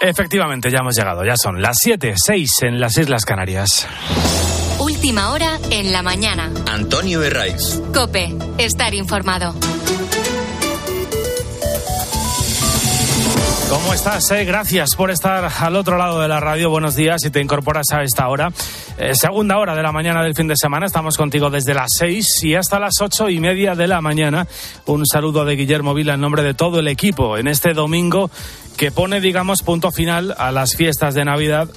Efectivamente, 0.00 0.70
ya 0.70 0.78
hemos 0.78 0.96
llegado, 0.96 1.24
ya 1.26 1.34
son 1.36 1.60
las 1.60 1.76
7, 1.78 2.14
6 2.16 2.50
en 2.62 2.80
las 2.80 2.96
Islas 2.96 3.26
Canarias. 3.26 3.86
Última 4.78 5.30
hora 5.30 5.58
en 5.70 5.92
la 5.92 6.00
mañana. 6.02 6.50
Antonio 6.66 7.22
Herraiz. 7.22 7.82
Cope, 7.92 8.34
estar 8.56 8.94
informado. 8.94 9.54
¿Cómo 13.68 13.92
estás? 13.92 14.30
Eh? 14.30 14.44
Gracias 14.44 14.96
por 14.96 15.10
estar 15.10 15.48
al 15.60 15.76
otro 15.76 15.98
lado 15.98 16.20
de 16.20 16.28
la 16.28 16.40
radio. 16.40 16.70
Buenos 16.70 16.96
días 16.96 17.24
y 17.24 17.30
te 17.30 17.40
incorporas 17.40 17.92
a 17.92 18.02
esta 18.02 18.26
hora. 18.28 18.50
Eh, 18.98 19.14
segunda 19.14 19.58
hora 19.58 19.76
de 19.76 19.82
la 19.82 19.92
mañana 19.92 20.24
del 20.24 20.34
fin 20.34 20.48
de 20.48 20.56
semana. 20.56 20.86
Estamos 20.86 21.16
contigo 21.16 21.50
desde 21.50 21.74
las 21.74 21.90
seis 21.96 22.42
y 22.42 22.54
hasta 22.54 22.80
las 22.80 22.94
ocho 23.00 23.28
y 23.28 23.38
media 23.38 23.74
de 23.74 23.86
la 23.86 24.00
mañana. 24.00 24.46
Un 24.86 25.06
saludo 25.06 25.44
de 25.44 25.56
Guillermo 25.56 25.94
Vila 25.94 26.14
en 26.14 26.20
nombre 26.20 26.42
de 26.42 26.54
todo 26.54 26.80
el 26.80 26.88
equipo 26.88 27.36
en 27.36 27.46
este 27.46 27.72
domingo 27.72 28.30
que 28.80 28.90
pone, 28.90 29.20
digamos, 29.20 29.60
punto 29.60 29.90
final 29.92 30.34
a 30.38 30.50
las 30.50 30.74
fiestas 30.74 31.12
de 31.12 31.22
Navidad. 31.22 31.68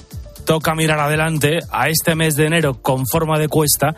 Toca 0.46 0.74
mirar 0.74 1.00
adelante 1.00 1.58
a 1.70 1.90
este 1.90 2.14
mes 2.14 2.34
de 2.34 2.46
enero 2.46 2.80
con 2.80 3.06
forma 3.06 3.38
de 3.38 3.46
cuesta 3.46 3.94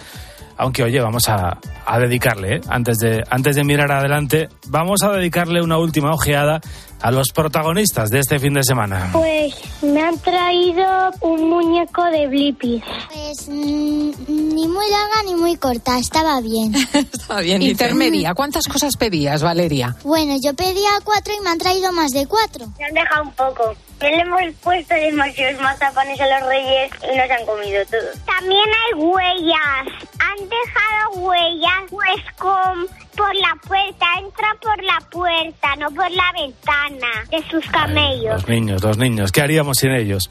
aunque 0.59 0.82
oye, 0.82 1.01
vamos 1.01 1.29
a, 1.29 1.59
dedicarle, 2.01 2.56
¿eh? 2.56 2.60
antes, 2.69 2.98
de, 2.98 3.23
antes 3.29 3.56
de 3.56 3.62
mirar 3.62 3.92
adelante, 3.92 4.48
vamos 4.69 5.02
a 5.02 5.12
dedicarle 5.12 5.62
una 5.62 5.77
última 5.77 6.12
ojeada 6.12 6.60
a 7.06 7.12
los 7.12 7.30
protagonistas 7.30 8.10
de 8.10 8.19
este 8.19 8.41
fin 8.41 8.52
de 8.55 8.65
semana. 8.65 9.10
Pues 9.12 9.55
me 9.80 10.02
han 10.02 10.19
traído 10.19 10.84
un 11.20 11.48
muñeco 11.48 12.02
de 12.06 12.27
Blippi. 12.27 12.82
Pues 13.12 13.48
mm, 13.48 14.10
ni 14.27 14.66
muy 14.66 14.91
larga 14.91 15.23
ni 15.24 15.37
muy 15.37 15.55
corta, 15.55 16.01
estaba 16.01 16.41
bien. 16.41 16.74
estaba 16.95 17.42
bien. 17.42 17.62
Intermedia, 17.62 18.34
¿cuántas 18.34 18.66
cosas 18.66 18.96
pedías, 18.96 19.41
Valeria? 19.41 19.95
Bueno, 20.02 20.34
yo 20.42 20.52
pedía 20.55 20.91
cuatro 21.05 21.32
y 21.32 21.41
me 21.45 21.51
han 21.51 21.59
traído 21.59 21.92
más 21.92 22.10
de 22.10 22.27
cuatro. 22.27 22.66
Me 22.77 22.87
han 22.87 22.95
dejado 22.95 23.23
un 23.23 23.32
poco. 23.34 23.77
Le 24.01 24.20
hemos 24.23 24.41
puesto 24.60 24.95
demasiados 24.96 25.62
mazapanes 25.62 26.20
a 26.20 26.27
los 26.27 26.48
reyes 26.48 26.90
y 27.04 27.16
nos 27.16 27.30
han 27.30 27.46
comido 27.46 27.84
todo. 27.87 28.24
También 28.27 28.65
hay 28.66 29.01
huellas. 29.01 30.09
Han 30.18 30.49
dejado 30.49 31.24
huellas, 31.24 31.84
pues 31.88 32.34
con 32.37 33.05
por 33.16 33.34
la 33.34 33.56
puerta, 33.66 34.06
entra 34.18 34.54
por 34.62 34.84
la 34.84 35.00
puerta, 35.10 35.74
no 35.78 35.90
por 35.90 36.10
la 36.10 36.30
ventana 36.32 37.24
de 37.30 37.42
sus 37.50 37.64
camellos. 37.70 38.34
los 38.34 38.48
niños, 38.48 38.82
los 38.82 38.98
niños, 38.98 39.32
¿qué 39.32 39.40
haríamos 39.40 39.78
sin 39.78 39.92
ellos? 39.92 40.28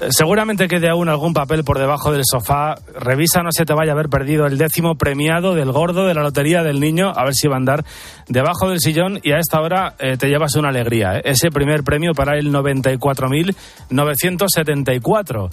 Eh, 0.00 0.10
seguramente 0.10 0.68
quede 0.68 0.88
aún 0.88 1.08
algún 1.08 1.34
papel 1.34 1.64
por 1.64 1.78
debajo 1.78 2.12
del 2.12 2.22
sofá. 2.24 2.76
Revisa, 2.94 3.42
no 3.42 3.50
se 3.52 3.64
te 3.64 3.74
vaya 3.74 3.90
a 3.92 3.94
haber 3.94 4.08
perdido 4.08 4.46
el 4.46 4.58
décimo 4.58 4.96
premiado 4.96 5.54
del 5.54 5.72
gordo 5.72 6.06
de 6.06 6.14
la 6.14 6.22
lotería 6.22 6.62
del 6.62 6.78
niño, 6.80 7.12
a 7.14 7.24
ver 7.24 7.34
si 7.34 7.48
va 7.48 7.56
a 7.56 7.58
andar 7.58 7.84
debajo 8.28 8.70
del 8.70 8.78
sillón 8.80 9.18
y 9.22 9.32
a 9.32 9.38
esta 9.38 9.60
hora 9.60 9.96
eh, 9.98 10.16
te 10.16 10.28
llevas 10.28 10.54
una 10.54 10.68
alegría. 10.68 11.16
¿eh? 11.18 11.22
Ese 11.24 11.50
primer 11.50 11.82
premio 11.82 12.12
para 12.14 12.38
el 12.38 12.52
94.974 12.52 15.50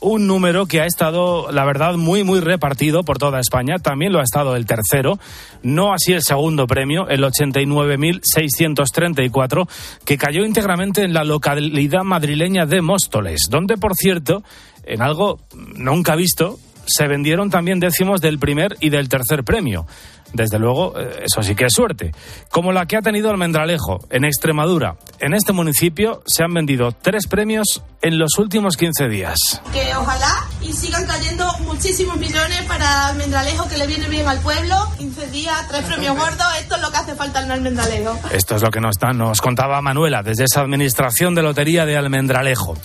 un 0.00 0.26
número 0.26 0.66
que 0.66 0.80
ha 0.80 0.86
estado, 0.86 1.52
la 1.52 1.64
verdad, 1.64 1.94
muy, 1.94 2.24
muy 2.24 2.40
repartido 2.40 3.04
por 3.04 3.18
toda 3.18 3.38
España. 3.38 3.78
También 3.78 4.12
lo 4.12 4.18
ha 4.20 4.24
estado 4.24 4.56
el 4.56 4.66
tercero, 4.66 5.20
no 5.62 5.92
así 5.92 6.12
el 6.12 6.22
segundo 6.22 6.66
premio, 6.66 7.06
el 7.08 7.22
89.634, 7.22 9.68
que 10.04 10.18
cayó 10.18 10.44
íntegramente 10.44 11.04
en 11.04 11.12
la 11.12 11.22
localidad 11.24 12.02
madrileña 12.02 12.66
de 12.66 12.82
Móstoles, 12.82 13.46
donde, 13.50 13.76
por 13.76 13.94
cierto, 13.94 14.42
en 14.84 15.02
algo 15.02 15.38
nunca 15.76 16.16
visto, 16.16 16.58
se 16.86 17.06
vendieron 17.06 17.50
también 17.50 17.78
décimos 17.78 18.20
del 18.20 18.38
primer 18.38 18.76
y 18.80 18.90
del 18.90 19.08
tercer 19.08 19.44
premio. 19.44 19.86
Desde 20.32 20.58
luego, 20.58 20.98
eh, 20.98 21.24
eso 21.24 21.42
sí 21.42 21.54
que 21.54 21.66
es 21.66 21.72
suerte. 21.72 22.12
Como 22.50 22.72
la 22.72 22.86
que 22.86 22.96
ha 22.96 23.02
tenido 23.02 23.30
Almendralejo, 23.30 23.98
en 24.10 24.24
Extremadura. 24.24 24.96
En 25.18 25.34
este 25.34 25.52
municipio 25.52 26.22
se 26.26 26.44
han 26.44 26.54
vendido 26.54 26.92
tres 26.92 27.26
premios 27.26 27.82
en 28.02 28.18
los 28.18 28.38
últimos 28.38 28.76
15 28.76 29.08
días. 29.08 29.36
Que 29.72 29.94
ojalá 29.96 30.46
y 30.62 30.72
sigan 30.72 31.06
cayendo 31.06 31.46
muchísimos 31.60 32.16
millones 32.16 32.62
para 32.68 33.08
Almendralejo, 33.08 33.68
que 33.68 33.76
le 33.76 33.86
viene 33.86 34.08
bien 34.08 34.26
al 34.28 34.38
pueblo. 34.40 34.76
15 34.98 35.26
días, 35.28 35.68
tres 35.68 35.84
premios 35.84 36.16
gordos, 36.16 36.46
esto 36.60 36.76
es 36.76 36.82
lo 36.82 36.90
que 36.90 36.96
hace 36.96 37.14
falta 37.14 37.42
en 37.42 37.50
Almendralejo. 37.50 38.18
Esto 38.32 38.56
es 38.56 38.62
lo 38.62 38.70
que 38.70 38.80
nos, 38.80 38.96
nos 39.14 39.40
contaba 39.40 39.80
Manuela 39.82 40.22
desde 40.22 40.44
esa 40.44 40.60
administración 40.60 41.34
de 41.34 41.42
lotería 41.42 41.86
de 41.86 41.96
Almendralejo. 41.96 42.76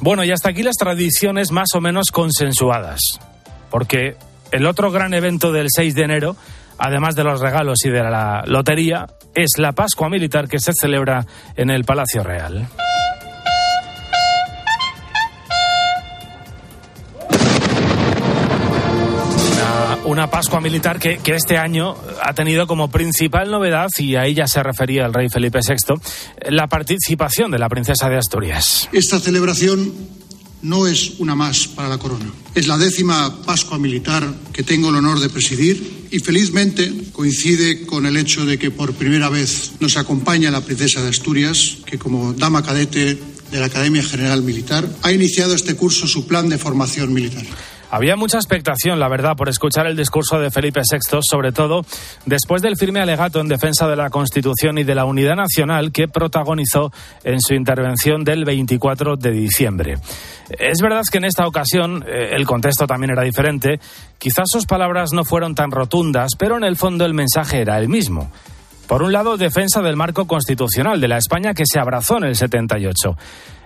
Bueno, 0.00 0.24
y 0.24 0.30
hasta 0.30 0.50
aquí 0.50 0.62
las 0.62 0.76
tradiciones 0.76 1.50
más 1.50 1.68
o 1.74 1.80
menos 1.80 2.10
consensuadas. 2.10 3.00
Porque 3.70 4.16
el 4.50 4.66
otro 4.66 4.90
gran 4.90 5.14
evento 5.14 5.52
del 5.52 5.68
6 5.74 5.94
de 5.94 6.02
enero 6.02 6.36
además 6.80 7.14
de 7.14 7.24
los 7.24 7.40
regalos 7.40 7.84
y 7.84 7.90
de 7.90 8.02
la 8.02 8.42
lotería, 8.46 9.06
es 9.34 9.50
la 9.58 9.72
Pascua 9.72 10.08
Militar 10.08 10.48
que 10.48 10.58
se 10.58 10.72
celebra 10.72 11.26
en 11.56 11.70
el 11.70 11.84
Palacio 11.84 12.24
Real. 12.24 12.68
Una, 20.04 20.28
Pascua 20.28 20.60
militar 20.60 20.98
que, 20.98 21.20
este 21.26 21.56
año 21.56 21.94
ha 22.22 22.32
tenido 22.32 22.66
como 22.66 22.90
principal 22.90 23.48
novedad, 23.48 23.88
y 23.98 24.16
ahí 24.16 24.34
ya 24.34 24.48
se 24.48 24.60
refería 24.60 25.06
el 25.06 25.14
rey 25.14 25.28
Felipe 25.28 25.60
VI, 25.60 25.94
la 26.50 26.66
participación 26.66 27.52
de 27.52 27.58
la 27.60 27.68
princesa 27.68 28.08
de 28.08 28.16
Asturias. 28.16 28.88
Esta 28.92 29.20
celebración 29.20 29.92
no 30.62 30.86
es 30.86 31.14
una 31.18 31.34
más 31.34 31.68
para 31.68 31.88
la 31.88 31.98
corona. 31.98 32.30
Es 32.54 32.66
la 32.66 32.78
décima 32.78 33.42
Pascua 33.42 33.78
Militar 33.78 34.34
que 34.52 34.62
tengo 34.62 34.90
el 34.90 34.96
honor 34.96 35.20
de 35.20 35.30
presidir 35.30 36.08
y 36.10 36.18
felizmente 36.18 36.92
coincide 37.12 37.86
con 37.86 38.06
el 38.06 38.16
hecho 38.16 38.44
de 38.44 38.58
que 38.58 38.70
por 38.70 38.94
primera 38.94 39.28
vez 39.28 39.72
nos 39.80 39.96
acompaña 39.96 40.50
la 40.50 40.64
princesa 40.64 41.02
de 41.02 41.08
Asturias, 41.08 41.78
que 41.86 41.98
como 41.98 42.32
dama 42.32 42.62
cadete 42.62 43.18
de 43.50 43.60
la 43.60 43.66
Academia 43.66 44.02
General 44.02 44.42
Militar 44.42 44.88
ha 45.02 45.12
iniciado 45.12 45.54
este 45.54 45.76
curso 45.76 46.06
su 46.06 46.26
plan 46.26 46.48
de 46.48 46.58
formación 46.58 47.12
militar. 47.12 47.44
Había 47.90 48.14
mucha 48.14 48.38
expectación, 48.38 49.00
la 49.00 49.08
verdad, 49.08 49.36
por 49.36 49.48
escuchar 49.48 49.88
el 49.88 49.96
discurso 49.96 50.38
de 50.38 50.52
Felipe 50.52 50.80
VI, 50.80 51.18
sobre 51.22 51.50
todo 51.50 51.84
después 52.24 52.62
del 52.62 52.76
firme 52.76 53.00
alegato 53.00 53.40
en 53.40 53.48
defensa 53.48 53.88
de 53.88 53.96
la 53.96 54.10
Constitución 54.10 54.78
y 54.78 54.84
de 54.84 54.94
la 54.94 55.04
unidad 55.04 55.34
nacional 55.34 55.90
que 55.90 56.06
protagonizó 56.06 56.92
en 57.24 57.40
su 57.40 57.54
intervención 57.54 58.22
del 58.22 58.44
24 58.44 59.16
de 59.16 59.32
diciembre. 59.32 59.98
Es 60.50 60.80
verdad 60.80 61.02
que 61.10 61.18
en 61.18 61.24
esta 61.24 61.48
ocasión 61.48 62.04
eh, 62.06 62.30
el 62.36 62.46
contexto 62.46 62.86
también 62.86 63.10
era 63.10 63.24
diferente. 63.24 63.80
Quizás 64.18 64.48
sus 64.48 64.66
palabras 64.66 65.12
no 65.12 65.24
fueron 65.24 65.56
tan 65.56 65.72
rotundas, 65.72 66.30
pero 66.38 66.56
en 66.56 66.64
el 66.64 66.76
fondo 66.76 67.04
el 67.04 67.14
mensaje 67.14 67.60
era 67.60 67.76
el 67.78 67.88
mismo. 67.88 68.30
Por 68.86 69.02
un 69.02 69.12
lado, 69.12 69.36
defensa 69.36 69.82
del 69.82 69.96
marco 69.96 70.28
constitucional 70.28 71.00
de 71.00 71.08
la 71.08 71.18
España 71.18 71.54
que 71.54 71.64
se 71.66 71.80
abrazó 71.80 72.18
en 72.18 72.24
el 72.24 72.36
78. 72.36 73.16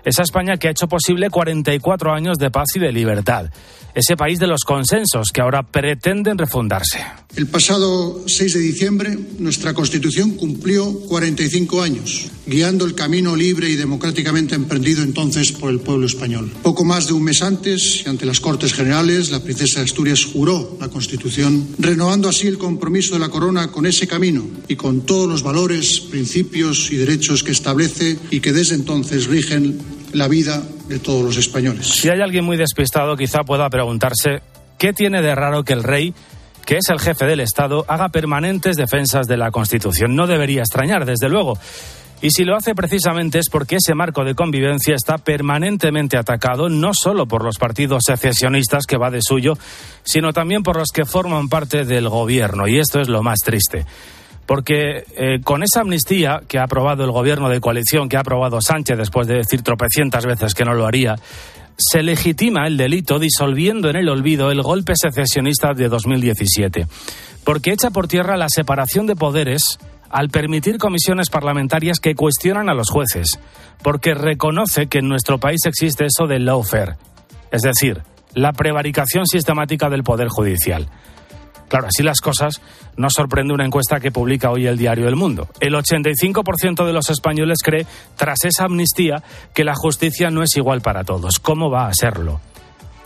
Esa 0.04 0.22
España 0.22 0.56
que 0.56 0.68
ha 0.68 0.70
hecho 0.70 0.86
posible 0.86 1.30
44 1.30 2.12
años 2.12 2.38
de 2.38 2.50
paz 2.50 2.68
y 2.74 2.78
de 2.78 2.92
libertad 2.92 3.46
ese 3.94 4.16
país 4.16 4.38
de 4.38 4.46
los 4.46 4.62
consensos 4.64 5.30
que 5.32 5.40
ahora 5.40 5.62
pretenden 5.62 6.36
refundarse. 6.36 7.00
El 7.36 7.46
pasado 7.46 8.24
6 8.26 8.54
de 8.54 8.60
diciembre, 8.60 9.18
nuestra 9.38 9.74
Constitución 9.74 10.32
cumplió 10.32 10.92
45 11.08 11.82
años, 11.82 12.26
guiando 12.46 12.84
el 12.84 12.94
camino 12.94 13.34
libre 13.34 13.68
y 13.68 13.76
democráticamente 13.76 14.54
emprendido 14.54 15.02
entonces 15.02 15.52
por 15.52 15.70
el 15.70 15.80
pueblo 15.80 16.06
español. 16.06 16.52
Poco 16.62 16.84
más 16.84 17.06
de 17.06 17.12
un 17.12 17.24
mes 17.24 17.42
antes, 17.42 18.04
ante 18.06 18.26
las 18.26 18.40
Cortes 18.40 18.72
Generales, 18.72 19.30
la 19.30 19.42
princesa 19.42 19.80
de 19.80 19.86
Asturias 19.86 20.24
juró 20.24 20.76
la 20.80 20.88
Constitución, 20.88 21.68
renovando 21.78 22.28
así 22.28 22.46
el 22.46 22.58
compromiso 22.58 23.14
de 23.14 23.20
la 23.20 23.28
corona 23.28 23.70
con 23.70 23.86
ese 23.86 24.06
camino 24.06 24.46
y 24.68 24.76
con 24.76 25.02
todos 25.02 25.28
los 25.28 25.42
valores, 25.42 26.00
principios 26.00 26.90
y 26.92 26.96
derechos 26.96 27.42
que 27.42 27.52
establece 27.52 28.18
y 28.30 28.40
que 28.40 28.52
desde 28.52 28.74
entonces 28.74 29.26
rigen 29.26 29.78
la 30.12 30.28
vida 30.28 30.62
de 30.88 30.98
todos 30.98 31.22
los 31.22 31.36
españoles. 31.36 31.86
Si 31.86 32.08
hay 32.08 32.20
alguien 32.20 32.44
muy 32.44 32.56
despistado, 32.56 33.16
quizá 33.16 33.44
pueda 33.44 33.68
preguntarse 33.70 34.42
qué 34.78 34.92
tiene 34.92 35.22
de 35.22 35.34
raro 35.34 35.64
que 35.64 35.72
el 35.72 35.82
rey 35.82 36.14
que 36.64 36.76
es 36.76 36.88
el 36.88 37.00
jefe 37.00 37.26
del 37.26 37.40
Estado, 37.40 37.84
haga 37.88 38.08
permanentes 38.08 38.76
defensas 38.76 39.26
de 39.26 39.36
la 39.36 39.50
Constitución. 39.50 40.16
No 40.16 40.26
debería 40.26 40.60
extrañar, 40.60 41.04
desde 41.04 41.28
luego. 41.28 41.58
Y 42.22 42.30
si 42.30 42.44
lo 42.44 42.56
hace 42.56 42.74
precisamente 42.74 43.38
es 43.38 43.50
porque 43.50 43.76
ese 43.76 43.94
marco 43.94 44.24
de 44.24 44.34
convivencia 44.34 44.94
está 44.94 45.18
permanentemente 45.18 46.16
atacado 46.16 46.70
no 46.70 46.94
solo 46.94 47.26
por 47.26 47.44
los 47.44 47.58
partidos 47.58 48.04
secesionistas 48.06 48.86
que 48.86 48.96
va 48.96 49.10
de 49.10 49.20
suyo, 49.20 49.58
sino 50.04 50.32
también 50.32 50.62
por 50.62 50.76
los 50.76 50.88
que 50.88 51.04
forman 51.04 51.48
parte 51.48 51.84
del 51.84 52.08
gobierno. 52.08 52.66
Y 52.66 52.78
esto 52.78 53.00
es 53.00 53.08
lo 53.08 53.22
más 53.22 53.40
triste 53.40 53.84
porque 54.46 55.04
eh, 55.16 55.40
con 55.42 55.62
esa 55.62 55.80
amnistía 55.80 56.42
que 56.46 56.58
ha 56.58 56.64
aprobado 56.64 57.04
el 57.04 57.10
gobierno 57.10 57.48
de 57.48 57.60
coalición, 57.60 58.08
que 58.08 58.16
ha 58.16 58.20
aprobado 58.20 58.60
Sánchez 58.60 58.98
después 58.98 59.26
de 59.26 59.36
decir 59.36 59.62
tropecientas 59.62 60.26
veces 60.26 60.54
que 60.54 60.64
no 60.64 60.74
lo 60.74 60.86
haría, 60.86 61.16
se 61.76 62.02
legitima 62.02 62.66
el 62.66 62.76
delito 62.76 63.18
disolviendo 63.18 63.90
en 63.90 63.96
el 63.96 64.08
olvido 64.08 64.50
el 64.50 64.62
golpe 64.62 64.94
secesionista 64.96 65.72
de 65.74 65.88
2017, 65.88 66.86
porque 67.44 67.72
echa 67.72 67.90
por 67.90 68.06
tierra 68.06 68.36
la 68.36 68.48
separación 68.48 69.06
de 69.06 69.16
poderes 69.16 69.78
al 70.10 70.28
permitir 70.28 70.78
comisiones 70.78 71.28
parlamentarias 71.30 71.98
que 71.98 72.14
cuestionan 72.14 72.68
a 72.68 72.74
los 72.74 72.90
jueces, 72.90 73.40
porque 73.82 74.14
reconoce 74.14 74.86
que 74.86 74.98
en 74.98 75.08
nuestro 75.08 75.38
país 75.38 75.60
existe 75.66 76.06
eso 76.06 76.28
del 76.28 76.44
lawfare, 76.44 76.94
es 77.50 77.62
decir, 77.62 78.02
la 78.34 78.52
prevaricación 78.52 79.26
sistemática 79.26 79.88
del 79.90 80.04
poder 80.04 80.28
judicial. 80.28 80.88
Claro, 81.68 81.86
así 81.88 82.02
las 82.02 82.20
cosas 82.20 82.60
nos 82.96 83.14
sorprende 83.14 83.54
una 83.54 83.64
encuesta 83.64 84.00
que 84.00 84.12
publica 84.12 84.50
hoy 84.50 84.66
el 84.66 84.76
diario 84.76 85.08
El 85.08 85.16
Mundo. 85.16 85.48
El 85.60 85.74
85% 85.74 86.86
de 86.86 86.92
los 86.92 87.10
españoles 87.10 87.58
cree, 87.62 87.86
tras 88.16 88.44
esa 88.44 88.64
amnistía, 88.64 89.22
que 89.54 89.64
la 89.64 89.74
justicia 89.74 90.30
no 90.30 90.42
es 90.42 90.56
igual 90.56 90.80
para 90.82 91.04
todos. 91.04 91.38
¿Cómo 91.38 91.70
va 91.70 91.88
a 91.88 91.94
serlo? 91.94 92.40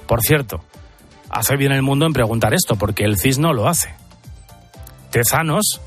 Por 0.07 0.21
cierto, 0.23 0.61
hace 1.31 1.57
bien 1.57 1.73
el 1.73 1.83
mundo 1.83 2.07
en 2.07 2.13
preguntar 2.13 2.55
esto, 2.55 2.77
porque 2.77 3.05
el 3.05 3.19
CIS 3.19 3.39
no 3.39 3.53
lo 3.53 3.69
hace. 3.69 3.95
Tezanos, 5.11 5.81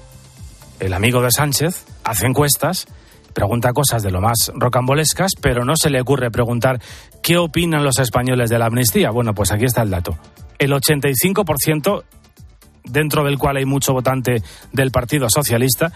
el 0.79 0.93
amigo 0.93 1.21
de 1.21 1.31
Sánchez, 1.31 1.85
hace 2.03 2.25
encuestas, 2.25 2.87
pregunta 3.33 3.71
cosas 3.73 4.03
de 4.03 4.11
lo 4.11 4.21
más 4.21 4.51
rocambolescas, 4.55 5.31
pero 5.39 5.65
no 5.65 5.73
se 5.75 5.89
le 5.89 6.01
ocurre 6.01 6.31
preguntar 6.31 6.79
qué 7.21 7.37
opinan 7.37 7.83
los 7.83 7.99
españoles 7.99 8.49
de 8.49 8.59
la 8.59 8.65
amnistía. 8.65 9.11
Bueno, 9.11 9.33
pues 9.33 9.51
aquí 9.51 9.65
está 9.65 9.83
el 9.83 9.89
dato. 9.89 10.17
El 10.57 10.71
85%, 10.71 12.03
dentro 12.83 13.23
del 13.23 13.37
cual 13.37 13.57
hay 13.57 13.65
mucho 13.65 13.93
votante 13.93 14.43
del 14.71 14.91
Partido 14.91 15.27
Socialista, 15.29 15.91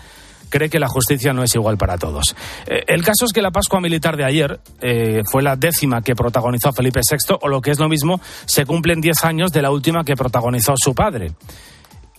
cree 0.49 0.69
que 0.69 0.79
la 0.79 0.87
justicia 0.87 1.33
no 1.33 1.43
es 1.43 1.53
igual 1.55 1.77
para 1.77 1.97
todos. 1.97 2.35
Eh, 2.67 2.83
el 2.87 3.03
caso 3.03 3.25
es 3.25 3.33
que 3.33 3.41
la 3.41 3.51
Pascua 3.51 3.81
Militar 3.81 4.15
de 4.17 4.25
ayer 4.25 4.59
eh, 4.81 5.21
fue 5.29 5.43
la 5.43 5.55
décima 5.55 6.01
que 6.01 6.15
protagonizó 6.15 6.71
Felipe 6.71 7.01
VI, 7.09 7.37
o 7.41 7.47
lo 7.47 7.61
que 7.61 7.71
es 7.71 7.79
lo 7.79 7.89
mismo, 7.89 8.21
se 8.45 8.65
cumplen 8.65 9.01
10 9.01 9.23
años 9.23 9.51
de 9.51 9.61
la 9.61 9.71
última 9.71 10.03
que 10.03 10.15
protagonizó 10.15 10.75
su 10.77 10.93
padre 10.93 11.33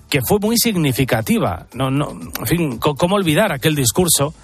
que 0.09 0.21
fue 0.27 0.39
muy 0.39 0.57
significativa. 0.57 1.67
No, 1.75 1.91
no, 1.91 2.11
en 2.11 2.47
fin, 2.47 2.79
¿cómo 2.79 3.17
olvidar 3.17 3.53
aquel 3.53 3.75
discurso? 3.75 4.35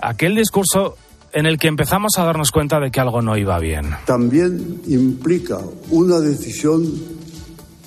Aquel 0.00 0.36
discurso 0.36 0.96
en 1.32 1.46
el 1.46 1.58
que 1.58 1.68
empezamos 1.68 2.12
a 2.18 2.24
darnos 2.24 2.50
cuenta 2.50 2.80
de 2.80 2.90
que 2.90 3.00
algo 3.00 3.20
no 3.20 3.36
iba 3.36 3.58
bien. 3.58 3.90
También 4.06 4.80
implica 4.86 5.58
una 5.90 6.20
decisión 6.20 6.84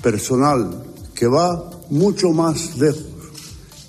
personal 0.02 0.84
que 1.16 1.28
va 1.28 1.70
mucho 1.92 2.32
más 2.32 2.78
lejos, 2.78 3.06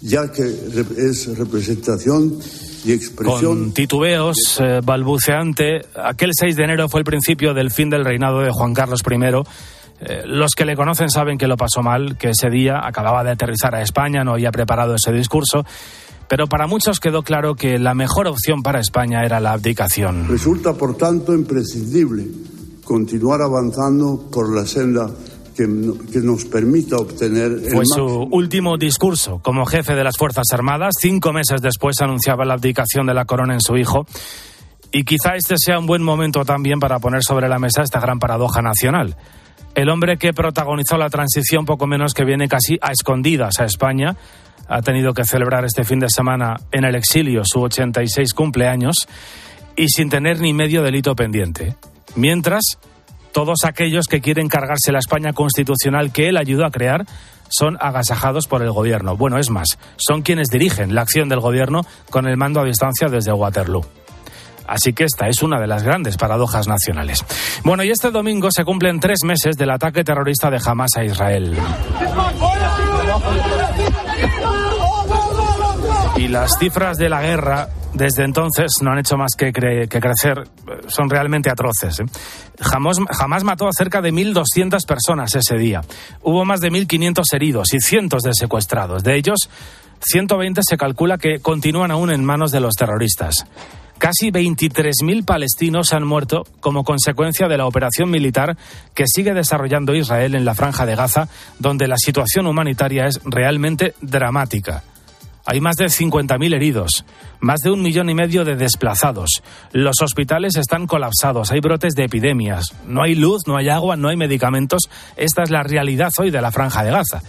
ya 0.02 0.30
que 0.30 0.42
es 0.42 1.38
representación 1.38 2.38
y 2.84 2.92
expresión. 2.92 3.40
Con 3.40 3.72
titubeos, 3.72 4.60
eh, 4.60 4.80
balbuceante, 4.84 5.80
aquel 5.94 6.32
6 6.38 6.56
de 6.56 6.64
enero 6.64 6.88
fue 6.88 7.00
el 7.00 7.04
principio 7.04 7.54
del 7.54 7.70
fin 7.70 7.88
del 7.88 8.04
reinado 8.04 8.40
de 8.40 8.50
Juan 8.50 8.74
Carlos 8.74 9.00
I 9.08 9.14
eh, 10.04 10.22
los 10.26 10.50
que 10.56 10.64
le 10.64 10.74
conocen 10.74 11.08
saben 11.10 11.38
que 11.38 11.46
lo 11.46 11.56
pasó 11.56 11.80
mal, 11.80 12.18
que 12.18 12.30
ese 12.30 12.50
día 12.50 12.80
acababa 12.82 13.22
de 13.22 13.30
aterrizar 13.30 13.72
a 13.76 13.82
España, 13.82 14.24
no 14.24 14.32
había 14.32 14.50
preparado 14.50 14.96
ese 14.96 15.12
discurso, 15.12 15.64
pero 16.26 16.48
para 16.48 16.66
muchos 16.66 16.98
quedó 16.98 17.22
claro 17.22 17.54
que 17.54 17.78
la 17.78 17.94
mejor 17.94 18.26
opción 18.26 18.64
para 18.64 18.80
España 18.80 19.24
era 19.24 19.38
la 19.38 19.52
abdicación. 19.52 20.26
Resulta, 20.26 20.72
por 20.72 20.96
tanto, 20.96 21.32
imprescindible 21.32 22.26
continuar 22.82 23.42
avanzando 23.42 24.28
por 24.32 24.52
la 24.52 24.66
senda 24.66 25.08
que, 25.54 25.66
nos 25.66 26.44
permita 26.44 26.96
obtener. 26.96 27.50
Fue 27.72 27.84
su 27.86 28.04
último 28.04 28.76
discurso 28.76 29.40
como 29.42 29.66
jefe 29.66 29.94
de 29.94 30.04
las 30.04 30.16
Fuerzas 30.16 30.46
Armadas. 30.52 30.94
Cinco 31.00 31.32
meses 31.32 31.60
después 31.60 32.00
anunciaba 32.00 32.44
la 32.44 32.54
abdicación 32.54 33.06
de 33.06 33.14
la 33.14 33.24
corona 33.24 33.54
en 33.54 33.60
su 33.60 33.76
hijo. 33.76 34.06
Y 34.90 35.04
quizá 35.04 35.36
este 35.36 35.54
sea 35.56 35.78
un 35.78 35.86
buen 35.86 36.02
momento 36.02 36.44
también 36.44 36.78
para 36.78 36.98
poner 36.98 37.22
sobre 37.22 37.48
la 37.48 37.58
mesa 37.58 37.82
esta 37.82 38.00
gran 38.00 38.18
paradoja 38.18 38.60
nacional 38.60 39.16
el 39.74 39.88
hombre 39.88 40.16
que 40.18 40.32
protagonizó 40.32 40.98
la 40.98 41.10
transición 41.10 41.64
poco 41.64 41.86
menos 41.86 42.14
que 42.14 42.24
viene 42.24 42.48
casi 42.48 42.78
a 42.80 42.92
escondidas 42.92 43.58
a 43.60 43.64
España, 43.64 44.16
ha 44.68 44.82
tenido 44.82 45.14
que 45.14 45.24
celebrar 45.24 45.64
este 45.64 45.84
fin 45.84 45.98
de 45.98 46.08
semana 46.08 46.56
en 46.70 46.84
el 46.84 46.94
exilio 46.94 47.42
su 47.44 47.60
86 47.60 48.32
cumpleaños 48.34 49.08
y 49.76 49.88
sin 49.88 50.08
tener 50.08 50.40
ni 50.40 50.52
medio 50.52 50.82
delito 50.82 51.14
pendiente. 51.14 51.76
Mientras, 52.14 52.78
todos 53.32 53.64
aquellos 53.64 54.06
que 54.06 54.20
quieren 54.20 54.48
cargarse 54.48 54.92
la 54.92 54.98
España 54.98 55.32
constitucional 55.32 56.12
que 56.12 56.28
él 56.28 56.36
ayudó 56.36 56.64
a 56.64 56.70
crear 56.70 57.06
son 57.48 57.76
agasajados 57.80 58.46
por 58.46 58.62
el 58.62 58.72
gobierno. 58.72 59.16
Bueno, 59.16 59.38
es 59.38 59.50
más, 59.50 59.78
son 59.96 60.22
quienes 60.22 60.48
dirigen 60.48 60.94
la 60.94 61.02
acción 61.02 61.28
del 61.28 61.40
gobierno 61.40 61.82
con 62.10 62.26
el 62.26 62.36
mando 62.36 62.60
a 62.60 62.64
distancia 62.64 63.08
desde 63.08 63.32
Waterloo. 63.32 63.84
Así 64.66 64.92
que 64.92 65.04
esta 65.04 65.28
es 65.28 65.42
una 65.42 65.60
de 65.60 65.66
las 65.66 65.82
grandes 65.82 66.16
paradojas 66.16 66.66
nacionales. 66.68 67.24
Bueno, 67.64 67.84
y 67.84 67.90
este 67.90 68.10
domingo 68.10 68.50
se 68.50 68.64
cumplen 68.64 69.00
tres 69.00 69.18
meses 69.24 69.56
del 69.56 69.70
ataque 69.70 70.04
terrorista 70.04 70.50
de 70.50 70.60
Hamas 70.64 70.92
a 70.96 71.04
Israel. 71.04 71.56
Las 76.32 76.56
cifras 76.58 76.96
de 76.96 77.10
la 77.10 77.20
guerra 77.20 77.68
desde 77.92 78.24
entonces 78.24 78.70
no 78.80 78.90
han 78.90 78.98
hecho 79.00 79.18
más 79.18 79.32
que, 79.36 79.52
crecer, 79.52 80.48
son 80.86 81.10
realmente 81.10 81.50
atroces. 81.50 82.00
¿eh? 82.00 82.04
Jamás, 82.58 83.44
mató 83.44 83.68
a 83.68 83.72
cerca 83.76 84.00
de 84.00 84.14
1.200 84.14 84.86
personas 84.86 85.34
ese 85.34 85.58
día. 85.58 85.82
Hubo 86.22 86.46
más 86.46 86.62
de 86.62 86.70
1.500 86.70 87.22
heridos 87.34 87.74
y 87.74 87.80
cientos 87.80 88.22
de 88.22 88.32
secuestrados. 88.32 89.04
De 89.04 89.14
ellos, 89.14 89.50
120 90.00 90.62
se 90.66 90.78
calcula 90.78 91.18
que 91.18 91.40
continúan 91.40 91.90
aún 91.90 92.10
en 92.10 92.24
manos 92.24 92.50
de 92.50 92.60
los 92.60 92.76
terroristas. 92.76 93.44
Casi 93.98 94.30
23.000 94.30 95.26
palestinos 95.26 95.92
han 95.92 96.06
muerto 96.06 96.44
como 96.60 96.82
consecuencia 96.82 97.46
de 97.46 97.58
la 97.58 97.66
operación 97.66 98.10
militar 98.10 98.56
que 98.94 99.04
sigue 99.06 99.34
desarrollando 99.34 99.94
Israel 99.94 100.34
en 100.34 100.46
la 100.46 100.54
franja 100.54 100.86
de 100.86 100.96
Gaza, 100.96 101.28
donde 101.58 101.88
la 101.88 101.98
situación 101.98 102.46
humanitaria 102.46 103.04
es 103.04 103.20
realmente 103.22 103.92
dramática. 104.00 104.82
Hay 105.44 105.60
más 105.60 105.76
de 105.76 105.86
50.000 105.86 106.54
heridos, 106.54 107.04
más 107.40 107.60
de 107.60 107.70
un 107.70 107.82
millón 107.82 108.08
y 108.08 108.14
medio 108.14 108.44
de 108.44 108.54
desplazados. 108.54 109.42
Los 109.72 109.96
hospitales 110.00 110.56
están 110.56 110.86
colapsados, 110.86 111.50
hay 111.50 111.60
brotes 111.60 111.94
de 111.94 112.04
epidemias, 112.04 112.74
no 112.86 113.02
hay 113.02 113.14
luz, 113.14 113.42
no 113.46 113.56
hay 113.56 113.68
agua, 113.68 113.96
no 113.96 114.08
hay 114.08 114.16
medicamentos. 114.16 114.82
Esta 115.16 115.42
es 115.42 115.50
la 115.50 115.62
realidad 115.62 116.12
hoy 116.18 116.30
de 116.30 116.40
la 116.40 116.52
franja 116.52 116.84
de 116.84 116.92
Gaza. 116.92 117.22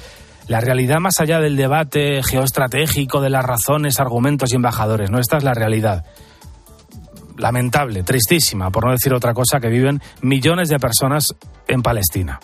La 0.47 0.59
realidad 0.59 0.99
más 0.99 1.19
allá 1.19 1.39
del 1.39 1.55
debate 1.55 2.21
geoestratégico, 2.21 3.21
de 3.21 3.29
las 3.29 3.45
razones, 3.45 3.99
argumentos 3.99 4.51
y 4.51 4.57
embajadores, 4.57 5.09
no, 5.09 5.19
esta 5.19 5.37
es 5.37 5.43
la 5.43 5.53
realidad 5.53 6.03
lamentable, 7.37 8.03
tristísima, 8.03 8.69
por 8.69 8.85
no 8.85 8.91
decir 8.91 9.13
otra 9.13 9.33
cosa, 9.33 9.59
que 9.59 9.69
viven 9.69 10.01
millones 10.21 10.69
de 10.69 10.79
personas 10.79 11.33
en 11.67 11.81
Palestina. 11.81 12.39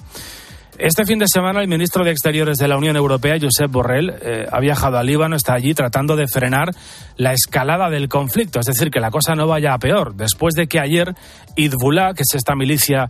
Este 0.79 1.05
fin 1.05 1.19
de 1.19 1.25
semana 1.27 1.59
el 1.59 1.67
ministro 1.67 2.05
de 2.05 2.11
Exteriores 2.11 2.57
de 2.57 2.69
la 2.69 2.77
Unión 2.77 2.95
Europea, 2.95 3.35
Josep 3.37 3.69
Borrell, 3.69 4.13
eh, 4.21 4.45
ha 4.49 4.61
viajado 4.61 4.97
a 4.97 5.03
Líbano, 5.03 5.35
está 5.35 5.53
allí 5.53 5.73
tratando 5.73 6.15
de 6.15 6.25
frenar 6.25 6.69
la 7.17 7.33
escalada 7.33 7.89
del 7.89 8.07
conflicto, 8.07 8.61
es 8.61 8.65
decir, 8.65 8.89
que 8.89 9.01
la 9.01 9.11
cosa 9.11 9.35
no 9.35 9.45
vaya 9.45 9.73
a 9.73 9.77
peor. 9.77 10.15
Después 10.15 10.55
de 10.55 10.67
que 10.67 10.79
ayer 10.79 11.13
Hezbollah, 11.57 12.13
que 12.13 12.21
es 12.21 12.33
esta 12.33 12.55
milicia 12.55 13.09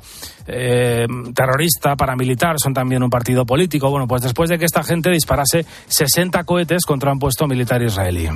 eh, 0.51 1.07
terrorista, 1.33 1.95
paramilitar, 1.95 2.59
son 2.59 2.73
también 2.73 3.03
un 3.03 3.09
partido 3.09 3.45
político, 3.45 3.89
bueno, 3.89 4.07
pues 4.07 4.21
después 4.21 4.49
de 4.49 4.57
que 4.57 4.65
esta 4.65 4.83
gente 4.83 5.09
disparase 5.09 5.65
60 5.87 6.43
cohetes 6.43 6.85
contra 6.85 7.11
un 7.11 7.19
puesto 7.19 7.47
militar 7.47 7.81
israelí. 7.81 8.29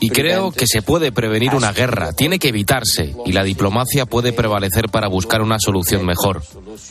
Y 0.00 0.10
creo 0.10 0.52
que 0.52 0.66
se 0.66 0.82
puede 0.82 1.12
prevenir 1.12 1.54
una 1.54 1.72
guerra, 1.72 2.12
tiene 2.12 2.38
que 2.38 2.48
evitarse, 2.48 3.14
y 3.24 3.32
la 3.32 3.44
diplomacia 3.44 4.06
puede 4.06 4.32
prevalecer 4.32 4.88
para 4.88 5.08
buscar 5.08 5.42
una 5.42 5.58
solución 5.58 6.04
mejor. 6.04 6.42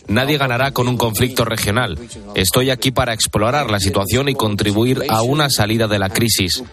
Nadie 0.07 0.37
ganará 0.37 0.71
con 0.71 0.87
un 0.87 0.97
conflicto 0.97 1.45
regional. 1.45 1.97
Estoy 2.35 2.69
aquí 2.69 2.91
para 2.91 3.13
explorar 3.13 3.69
la 3.69 3.79
situación 3.79 4.29
y 4.29 4.35
contribuir 4.35 5.03
a 5.09 5.21
una 5.21 5.49
salida 5.49 5.87
de 5.87 5.99
la 5.99 6.09
crisis. 6.09 6.63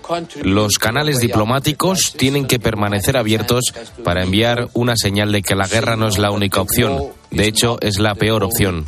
Los 0.43 0.79
canales 0.79 1.19
diplomáticos 1.21 2.15
tienen 2.17 2.47
que 2.47 2.59
permanecer 2.59 3.17
abiertos 3.17 3.75
para 4.05 4.23
enviar 4.23 4.69
una 4.75 4.97
señal 4.97 5.33
de 5.33 5.43
que 5.43 5.55
la 5.55 5.67
guerra 5.67 5.97
no 5.97 6.09
es 6.09 6.19
la 6.19 6.31
única 6.31 6.38
opción. 6.61 7.05
De 7.31 7.47
hecho, 7.47 7.79
es 7.81 7.99
la 7.99 8.15
peor 8.15 8.43
opción. 8.45 8.85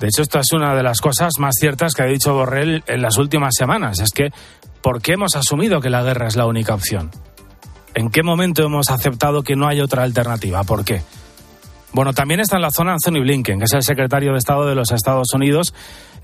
De 0.00 0.08
hecho, 0.08 0.22
esta 0.22 0.40
es 0.40 0.52
una 0.52 0.74
de 0.74 0.82
las 0.82 1.00
cosas 1.00 1.32
más 1.38 1.54
ciertas 1.58 1.94
que 1.94 2.02
ha 2.02 2.06
dicho 2.06 2.34
Borrell 2.34 2.82
en 2.86 3.00
las 3.00 3.16
últimas 3.16 3.52
semanas. 3.56 4.00
Es 4.00 4.10
que, 4.10 4.30
¿por 4.82 5.00
qué 5.00 5.12
hemos 5.12 5.36
asumido 5.36 5.80
que 5.80 5.90
la 5.90 6.02
guerra 6.02 6.28
es 6.28 6.36
la 6.36 6.46
única 6.46 6.74
opción? 6.74 7.10
¿En 7.94 8.10
qué 8.10 8.22
momento 8.22 8.64
hemos 8.64 8.90
aceptado 8.90 9.42
que 9.42 9.56
no 9.56 9.68
hay 9.68 9.80
otra 9.80 10.02
alternativa? 10.02 10.64
¿Por 10.64 10.84
qué? 10.84 11.02
Bueno, 11.94 12.12
también 12.12 12.40
está 12.40 12.56
en 12.56 12.62
la 12.62 12.72
zona 12.72 12.92
Anthony 12.92 13.20
Blinken, 13.20 13.60
que 13.60 13.66
es 13.66 13.72
el 13.72 13.84
secretario 13.84 14.32
de 14.32 14.38
Estado 14.38 14.66
de 14.66 14.74
los 14.74 14.90
Estados 14.90 15.32
Unidos, 15.32 15.72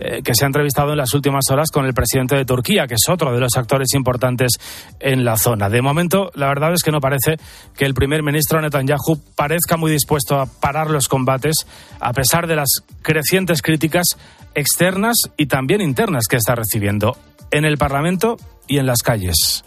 eh, 0.01 0.21
que 0.25 0.35
se 0.35 0.45
ha 0.45 0.49
entrevistado 0.49 0.91
en 0.91 0.99
las 0.99 1.15
últimas 1.15 1.45
horas 1.49 1.71
con 1.71 1.87
el 1.87 1.95
presidente 1.95 2.35
de 2.35 2.45
Turquía, 2.45 2.89
que 2.89 2.95
es 2.95 3.09
otro 3.09 3.33
de 3.33 3.39
los 3.39 3.57
actores 3.57 3.95
importantes 3.95 4.55
en 4.99 5.25
la 5.25 5.37
zona. 5.37 5.69
De 5.69 5.81
momento, 5.81 6.33
la 6.35 6.49
verdad 6.49 6.75
es 6.75 6.83
que 6.83 6.91
no 6.91 7.01
parece 7.01 7.37
que 7.77 7.85
el 7.85 7.95
primer 7.95 8.25
ministro 8.25 8.61
Netanyahu 8.61 9.21
parezca 9.37 9.77
muy 9.77 9.93
dispuesto 9.93 10.41
a 10.41 10.47
parar 10.47 10.91
los 10.91 11.07
combates, 11.07 11.65
a 12.01 12.13
pesar 12.13 12.49
de 12.49 12.57
las 12.57 12.69
crecientes 13.03 13.63
críticas 13.63 14.17
externas 14.57 15.15
y 15.37 15.47
también 15.47 15.83
internas 15.83 16.25
que 16.29 16.35
está 16.35 16.57
recibiendo 16.57 17.17
en 17.53 17.65
el 17.65 17.79
Parlamento 17.79 18.39
y 18.67 18.79
en 18.79 18.87
las 18.87 19.03
calles. 19.03 19.63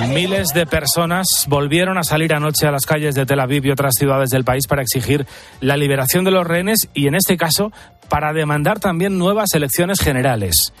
Miles 0.00 0.48
de 0.52 0.66
personas 0.66 1.46
volvieron 1.48 1.98
a 1.98 2.02
salir 2.02 2.34
anoche 2.34 2.66
a 2.66 2.72
las 2.72 2.84
calles 2.84 3.14
de 3.14 3.26
Tel 3.26 3.40
Aviv 3.40 3.64
y 3.64 3.70
otras 3.70 3.92
ciudades 3.96 4.30
del 4.30 4.44
país 4.44 4.66
para 4.66 4.82
exigir 4.82 5.26
la 5.60 5.76
liberación 5.76 6.24
de 6.24 6.32
los 6.32 6.46
rehenes 6.46 6.88
y, 6.94 7.06
en 7.06 7.14
este 7.14 7.36
caso, 7.36 7.72
para 8.08 8.32
demandar 8.32 8.80
también 8.80 9.18
nuevas 9.18 9.54
elecciones 9.54 10.00
generales. 10.00 10.72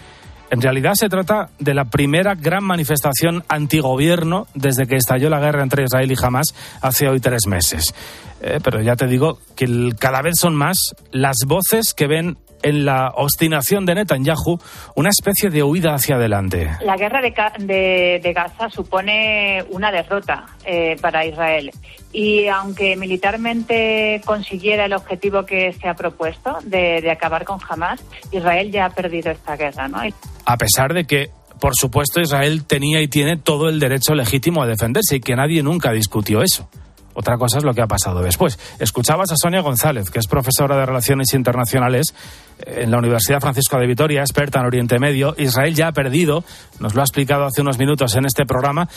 En 0.50 0.60
realidad 0.60 0.94
se 0.94 1.08
trata 1.08 1.48
de 1.58 1.74
la 1.74 1.86
primera 1.86 2.34
gran 2.34 2.64
manifestación 2.64 3.44
antigobierno 3.48 4.46
desde 4.54 4.86
que 4.86 4.96
estalló 4.96 5.30
la 5.30 5.40
guerra 5.40 5.62
entre 5.62 5.84
Israel 5.84 6.12
y 6.12 6.16
Hamas 6.20 6.54
hace 6.80 7.08
hoy 7.08 7.20
tres 7.20 7.46
meses. 7.46 7.94
Eh, 8.40 8.58
pero 8.62 8.82
ya 8.82 8.94
te 8.94 9.06
digo 9.06 9.38
que 9.56 9.92
cada 9.98 10.20
vez 10.22 10.34
son 10.38 10.54
más 10.54 10.76
las 11.12 11.38
voces 11.46 11.94
que 11.94 12.06
ven 12.06 12.36
en 12.64 12.84
la 12.84 13.12
obstinación 13.14 13.84
de 13.84 13.94
Netanyahu 13.94 14.58
una 14.96 15.10
especie 15.10 15.50
de 15.50 15.62
huida 15.62 15.94
hacia 15.94 16.16
adelante. 16.16 16.70
La 16.82 16.96
guerra 16.96 17.20
de, 17.20 18.32
Gaza 18.34 18.70
supone 18.70 19.62
una 19.70 19.92
derrota 19.92 20.46
eh, 20.64 20.96
para 21.00 21.24
Israel. 21.26 21.70
Y 22.12 22.48
aunque 22.48 22.96
militarmente 22.96 24.20
consiguiera 24.24 24.86
el 24.86 24.94
objetivo 24.94 25.44
que 25.44 25.72
se 25.72 25.88
ha 25.88 25.94
propuesto 25.94 26.58
de, 26.64 27.10
acabar 27.10 27.44
con 27.44 27.58
Hamas, 27.68 28.02
Israel 28.32 28.72
ya 28.72 28.86
ha 28.86 28.90
perdido 28.90 29.30
esta 29.30 29.56
guerra. 29.56 29.86
¿no? 29.88 29.98
A 30.46 30.56
pesar 30.56 30.94
de 30.94 31.04
que 31.04 31.30
por 31.60 31.72
supuesto, 31.74 32.20
Israel 32.20 32.64
tenía 32.66 33.00
y 33.00 33.08
tiene 33.08 33.36
todo 33.36 33.68
el 33.68 33.78
derecho 33.78 34.14
legítimo 34.14 34.62
a 34.62 34.66
defenderse 34.66 35.16
y 35.16 35.20
que 35.20 35.34
nadie 35.34 35.62
nunca 35.62 35.92
discutió 35.92 36.42
eso. 36.42 36.68
Otra 37.14 37.38
cosa 37.38 37.58
es 37.58 37.64
lo 37.64 37.72
que 37.72 37.82
ha 37.82 37.86
pasado 37.86 38.20
después. 38.22 38.58
Escuchabas 38.78 39.30
a 39.32 39.36
Sonia 39.36 39.60
González, 39.60 40.10
que 40.10 40.18
es 40.18 40.26
profesora 40.26 40.76
de 40.76 40.84
Relaciones 40.84 41.32
Internacionales 41.32 42.14
en 42.58 42.90
la 42.90 42.98
Universidad 42.98 43.40
Francisco 43.40 43.78
de 43.78 43.86
Vitoria, 43.86 44.20
experta 44.20 44.60
en 44.60 44.66
Oriente 44.66 44.98
Medio. 44.98 45.34
Israel 45.38 45.74
ya 45.74 45.88
ha 45.88 45.92
perdido, 45.92 46.44
nos 46.80 46.94
lo 46.94 47.00
ha 47.00 47.04
explicado 47.04 47.44
hace 47.44 47.60
unos 47.60 47.78
minutos 47.78 48.14
en 48.16 48.26
este 48.26 48.44
programa, 48.46 48.88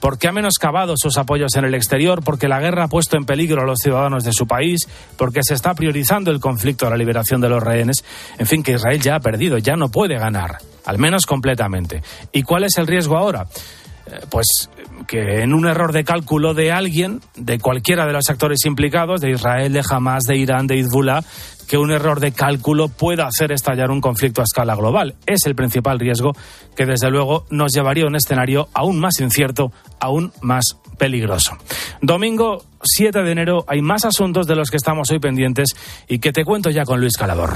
porque 0.00 0.28
ha 0.28 0.32
menoscabado 0.32 0.94
sus 0.96 1.16
apoyos 1.18 1.54
en 1.56 1.64
el 1.64 1.74
exterior, 1.74 2.22
porque 2.22 2.48
la 2.48 2.60
guerra 2.60 2.84
ha 2.84 2.88
puesto 2.88 3.16
en 3.16 3.24
peligro 3.24 3.62
a 3.62 3.66
los 3.66 3.78
ciudadanos 3.78 4.24
de 4.24 4.32
su 4.32 4.46
país, 4.46 4.80
porque 5.16 5.40
se 5.42 5.54
está 5.54 5.74
priorizando 5.74 6.30
el 6.30 6.40
conflicto 6.40 6.86
a 6.86 6.90
la 6.90 6.96
liberación 6.96 7.40
de 7.40 7.48
los 7.48 7.62
rehenes. 7.62 8.04
En 8.38 8.46
fin, 8.46 8.62
que 8.62 8.72
Israel 8.72 9.00
ya 9.00 9.16
ha 9.16 9.20
perdido, 9.20 9.58
ya 9.58 9.76
no 9.76 9.88
puede 9.88 10.18
ganar, 10.18 10.58
al 10.84 10.98
menos 10.98 11.26
completamente. 11.26 12.02
¿Y 12.32 12.42
cuál 12.42 12.64
es 12.64 12.76
el 12.78 12.86
riesgo 12.86 13.16
ahora? 13.16 13.46
Eh, 14.06 14.20
pues 14.30 14.70
que 15.06 15.42
en 15.42 15.52
un 15.52 15.66
error 15.66 15.92
de 15.92 16.04
cálculo 16.04 16.54
de 16.54 16.72
alguien, 16.72 17.20
de 17.36 17.58
cualquiera 17.58 18.06
de 18.06 18.12
los 18.12 18.28
actores 18.30 18.64
implicados, 18.64 19.20
de 19.20 19.30
Israel, 19.30 19.72
de 19.72 19.82
Hamas, 19.88 20.24
de 20.24 20.36
Irán, 20.36 20.66
de 20.66 20.78
Hezbollah, 20.78 21.22
que 21.68 21.78
un 21.78 21.90
error 21.90 22.20
de 22.20 22.32
cálculo 22.32 22.88
pueda 22.88 23.26
hacer 23.26 23.52
estallar 23.52 23.90
un 23.90 24.00
conflicto 24.00 24.40
a 24.40 24.44
escala 24.44 24.74
global. 24.74 25.16
Es 25.26 25.40
el 25.46 25.54
principal 25.54 25.98
riesgo 25.98 26.32
que 26.76 26.86
desde 26.86 27.10
luego 27.10 27.44
nos 27.50 27.72
llevaría 27.72 28.04
a 28.04 28.08
un 28.08 28.16
escenario 28.16 28.68
aún 28.72 29.00
más 29.00 29.20
incierto, 29.20 29.72
aún 30.00 30.32
más 30.40 30.64
peligroso. 30.98 31.56
Domingo 32.00 32.64
7 32.82 33.22
de 33.22 33.32
enero 33.32 33.64
hay 33.66 33.82
más 33.82 34.04
asuntos 34.04 34.46
de 34.46 34.54
los 34.54 34.70
que 34.70 34.76
estamos 34.76 35.10
hoy 35.10 35.18
pendientes 35.18 35.70
y 36.08 36.18
que 36.18 36.32
te 36.32 36.44
cuento 36.44 36.70
ya 36.70 36.84
con 36.84 37.00
Luis 37.00 37.16
Calador 37.16 37.52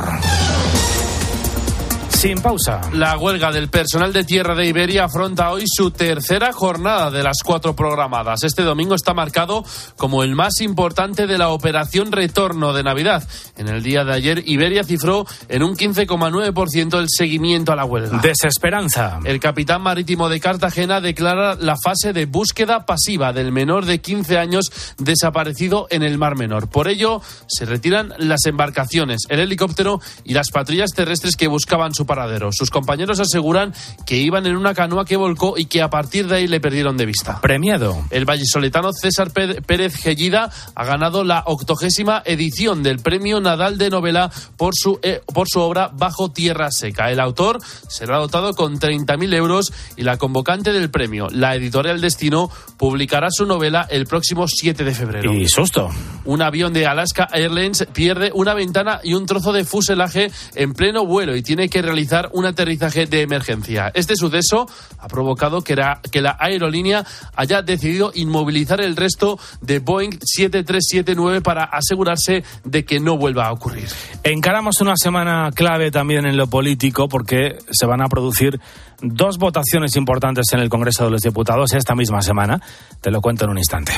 sin 2.21 2.43
pausa. 2.43 2.83
La 2.93 3.17
huelga 3.17 3.51
del 3.51 3.71
personal 3.71 4.13
de 4.13 4.25
tierra 4.25 4.55
de 4.55 4.67
Iberia 4.67 5.05
afronta 5.05 5.51
hoy 5.53 5.65
su 5.67 5.91
tercera 5.91 6.53
jornada 6.53 7.11
de 7.11 7.23
las 7.23 7.39
cuatro 7.43 7.75
programadas. 7.75 8.43
Este 8.43 8.63
domingo 8.63 8.95
está 8.95 9.15
marcado 9.15 9.65
como 9.97 10.23
el 10.23 10.35
más 10.35 10.61
importante 10.61 11.27
de 11.27 11.39
la 11.39 11.49
operación 11.49 12.13
retorno 12.13 12.75
de 12.75 12.83
Navidad. 12.83 13.27
En 13.57 13.69
el 13.69 13.83
día 13.83 14.05
de 14.05 14.13
ayer, 14.13 14.43
Iberia 14.45 14.85
cifró 14.85 15.25
en 15.49 15.63
un 15.63 15.75
15,9% 15.75 16.99
el 16.99 17.07
seguimiento 17.09 17.73
a 17.73 17.77
la 17.77 17.87
huelga. 17.87 18.19
Desesperanza. 18.19 19.21
El 19.25 19.41
capitán 19.41 19.81
marítimo 19.81 20.29
de 20.29 20.41
Cartagena 20.41 21.01
declara 21.01 21.55
la 21.55 21.77
fase 21.83 22.13
de 22.13 22.27
búsqueda 22.27 22.85
pasiva 22.85 23.33
del 23.33 23.51
menor 23.51 23.87
de 23.87 24.03
15 24.03 24.37
años 24.37 24.71
desaparecido 24.99 25.87
en 25.89 26.03
el 26.03 26.19
Mar 26.19 26.37
Menor. 26.37 26.69
Por 26.69 26.89
ello, 26.89 27.23
se 27.47 27.65
retiran 27.65 28.13
las 28.19 28.45
embarcaciones, 28.45 29.23
el 29.31 29.41
helicóptero 29.41 30.03
y 30.23 30.35
las 30.35 30.51
patrullas 30.51 30.91
terrestres 30.91 31.37
que 31.37 31.49
buscaban 31.49 31.95
su 31.95 32.10
paradero. 32.11 32.51
Sus 32.51 32.71
compañeros 32.71 33.21
aseguran 33.21 33.73
que 34.05 34.17
iban 34.17 34.45
en 34.45 34.57
una 34.57 34.75
canoa 34.75 35.05
que 35.05 35.15
volcó 35.15 35.57
y 35.57 35.67
que 35.67 35.81
a 35.81 35.91
partir 35.91 36.27
de 36.27 36.39
ahí 36.39 36.49
le 36.49 36.59
perdieron 36.59 36.97
de 36.97 37.07
vista. 37.07 37.41
Premiado. 37.41 38.05
El 38.11 38.25
vallisoletano 38.25 38.93
César 38.93 39.31
Pérez 39.31 39.95
Gellida 39.95 40.51
ha 40.75 40.85
ganado 40.85 41.23
la 41.23 41.45
octogésima 41.47 42.21
edición 42.25 42.83
del 42.83 42.99
Premio 42.99 43.41
Nadal 43.41 43.79
de 43.79 43.91
Novela 43.91 44.33
por 44.57 44.75
su, 44.75 44.99
eh, 45.05 45.21
por 45.33 45.47
su 45.49 45.61
obra 45.61 45.93
Bajo 45.93 46.33
Tierra 46.33 46.73
Seca. 46.73 47.13
El 47.13 47.21
autor 47.21 47.61
será 47.87 48.19
dotado 48.19 48.55
con 48.55 48.81
30.000 48.81 49.33
euros 49.33 49.73
y 49.97 50.03
la 50.03 50.17
convocante 50.17 50.73
del 50.73 50.91
premio, 50.91 51.29
la 51.31 51.55
editorial 51.55 52.01
Destino, 52.01 52.51
publicará 52.77 53.29
su 53.31 53.47
novela 53.47 53.87
el 53.89 54.07
próximo 54.07 54.49
7 54.49 54.83
de 54.83 54.95
febrero. 54.97 55.33
Y 55.33 55.47
susto. 55.49 55.91
Un 56.25 56.43
avión 56.43 56.73
de 56.73 56.87
Alaska 56.87 57.29
Airlines 57.33 57.87
pierde 57.93 58.33
una 58.35 58.55
ventana 58.55 58.99
y 59.05 59.15
un 59.15 59.27
trozo 59.27 59.53
de 59.53 59.65
fuselaje 59.65 60.33
en 60.57 60.75
pleno 60.75 61.07
vuelo 61.07 61.37
y 61.37 61.43
tiene 61.43 61.69
que 61.69 61.83
realizar 61.83 62.00
un 62.33 62.47
aterrizaje 62.47 63.07
de 63.07 63.23
emergencia. 63.23 63.91
Este 63.95 64.17
suceso 64.17 64.67
ha 64.99 65.09
provocado 65.09 65.63
que, 65.63 65.77
que 66.11 66.21
la 66.21 66.37
aerolínea 66.39 67.05
haya 67.37 67.63
decidido 67.63 68.13
inmovilizar 68.15 68.81
el 68.81 68.97
resto 68.97 69.39
de 69.61 69.79
Boeing 69.79 70.19
7379 70.23 71.41
para 71.41 71.65
asegurarse 71.65 72.45
de 72.65 72.85
que 72.85 73.01
no 73.01 73.17
vuelva 73.17 73.47
a 73.47 73.53
ocurrir. 73.53 73.89
Encaramos 74.23 74.81
una 74.81 74.95
semana 74.97 75.51
clave 75.55 75.91
también 75.91 76.27
en 76.27 76.37
lo 76.37 76.47
político 76.49 77.09
porque 77.09 77.59
se 77.71 77.87
van 77.87 78.03
a 78.03 78.09
producir 78.09 78.61
dos 79.03 79.39
votaciones 79.39 79.97
importantes 79.97 80.47
en 80.53 80.61
el 80.61 80.69
Congreso 80.69 81.05
de 81.05 81.11
los 81.11 81.23
Diputados 81.23 81.73
esta 81.73 81.95
misma 81.95 82.23
semana. 82.23 82.61
Te 83.01 83.11
lo 83.11 83.21
cuento 83.21 83.45
en 83.45 83.51
un 83.51 83.59
instante. 83.59 83.93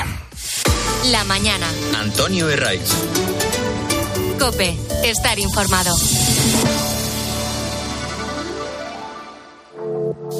La 1.11 1.23
mañana. 1.25 1.67
Antonio 1.99 2.49
Herraiz. 2.49 2.81
Cope, 4.39 4.77
estar 5.03 5.37
informado. 5.39 5.93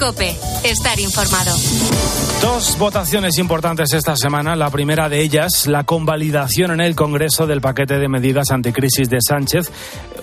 Cope, 0.00 0.34
estar 0.64 0.98
informado. 0.98 1.54
Dos 2.40 2.78
votaciones 2.78 3.36
importantes 3.36 3.92
esta 3.92 4.16
semana. 4.16 4.56
La 4.56 4.70
primera 4.70 5.10
de 5.10 5.20
ellas, 5.20 5.66
la 5.66 5.84
convalidación 5.84 6.70
en 6.70 6.80
el 6.80 6.96
Congreso 6.96 7.46
del 7.46 7.60
paquete 7.60 7.98
de 7.98 8.08
medidas 8.08 8.50
anticrisis 8.50 9.10
de 9.10 9.18
Sánchez 9.20 9.70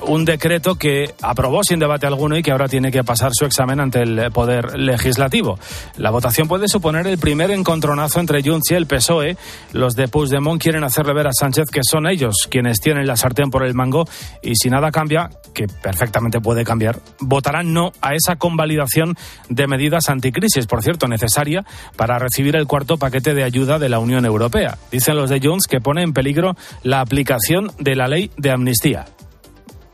un 0.08 0.26
decreto 0.26 0.76
que 0.76 1.14
aprobó 1.22 1.64
sin 1.64 1.80
debate 1.80 2.08
alguno 2.08 2.38
y 2.38 2.44
que 2.44 2.52
ahora 2.52 2.68
tiene 2.68 2.92
que 2.92 3.04
pasar 3.04 3.32
su 3.34 3.46
examen 3.46 3.80
ante 3.80 4.02
el 4.02 4.32
Poder 4.32 4.78
Legislativo. 4.78 5.60
La 5.98 6.12
votación 6.12 6.48
puede 6.48 6.68
suponer 6.68 7.08
el 7.08 7.18
primer 7.18 7.52
encontronazo 7.52 8.20
entre 8.20 8.42
Junts 8.42 8.72
y 8.72 8.76
el 8.76 8.88
PSOE. 8.88 9.38
Los 9.74 9.96
de 9.96 10.08
Puigdemont 10.08 10.62
quieren 10.62 10.84
hacerle 10.84 11.14
ver 11.14 11.28
a 11.28 11.34
Sánchez 11.34 11.70
que 11.72 11.82
son 11.84 12.08
ellos 12.08 12.48
quienes 12.50 12.80
tienen 12.80 13.08
la 13.08 13.18
sartén 13.18 13.50
por 13.50 13.66
el 13.66 13.74
mango 13.74 14.06
y 14.42 14.56
si 14.56 14.70
nada 14.70 14.92
cambia, 14.92 15.30
que 15.54 15.68
perfectamente 15.68 16.40
puede 16.40 16.64
cambiar, 16.64 17.00
votarán 17.20 17.74
no 17.74 17.92
a 18.02 18.14
esa 18.14 18.36
convalidación 18.38 19.16
de 19.50 19.67
medidas 19.68 20.10
anticrisis, 20.10 20.66
por 20.66 20.84
cierto, 20.84 21.08
necesaria 21.08 21.66
para 21.96 22.20
recibir 22.20 22.56
el 22.56 22.68
cuarto 22.68 22.98
paquete 22.98 23.34
de 23.34 23.44
ayuda 23.44 23.80
de 23.80 23.90
la 23.90 24.00
Unión 24.00 24.26
Europea. 24.26 24.78
Dicen 24.92 25.16
los 25.16 25.30
de 25.30 25.40
Junts 25.42 25.68
que 25.68 25.80
pone 25.80 26.04
en 26.04 26.14
peligro 26.14 26.56
la 26.84 27.02
aplicación 27.02 27.72
de 27.80 27.96
la 27.96 28.08
ley 28.08 28.32
de 28.38 28.52
amnistía. 28.52 29.06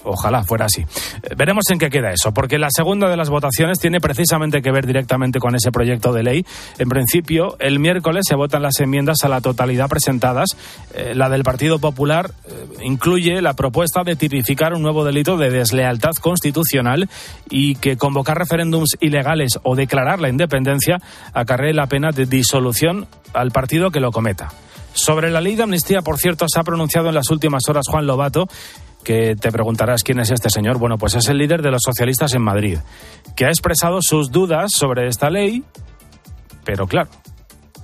Ojalá 0.04 0.44
fuera 0.44 0.66
así. 0.66 0.82
Eh, 0.82 1.36
veremos 1.36 1.64
en 1.72 1.80
qué 1.80 1.90
queda 1.90 2.12
eso, 2.12 2.34
porque 2.34 2.58
la 2.58 2.70
segunda 2.70 3.10
de 3.10 3.18
las 3.18 3.30
votaciones 3.30 3.80
tiene 3.80 4.00
precisamente 4.00 4.62
que 4.62 4.72
ver 4.72 4.86
directamente 4.86 5.40
con 5.40 5.56
ese 5.56 5.72
proyecto 5.72 6.14
de 6.14 6.24
ley. 6.24 6.46
En 6.78 6.90
principio, 6.90 7.56
el 7.60 7.80
miércoles 7.80 8.26
se 8.28 8.36
votan 8.36 8.62
las 8.62 8.80
enmiendas 8.80 9.24
a 9.24 9.30
la 9.30 9.42
totalidad 9.42 9.90
presentadas. 9.90 10.50
Eh, 10.94 11.14
la 11.16 11.30
del 11.30 11.44
Partido 11.44 11.80
Popular 11.80 12.32
eh, 12.46 12.66
incluye 12.84 13.42
la 13.42 13.54
propuesta 13.54 14.04
de 14.04 14.16
tipificar 14.16 14.74
un 14.74 14.82
nuevo 14.82 15.04
delito 15.06 15.38
de 15.38 15.50
deslealtad 15.50 16.12
constitucional 16.22 17.10
y 17.50 17.76
que 17.76 17.98
convocar 17.98 18.38
referéndums 18.38 18.98
ilegales 19.00 19.60
o 19.64 19.76
declarar 19.76 20.20
la 20.20 20.30
independencia 20.30 20.98
acarree 21.34 21.74
la 21.74 21.88
pena 21.88 22.12
de 22.12 22.26
disolución 22.26 23.08
al 23.34 23.52
partido 23.52 23.92
que 23.92 24.00
lo 24.00 24.12
cometa. 24.12 24.50
Sobre 24.94 25.32
la 25.32 25.42
ley 25.42 25.56
de 25.56 25.64
amnistía, 25.64 26.02
por 26.02 26.20
cierto, 26.20 26.46
se 26.48 26.60
ha 26.60 26.64
pronunciado 26.64 27.10
en 27.10 27.16
las 27.16 27.32
últimas 27.32 27.64
horas 27.68 27.86
Juan 27.90 28.06
Lobato, 28.06 28.48
que 29.04 29.36
te 29.36 29.52
preguntarás 29.52 30.04
quién 30.04 30.20
es 30.20 30.32
este 30.32 30.50
señor. 30.50 30.78
Bueno, 30.78 30.98
pues 30.98 31.16
es 31.16 31.28
el 31.28 31.38
líder 31.38 31.62
de 31.62 31.72
los 31.72 31.82
socialistas 31.84 32.34
en 32.34 32.42
Madrid, 32.42 32.78
que 33.36 33.46
ha 33.46 33.50
expresado 33.50 34.00
sus 34.02 34.32
dudas 34.32 34.72
sobre 34.74 35.08
esta 35.08 35.30
ley, 35.30 35.64
pero 36.64 36.88
claro, 36.88 37.10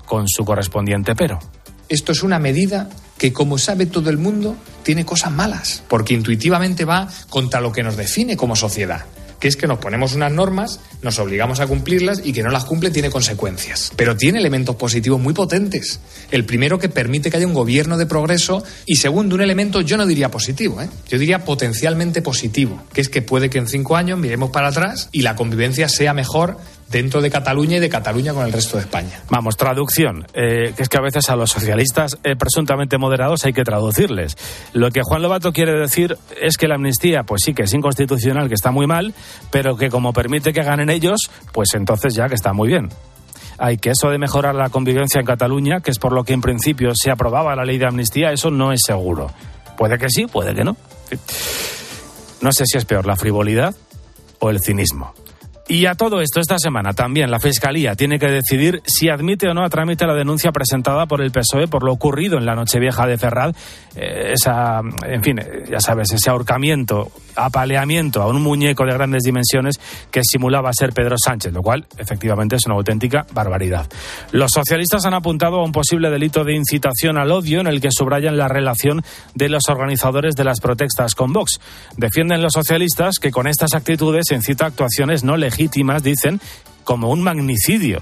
con 0.06 0.28
su 0.28 0.46
correspondiente 0.46 1.16
pero. 1.16 1.40
Esto 1.88 2.12
es 2.12 2.22
una 2.24 2.38
medida 2.40 2.90
que, 3.18 3.34
como 3.34 3.58
sabe 3.58 3.88
todo 3.88 4.10
el 4.10 4.18
mundo, 4.18 4.56
tiene 4.84 5.06
cosas 5.06 5.32
malas, 5.32 5.84
porque 5.88 6.14
intuitivamente 6.14 6.86
va 6.86 7.08
contra 7.30 7.62
lo 7.62 7.72
que 7.72 7.84
nos 7.84 7.98
define 7.98 8.38
como 8.38 8.56
sociedad 8.56 9.06
que 9.40 9.48
es 9.48 9.56
que 9.56 9.68
nos 9.68 9.80
ponemos 9.80 10.14
unas 10.14 10.32
normas, 10.32 10.80
nos 11.02 11.20
obligamos 11.20 11.60
a 11.60 11.68
cumplirlas 11.68 12.22
y 12.24 12.34
que 12.34 12.44
no 12.44 12.50
las 12.50 12.66
cumple 12.66 12.92
tiene 12.92 13.10
consecuencias. 13.10 13.92
Pero 13.96 14.16
tiene 14.16 14.40
elementos 14.40 14.76
positivos 14.76 15.20
muy 15.20 15.34
potentes. 15.34 16.00
El 16.32 16.46
primero 16.46 16.80
que 16.80 16.90
permite 16.90 17.30
que 17.30 17.38
haya 17.38 17.48
un 17.48 17.54
gobierno 17.54 17.98
de 17.98 18.06
progreso 18.06 18.64
y 18.86 18.98
segundo 18.98 19.36
un 19.36 19.42
elemento 19.42 19.82
yo 19.82 19.98
no 19.98 20.06
diría 20.06 20.30
positivo, 20.30 20.82
¿eh? 20.82 20.90
yo 21.08 21.18
diría 21.18 21.46
potencialmente 21.46 22.22
positivo, 22.22 22.84
que 22.94 23.02
es 23.02 23.10
que 23.10 23.22
puede 23.22 23.50
que 23.50 23.58
en 23.58 23.68
cinco 23.68 23.96
años 23.96 24.20
miremos 24.20 24.50
para 24.50 24.70
atrás 24.70 25.10
y 25.12 25.22
la 25.22 25.36
convivencia 25.36 25.90
sea 25.90 26.14
mejor 26.14 26.58
dentro 26.90 27.22
de 27.22 27.30
Cataluña 27.30 27.78
y 27.78 27.80
de 27.80 27.90
Cataluña 27.90 28.34
con 28.34 28.46
el 28.46 28.52
resto 28.52 28.78
de 28.78 28.84
España. 28.84 29.22
Vamos, 29.30 29.58
traducción, 29.58 30.26
eh, 30.34 30.74
que 30.76 30.84
es 30.84 30.90
que 30.90 30.98
a 30.98 31.02
veces 31.02 31.30
a 31.30 31.36
los 31.36 31.52
socialistas 31.52 32.18
eh, 32.24 32.36
presuntamente 32.36 32.98
moderados 32.98 33.46
hay 33.46 33.54
que 33.54 33.64
traducirles. 33.64 34.38
Lo 34.74 34.92
que 34.92 35.02
Juan 35.04 35.22
Lobato 35.22 35.54
quiere 35.54 35.74
decir 35.74 36.18
es 36.40 36.58
que 36.58 36.68
la 36.68 36.76
amnistía, 36.76 37.24
pues 37.24 37.42
sí 37.46 37.54
que 37.54 37.64
es 37.64 37.74
inconstitucional, 37.74 38.48
que 38.48 38.56
está 38.56 38.72
muy 38.72 38.88
mal, 38.88 39.14
pero 39.52 39.76
que 39.78 39.90
como 39.90 40.14
permite 40.14 40.54
que 40.54 40.64
ganen 40.64 40.90
ellos, 40.90 41.30
pues 41.54 41.74
entonces 41.74 42.14
ya 42.16 42.28
que 42.28 42.36
está 42.36 42.54
muy 42.54 42.70
bien. 42.70 42.90
Hay 43.58 43.78
que 43.78 43.92
eso 43.92 44.10
de 44.10 44.18
mejorar 44.18 44.56
la 44.56 44.70
convivencia 44.70 45.20
en 45.20 45.26
Cataluña, 45.26 45.82
que 45.82 45.92
es 45.92 46.00
por 46.00 46.14
lo 46.14 46.24
que 46.24 46.34
en 46.34 46.42
principio 46.42 46.92
se 46.96 47.12
aprobaba 47.12 47.56
la 47.56 47.66
ley 47.66 47.78
de 47.78 47.86
amnistía, 47.86 48.32
eso 48.32 48.50
no 48.50 48.72
es 48.72 48.82
seguro. 48.86 49.32
Puede 49.78 49.98
que 49.98 50.10
sí, 50.10 50.26
puede 50.26 50.56
que 50.56 50.64
no. 50.64 50.78
No 52.42 52.52
sé 52.54 52.64
si 52.66 52.78
es 52.78 52.86
peor 52.86 53.06
la 53.06 53.18
frivolidad 53.18 53.76
o 54.40 54.50
el 54.50 54.60
cinismo. 54.62 55.14
Y 55.72 55.86
a 55.86 55.94
todo 55.94 56.20
esto, 56.20 56.40
esta 56.40 56.58
semana 56.58 56.94
también 56.94 57.30
la 57.30 57.40
Fiscalía 57.40 57.96
tiene 57.96 58.18
que 58.18 58.26
decidir 58.26 58.82
si 58.88 59.08
admite 59.08 59.48
o 59.48 59.54
no 59.54 59.64
a 59.64 59.70
trámite 59.70 60.08
la 60.08 60.16
denuncia 60.16 60.52
presentada 60.52 61.06
por 61.06 61.22
el 61.22 61.32
PSOE 61.32 61.68
por 61.68 61.84
lo 61.84 61.94
ocurrido 61.94 62.40
en 62.40 62.48
la 62.48 62.56
Nochevieja 62.56 63.06
de 63.06 63.20
Ferraz. 63.20 63.56
Eh, 63.96 64.32
esa, 64.34 64.82
en 65.06 65.24
fin, 65.24 65.40
ya 65.70 65.80
sabes, 65.80 66.12
ese 66.12 66.32
ahorcamiento, 66.32 67.12
apaleamiento 67.36 68.24
a 68.24 68.28
un 68.30 68.42
muñeco 68.42 68.84
de 68.84 68.94
grandes 68.94 69.22
dimensiones 69.22 69.80
que 70.10 70.22
simulaba 70.24 70.74
ser 70.74 70.92
Pedro 70.92 71.18
Sánchez, 71.24 71.54
lo 71.54 71.62
cual 71.62 71.86
efectivamente 72.00 72.56
es 72.56 72.66
una 72.66 72.74
auténtica 72.74 73.28
barbaridad. 73.32 73.88
Los 74.32 74.54
socialistas 74.54 75.06
han 75.06 75.14
apuntado 75.14 75.58
a 75.58 75.64
un 75.64 75.72
posible 75.72 76.10
delito 76.10 76.44
de 76.44 76.56
incitación 76.56 77.20
al 77.20 77.32
odio 77.32 77.62
en 77.62 77.68
el 77.68 77.80
que 77.80 77.92
subrayan 77.92 78.38
la 78.38 78.48
relación 78.48 79.04
de 79.36 79.50
los 79.50 79.70
organizadores 79.70 80.34
de 80.34 80.46
las 80.46 80.62
protestas 80.62 81.14
con 81.14 81.32
Vox. 81.32 81.60
Defienden 81.96 82.42
los 82.42 82.54
socialistas 82.54 83.20
que 83.22 83.30
con 83.30 83.46
estas 83.46 83.76
actitudes 83.76 84.32
incita 84.32 84.66
actuaciones 84.66 85.24
no 85.24 85.38
legítimas 85.38 85.59
legítimas, 85.60 86.04
dicen, 86.04 86.40
como 86.84 87.10
un 87.10 87.22
magnicidio. 87.22 88.02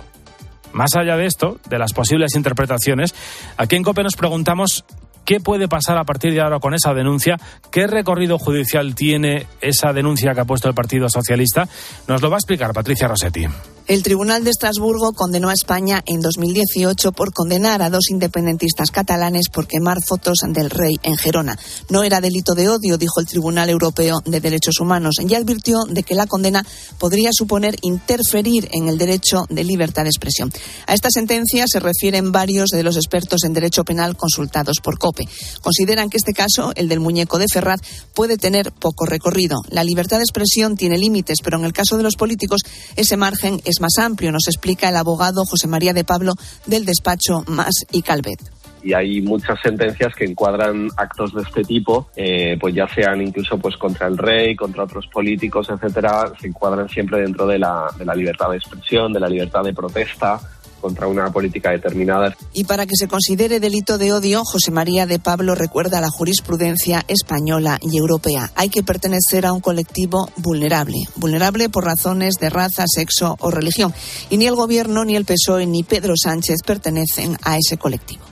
Más 0.73 0.95
allá 0.95 1.17
de 1.17 1.25
esto, 1.25 1.59
de 1.69 1.79
las 1.79 1.93
posibles 1.93 2.35
interpretaciones, 2.35 3.15
aquí 3.57 3.75
en 3.75 3.83
COPE 3.83 4.03
nos 4.03 4.15
preguntamos 4.15 4.85
qué 5.27 5.41
puede 5.41 5.67
pasar 5.67 5.98
a 5.98 6.05
partir 6.05 6.34
de 6.34 6.39
ahora 6.39 6.60
con 6.60 6.74
esa 6.74 6.93
denuncia, 6.93 7.36
qué 7.69 7.86
recorrido 7.86 8.39
judicial 8.39 8.96
tiene 8.96 9.46
esa 9.60 9.91
denuncia 9.91 10.34
que 10.34 10.39
ha 10.39 10.46
puesto 10.46 10.69
el 10.69 10.74
Partido 10.74 11.10
Socialista. 11.10 11.67
Nos 12.07 12.22
lo 12.22 12.29
va 12.29 12.38
a 12.38 12.39
explicar 12.39 12.74
Patricia 12.74 13.10
Rossetti. 13.10 13.46
El 13.88 14.03
Tribunal 14.03 14.43
de 14.43 14.50
Estrasburgo 14.50 15.13
condenó 15.13 15.48
a 15.48 15.53
España 15.53 16.03
en 16.05 16.20
2018 16.20 17.13
por 17.13 17.31
condenar 17.31 17.81
a 17.81 17.90
dos 17.90 18.09
independentistas 18.09 18.92
catalanes 18.92 19.48
por 19.48 19.66
quemar 19.66 20.03
fotos 20.05 20.40
del 20.46 20.70
rey 20.70 20.98
en 21.03 21.16
Gerona. 21.16 21.57
No 21.90 22.03
era 22.03 22.20
delito 22.20 22.53
de 22.53 22.68
odio, 22.68 22.98
dijo 22.98 23.22
el 23.22 23.27
Tribunal 23.27 23.70
Europeo 23.70 24.20
de 24.25 24.42
Derechos 24.42 24.81
Humanos, 24.81 25.16
y 25.25 25.33
advirtió 25.33 25.85
de 25.87 26.03
que 26.03 26.16
la 26.16 26.27
condena 26.27 26.66
podría 26.98 27.29
suponer 27.31 27.77
interferir 27.81 28.68
en 28.74 28.90
el 28.90 28.98
derecho 28.98 29.46
de 29.50 29.63
libertad 29.63 30.03
de 30.03 30.09
expresión. 30.09 30.51
A 30.85 30.94
esta 30.94 31.09
sentencia 31.09 31.63
se 31.66 31.79
refieren 31.79 32.33
varios 32.33 32.72
de 32.72 32.83
los 32.83 32.98
expertos 32.98 33.46
en 33.46 33.53
derecho 33.53 33.85
penal 33.85 34.18
consultados 34.18 34.81
por 34.83 35.00
Consideran 35.62 36.10
que 36.10 36.18
este 36.18 36.34
caso, 36.34 36.72
el 36.75 36.90
del 36.90 37.00
muñeco 37.00 37.40
de 37.40 37.48
Ferraz, 37.51 37.82
puede 38.14 38.38
tener 38.38 38.72
poco 38.72 39.06
recorrido. 39.06 39.58
La 39.70 39.84
libertad 39.84 40.18
de 40.18 40.24
expresión 40.24 40.75
tiene 40.75 40.98
límites, 40.98 41.40
pero 41.44 41.58
en 41.58 41.66
el 41.66 41.74
caso 41.74 41.98
de 41.98 42.03
los 42.03 42.16
políticos 42.16 42.62
ese 42.96 43.18
margen 43.18 43.62
es 43.66 43.82
más 43.82 43.98
amplio, 44.00 44.32
nos 44.32 44.48
explica 44.48 44.90
el 44.90 44.96
abogado 44.96 45.46
José 45.46 45.68
María 45.68 45.94
de 45.94 46.03
Pablo 46.03 46.34
del 46.66 46.86
despacho 46.86 47.44
Más 47.48 47.86
y 47.92 48.01
Calvet. 48.01 48.40
Y 48.84 48.94
hay 48.94 49.22
muchas 49.22 49.60
sentencias 49.62 50.14
que 50.16 50.24
encuadran 50.24 50.88
actos 50.96 51.34
de 51.34 51.42
este 51.42 51.64
tipo, 51.64 52.10
eh, 52.16 52.58
pues 52.60 52.74
ya 52.75 52.88
sean 52.88 53.22
incluso 53.22 53.58
pues 53.58 53.75
contra 53.75 54.08
el 54.08 54.18
rey, 54.18 54.56
contra 54.56 54.84
otros 54.84 55.08
políticos, 55.08 55.68
etcétera, 55.70 56.32
se 56.40 56.48
encuadran 56.48 56.88
siempre 56.88 57.22
dentro 57.22 57.48
de 57.48 57.60
la 57.60 57.90
libertad 58.16 58.51
de 58.51 58.58
expresión, 58.58 59.12
de 59.12 59.20
la 59.20 59.27
libertad 59.27 59.64
de 59.64 59.74
protesta 59.74 60.40
contra 60.79 61.07
una 61.07 61.31
política 61.31 61.72
determinada. 61.72 62.35
Y 62.53 62.63
para 62.63 62.85
que 62.85 62.96
se 62.96 63.07
considere 63.07 63.59
delito 63.59 63.98
de 63.98 64.13
odio, 64.13 64.44
José 64.44 64.72
María 64.72 65.05
de 65.05 65.20
Pablo 65.20 65.55
recuerda 65.55 66.01
la 66.01 66.09
jurisprudencia 66.09 67.03
española 67.07 67.79
y 67.81 67.98
europea. 67.98 68.51
Hay 68.55 68.70
que 68.70 68.83
pertenecer 68.83 69.46
a 69.46 69.53
un 69.53 69.61
colectivo 69.61 70.29
vulnerable, 70.37 70.98
vulnerable 71.16 71.70
por 71.70 71.85
razones 71.85 72.35
de 72.35 72.50
raza, 72.50 72.85
sexo 72.87 73.35
o 73.40 73.51
religión. 73.51 73.94
Y 74.29 74.37
ni 74.37 74.48
el 74.48 74.55
gobierno, 74.55 75.05
ni 75.05 75.16
el 75.16 75.25
PSOE, 75.25 75.66
ni 75.66 75.83
Pedro 75.83 76.13
Sánchez 76.16 76.57
pertenecen 76.66 77.37
a 77.44 77.57
ese 77.57 77.77
colectivo. 77.77 78.24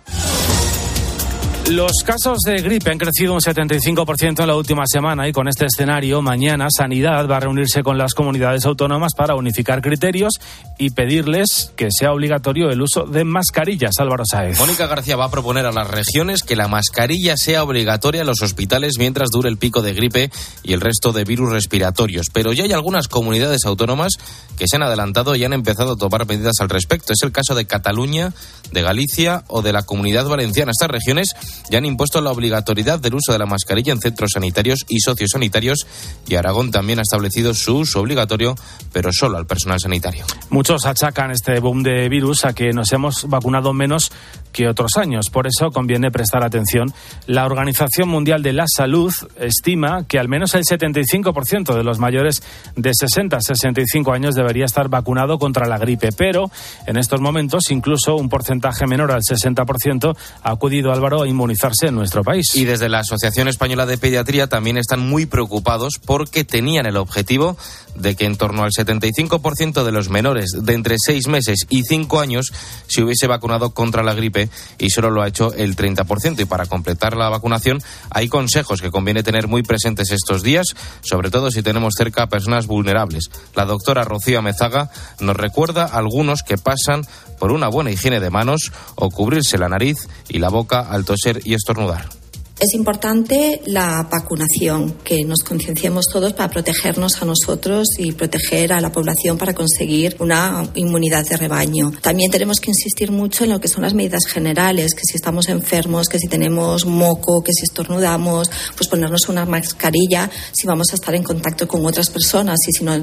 Los 1.70 2.04
casos 2.06 2.42
de 2.46 2.62
gripe 2.62 2.92
han 2.92 3.00
crecido 3.00 3.34
un 3.34 3.40
75% 3.40 4.40
en 4.40 4.48
la 4.48 4.56
última 4.56 4.84
semana 4.86 5.28
y 5.28 5.32
con 5.32 5.48
este 5.48 5.66
escenario 5.66 6.22
mañana 6.22 6.68
Sanidad 6.70 7.28
va 7.28 7.38
a 7.38 7.40
reunirse 7.40 7.82
con 7.82 7.98
las 7.98 8.14
comunidades 8.14 8.66
autónomas 8.66 9.14
para 9.18 9.34
unificar 9.34 9.82
criterios 9.82 10.34
y 10.78 10.92
pedirles 10.92 11.72
que 11.76 11.88
sea 11.90 12.12
obligatorio 12.12 12.70
el 12.70 12.84
uso 12.84 13.06
de 13.06 13.24
mascarillas. 13.24 13.96
Álvaro 13.98 14.26
Saez. 14.30 14.60
Mónica 14.60 14.86
García 14.86 15.16
va 15.16 15.26
a 15.26 15.32
proponer 15.32 15.66
a 15.66 15.72
las 15.72 15.90
regiones 15.90 16.44
que 16.44 16.56
la 16.56 16.68
mascarilla 16.68 17.36
sea 17.36 17.64
obligatoria 17.64 18.22
en 18.22 18.28
los 18.28 18.44
hospitales 18.44 19.00
mientras 19.00 19.30
dure 19.32 19.50
el 19.50 19.58
pico 19.58 19.82
de 19.82 19.94
gripe 19.94 20.30
y 20.62 20.74
el 20.74 20.82
resto 20.82 21.14
de 21.14 21.24
virus 21.24 21.52
respiratorios. 21.52 22.28
Pero 22.32 22.54
ya 22.54 22.66
hay 22.66 22.74
algunas 22.74 23.08
comunidades 23.08 23.66
autónomas 23.66 24.14
que 24.56 24.66
se 24.68 24.76
han 24.76 24.84
adelantado 24.84 25.36
y 25.36 25.44
han 25.44 25.54
empezado 25.54 25.94
a 25.94 25.98
tomar 25.98 26.28
medidas 26.28 26.60
al 26.60 26.70
respecto. 26.70 27.12
Es 27.12 27.24
el 27.24 27.32
caso 27.32 27.56
de 27.56 27.66
Cataluña, 27.66 28.34
de 28.72 28.82
Galicia 28.84 29.44
o 29.48 29.64
de 29.64 29.74
la 29.74 29.82
Comunidad 29.82 30.28
Valenciana. 30.28 30.72
Estas 30.72 30.92
regiones 30.92 31.36
ya 31.70 31.78
han 31.78 31.86
impuesto 31.86 32.22
la 32.22 32.32
obligatoriedad 32.32 33.00
del 33.00 33.16
uso 33.16 33.32
de 33.32 33.40
la 33.40 33.46
mascarilla 33.46 33.94
en 33.94 34.00
centros 34.00 34.32
sanitarios 34.34 34.86
y 34.88 35.00
sociosanitarios 35.00 35.88
y 36.28 36.36
Aragón 36.36 36.72
también 36.72 37.00
ha 37.00 37.02
establecido 37.02 37.54
su 37.54 37.78
uso 37.78 38.02
obligatorio, 38.02 38.56
pero 38.92 39.12
solo 39.12 39.38
al 39.38 39.46
personal 39.46 39.80
sanitario. 39.80 40.26
Muchos 40.50 40.86
achacan 40.86 41.32
este 41.32 41.60
boom 41.60 41.84
de 41.84 42.10
virus 42.10 42.46
a 42.46 42.54
que 42.54 42.72
nos 42.72 42.92
hemos 42.94 43.28
vacunado 43.30 43.74
menos 43.74 44.12
que 44.56 44.70
otros 44.70 44.92
años. 44.96 45.30
Por 45.30 45.48
eso 45.48 45.70
conviene 45.70 46.12
prestar 46.12 46.46
atención. 46.46 46.94
La 47.28 47.46
Organización 47.46 48.08
Mundial 48.08 48.42
de 48.42 48.54
la 48.54 48.64
Salud 48.74 49.14
estima 49.38 50.06
que 50.08 50.18
al 50.18 50.30
menos 50.30 50.56
el 50.56 50.64
75% 50.64 51.76
de 51.76 51.84
los 51.84 52.00
mayores 52.00 52.42
de 52.78 52.92
60 52.94 53.36
a 53.36 53.42
65 53.42 54.14
años 54.14 54.34
debería 54.34 54.64
estar 54.64 54.88
vacunado 54.88 55.38
contra 55.40 55.68
la 55.68 55.78
gripe, 55.78 56.12
pero 56.14 56.50
en 56.88 56.96
estos 56.98 57.20
momentos 57.20 57.70
incluso 57.70 58.16
un 58.16 58.30
porcentaje 58.30 58.88
menor 58.88 59.12
al 59.12 59.24
60% 59.24 60.16
ha 60.44 60.50
acudido 60.50 60.94
Álvaro 60.94 61.24
a 61.24 61.28
inmunizarse 61.28 61.88
en 61.88 61.96
nuestro 61.96 62.24
país. 62.24 62.56
Y 62.56 62.64
desde 62.64 62.88
la 62.88 63.00
Asociación 63.00 63.50
Española 63.50 63.86
de 63.86 63.98
Pediatría 63.98 64.48
también 64.48 64.78
están 64.78 65.02
muy 65.02 65.26
preocupados 65.26 66.00
porque 66.06 66.46
tenían 66.46 66.86
el 66.86 66.96
objetivo 66.96 67.58
de 67.96 68.16
que 68.16 68.26
en 68.26 68.36
torno 68.36 68.64
al 68.64 68.72
75% 68.72 69.84
de 69.84 69.92
los 69.92 70.10
menores 70.10 70.52
de 70.58 70.74
entre 70.74 70.96
6 70.98 71.28
meses 71.28 71.66
y 71.70 71.84
5 71.84 72.20
años 72.20 72.52
se 72.88 73.04
hubiese 73.04 73.28
vacunado 73.28 73.72
contra 73.72 74.04
la 74.04 74.14
gripe 74.14 74.50
y 74.78 74.90
solo 74.90 75.10
lo 75.10 75.22
ha 75.22 75.28
hecho 75.28 75.54
el 75.54 75.76
30%. 75.76 76.40
Y 76.40 76.46
para 76.46 76.66
completar 76.66 77.16
la 77.16 77.30
vacunación 77.30 77.80
hay 78.10 78.28
consejos 78.28 78.82
que 78.82 78.92
conviene 78.92 79.24
tener 79.24 79.48
muy 79.48 79.64
presentes 79.64 80.12
estos 80.12 80.44
días, 80.44 80.68
sobre 81.02 81.30
todo 81.30 81.52
si 81.52 81.62
tenemos 81.62 81.94
cerca 81.98 82.24
a 82.24 82.30
personas 82.30 82.68
vulnerables. 82.68 83.30
La 83.56 83.66
doctora 83.66 84.04
Rocío 84.04 84.42
Mezaga 84.42 84.90
nos 85.20 85.36
recuerda 85.36 85.86
algunos 85.86 86.44
que 86.44 86.58
pasan 86.58 87.06
por 87.40 87.52
una 87.52 87.68
buena 87.68 87.92
higiene 87.92 88.20
de 88.20 88.30
manos 88.30 88.72
o 88.96 89.10
cubrirse 89.10 89.58
la 89.58 89.70
nariz 89.70 90.08
y 90.30 90.40
la 90.40 90.50
boca 90.50 90.82
al 90.82 91.06
toser 91.06 91.42
y 91.44 91.54
estornudar 91.54 92.10
Es 92.58 92.74
importante 92.74 93.60
la 93.66 94.08
vacunación, 94.10 94.96
que 95.04 95.26
nos 95.26 95.44
concienciemos 95.44 96.06
todos 96.10 96.32
para 96.32 96.50
protegernos 96.50 97.22
a 97.22 97.26
nosotros 97.26 97.90
y 97.98 98.14
proteger 98.14 98.72
a 98.72 98.80
la 98.80 98.94
población 98.94 99.38
para 99.38 99.54
conseguir 99.54 100.16
una 100.20 100.66
inmunidad 100.74 101.26
de 101.28 101.36
rebaño. 101.36 101.92
También 102.02 102.32
tenemos 102.32 102.62
que 102.62 102.72
insistir 102.72 103.12
mucho 103.12 103.44
en 103.44 103.50
lo 103.50 103.60
que 103.60 103.68
son 103.68 103.82
las 103.84 103.94
medidas 103.94 104.26
generales, 104.26 104.96
que 104.96 105.02
si 105.04 105.18
estamos 105.18 105.50
enfermos, 105.50 106.08
que 106.08 106.18
si 106.18 106.30
tenemos 106.30 106.86
moco, 106.86 107.44
que 107.44 107.52
si 107.52 107.64
estornudamos, 107.64 108.50
pues 108.78 108.88
ponernos 108.88 109.28
una 109.28 109.46
mascarilla, 109.46 110.32
si 110.54 110.66
vamos 110.66 110.94
a 110.94 110.96
estar 110.96 111.14
en 111.14 111.24
contacto 111.24 111.68
con 111.68 111.86
otras 111.86 112.10
personas 112.10 112.58
y 112.70 112.72
si 112.72 112.86
no, 112.86 112.94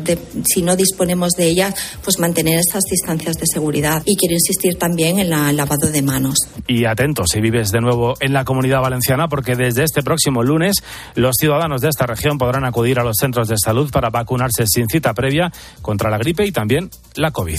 si 0.47 0.63
no 0.63 0.77
disponemos 0.77 1.33
de 1.33 1.49
ellas, 1.49 1.75
pues 2.03 2.19
mantener 2.19 2.59
estas 2.59 2.85
distancias 2.91 3.37
de 3.37 3.47
seguridad. 3.47 4.03
Y 4.07 4.17
quiero 4.17 4.33
insistir 4.33 4.79
también 4.79 5.19
en 5.19 5.31
el 5.31 5.57
lavado 5.57 5.91
de 5.91 6.01
manos. 6.01 6.37
Y 6.67 6.87
atentos 6.87 7.27
si 7.31 7.43
vives 7.43 7.71
de 7.71 7.83
nuevo 7.83 8.15
en 8.19 8.33
la 8.33 8.47
comunidad 8.47 8.81
valenciana, 8.81 9.29
porque 9.29 9.42
desde 9.43 9.85
este 9.85 10.03
próximo 10.03 10.43
lunes 10.43 10.77
los 11.15 11.35
ciudadanos 11.39 11.81
de 11.81 11.89
esta 11.89 12.07
región 12.07 12.39
podrán 12.39 12.65
acudir 12.65 12.99
a 12.99 13.05
los 13.05 13.17
centros 13.19 13.49
de 13.49 13.57
salud 13.59 13.91
para 13.91 14.11
vacunarse 14.11 14.65
sin 14.67 14.89
cita 14.89 15.13
previa 15.15 15.53
contra 15.83 16.11
la 16.11 16.19
gripe 16.19 16.47
y 16.47 16.53
también 16.53 16.91
la 17.17 17.31
COVID. 17.31 17.59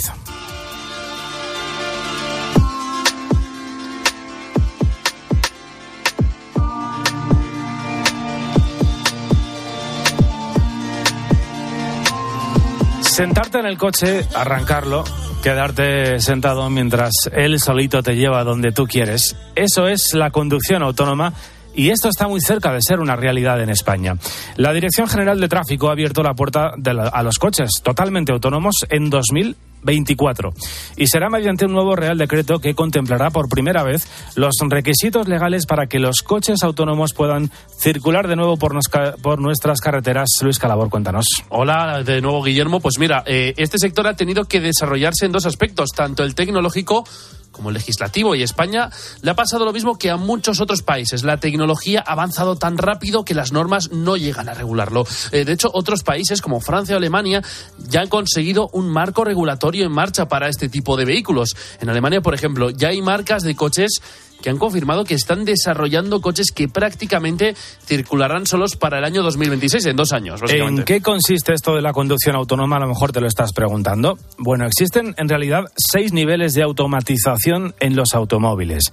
Sentarte 13.13 13.59
en 13.59 13.67
el 13.67 13.77
coche, 13.77 14.25
arrancarlo, 14.33 15.03
quedarte 15.43 16.19
sentado 16.19 16.67
mientras 16.71 17.11
él 17.31 17.59
solito 17.59 18.01
te 18.01 18.15
lleva 18.15 18.43
donde 18.43 18.71
tú 18.71 18.87
quieres. 18.87 19.35
Eso 19.53 19.87
es 19.87 20.15
la 20.15 20.31
conducción 20.31 20.81
autónoma 20.81 21.31
y 21.75 21.89
esto 21.89 22.09
está 22.09 22.27
muy 22.27 22.41
cerca 22.41 22.71
de 22.71 22.79
ser 22.81 22.99
una 22.99 23.15
realidad 23.15 23.61
en 23.61 23.69
España. 23.69 24.17
La 24.57 24.73
Dirección 24.73 25.07
General 25.07 25.39
de 25.39 25.47
Tráfico 25.47 25.89
ha 25.89 25.93
abierto 25.93 26.23
la 26.23 26.33
puerta 26.33 26.73
a 26.75 27.23
los 27.23 27.37
coches 27.37 27.69
totalmente 27.83 28.31
autónomos 28.31 28.75
en 28.89 29.09
2000 29.09 29.55
24. 29.83 30.53
Y 30.97 31.07
será 31.07 31.29
mediante 31.29 31.65
un 31.65 31.73
nuevo 31.73 31.95
Real 31.95 32.17
Decreto 32.17 32.59
que 32.59 32.75
contemplará 32.75 33.29
por 33.29 33.49
primera 33.49 33.83
vez 33.83 34.07
los 34.35 34.55
requisitos 34.69 35.27
legales 35.27 35.65
para 35.65 35.87
que 35.87 35.99
los 35.99 36.21
coches 36.21 36.63
autónomos 36.63 37.13
puedan 37.13 37.51
circular 37.77 38.27
de 38.27 38.35
nuevo 38.35 38.57
por, 38.57 38.77
por 39.21 39.39
nuestras 39.39 39.79
carreteras. 39.79 40.29
Luis 40.41 40.59
Calabor, 40.59 40.89
cuéntanos. 40.89 41.25
Hola, 41.49 42.03
de 42.03 42.21
nuevo 42.21 42.43
Guillermo. 42.43 42.79
Pues 42.79 42.99
mira, 42.99 43.23
eh, 43.25 43.53
este 43.57 43.77
sector 43.77 44.07
ha 44.07 44.15
tenido 44.15 44.45
que 44.45 44.59
desarrollarse 44.59 45.25
en 45.25 45.31
dos 45.31 45.45
aspectos, 45.45 45.89
tanto 45.95 46.23
el 46.23 46.35
tecnológico 46.35 47.03
como 47.53 47.69
el 47.69 47.75
legislativo. 47.75 48.35
Y 48.35 48.43
España 48.43 48.89
le 49.21 49.31
ha 49.31 49.35
pasado 49.35 49.63
lo 49.63 49.71
mismo 49.71 49.97
que 49.97 50.09
a 50.09 50.17
muchos 50.17 50.59
otros 50.59 50.81
países. 50.81 51.23
La 51.23 51.37
tecnología 51.37 52.03
ha 52.05 52.11
avanzado 52.11 52.57
tan 52.57 52.77
rápido 52.77 53.23
que 53.23 53.33
las 53.33 53.53
normas 53.53 53.91
no 53.91 54.17
llegan 54.17 54.49
a 54.49 54.53
regularlo. 54.53 55.05
Eh, 55.31 55.45
de 55.45 55.53
hecho, 55.53 55.69
otros 55.73 56.03
países 56.03 56.41
como 56.41 56.59
Francia 56.59 56.95
o 56.95 56.97
Alemania 56.97 57.41
ya 57.87 58.01
han 58.01 58.09
conseguido 58.09 58.69
un 58.73 58.89
marco 58.89 59.23
regulatorio 59.23 59.72
en 59.81 59.91
marcha 59.91 60.27
para 60.27 60.47
este 60.47 60.69
tipo 60.69 60.95
de 60.95 61.05
vehículos. 61.05 61.55
En 61.81 61.89
Alemania, 61.89 62.21
por 62.21 62.33
ejemplo, 62.33 62.69
ya 62.69 62.89
hay 62.89 63.01
marcas 63.01 63.43
de 63.43 63.55
coches 63.55 64.01
que 64.43 64.49
han 64.49 64.57
confirmado 64.57 65.05
que 65.05 65.15
están 65.15 65.45
desarrollando 65.45 66.21
coches 66.21 66.51
que 66.53 66.67
prácticamente 66.67 67.55
circularán 67.85 68.45
solos 68.45 68.75
para 68.75 68.99
el 68.99 69.05
año 69.05 69.23
2026, 69.23 69.85
en 69.85 69.95
dos 69.95 70.11
años. 70.11 70.41
¿En 70.49 70.83
qué 70.83 71.01
consiste 71.01 71.53
esto 71.53 71.73
de 71.75 71.81
la 71.81 71.93
conducción 71.93 72.35
autónoma? 72.35 72.75
A 72.75 72.81
lo 72.81 72.89
mejor 72.89 73.13
te 73.13 73.21
lo 73.21 73.27
estás 73.27 73.53
preguntando. 73.53 74.19
Bueno, 74.37 74.65
existen 74.65 75.15
en 75.17 75.29
realidad 75.29 75.63
seis 75.77 76.11
niveles 76.11 76.53
de 76.53 76.61
automatización 76.61 77.73
en 77.79 77.95
los 77.95 78.13
automóviles. 78.13 78.83